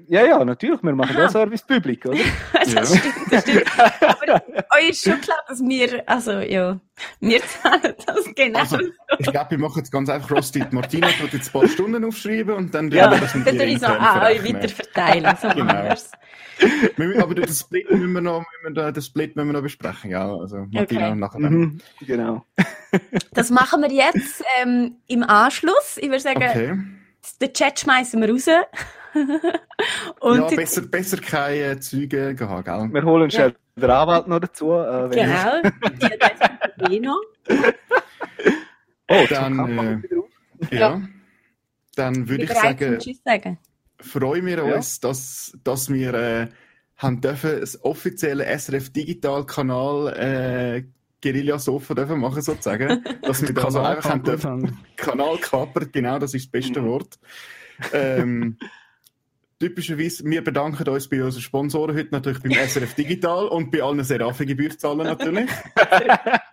[0.09, 1.23] ja, ja, natürlich, wir machen Aha.
[1.23, 2.19] ja Service Public, oder?
[2.53, 2.85] Das Ja.
[2.85, 3.65] stimmt, das stimmt.
[3.79, 4.43] Aber
[4.79, 6.79] euch ist schon klar, dass wir, also ja,
[7.21, 8.85] wir zahlen das genau Also, so.
[9.19, 10.61] ich glaube, wir machen jetzt ganz einfach Rusty.
[10.71, 13.47] Die Martina wird jetzt ein paar Stunden aufschreiben und dann Ja, wir dann das mit
[13.49, 14.55] tue ihr ich so an euch verrechnen.
[14.57, 15.37] weiter verteilen.
[15.41, 15.65] So Genau.
[15.65, 15.79] machen.
[15.85, 16.09] Wir müssen-
[17.21, 20.11] Aber den Split müssen wir noch, müssen wir, da- den Split müssen wir noch besprechen,
[20.11, 20.27] ja.
[20.35, 21.15] Also, Martina, Okay.
[21.15, 21.39] nachher.
[21.51, 22.45] Mhm, genau.
[23.33, 25.97] Das machen wir jetzt ähm, im Anschluss.
[25.99, 26.79] Ich würde sagen, Okay.
[27.41, 28.47] den Chat schmeißen wir raus.
[30.21, 32.89] Und ja, besser, besser keine äh, Züge gehabt, gell?
[32.93, 34.73] Wir holen schnell den Anwalt noch dazu.
[34.73, 35.63] Äh, genau,
[36.01, 37.21] die hat eh noch.
[39.11, 40.03] Oh, Dann,
[40.71, 40.77] äh.
[40.77, 40.79] Ja.
[40.79, 41.03] Ja.
[41.97, 43.59] Dann würde Ich sagen, Tschüss sagen.
[44.01, 44.77] Freuen wir Ja.
[44.77, 46.49] uns, dass, dass wir äh,
[46.97, 50.85] haben dürfen das offizielle SRF Digital Kanal äh,
[51.23, 54.79] Guerilla Sofa dürfen machen sozusagen, dass wir da so Kanal einfach haben dürfen.
[54.97, 57.19] Kanal kapert, genau, das ist das beste Wort.
[57.93, 58.57] Ähm,
[59.61, 64.03] typischerweise, wir bedanken uns bei unseren Sponsoren heute natürlich beim SRF Digital und bei allen
[64.03, 65.49] Serafe-Gebührzahlen natürlich.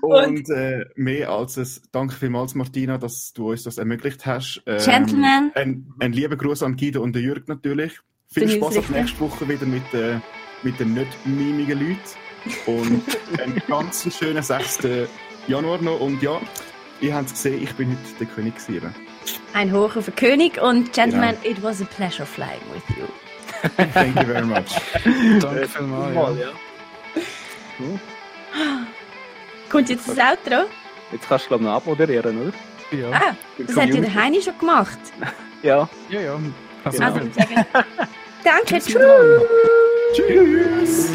[0.00, 4.62] und äh, mehr als es danke vielmals, Martina, dass du uns das ermöglicht hast.
[4.66, 5.52] Ähm, Gentlemen.
[5.54, 7.92] Ein, ein lieber Gruß an Guido und den Jürg natürlich.
[8.28, 10.18] Viel Spaß ab nächste Woche wieder mit, äh,
[10.62, 12.00] mit den nicht mimigen Leuten.
[12.66, 13.02] Und
[13.40, 14.80] einen ganz schönen 6.
[15.46, 16.00] Januar noch.
[16.00, 16.40] Und ja,
[17.00, 18.94] ihr habt es gesehen, ich bin heute der König gewesen.
[19.52, 23.06] Ein Hoch auf den König und Gentlemen, it was a pleasure flying with you.
[23.92, 24.76] Thank you very much.
[25.40, 26.14] Danke vielmals.
[26.14, 26.48] Mal, Ja.
[27.78, 28.00] ja.
[29.74, 30.68] Kommt jetzt das Outro?
[31.10, 32.52] Jetzt kannst du, glaube ich, noch abmoderieren, oder?
[32.96, 34.98] Ja, Ah, das hat ja der Heini schon gemacht.
[35.64, 35.88] Ja.
[36.10, 36.20] ja.
[36.20, 36.38] ja.
[36.84, 37.12] Also, Genau.
[37.14, 37.66] Also, sagen,
[38.44, 38.96] danke, tschüss.
[40.14, 41.10] Tschüss.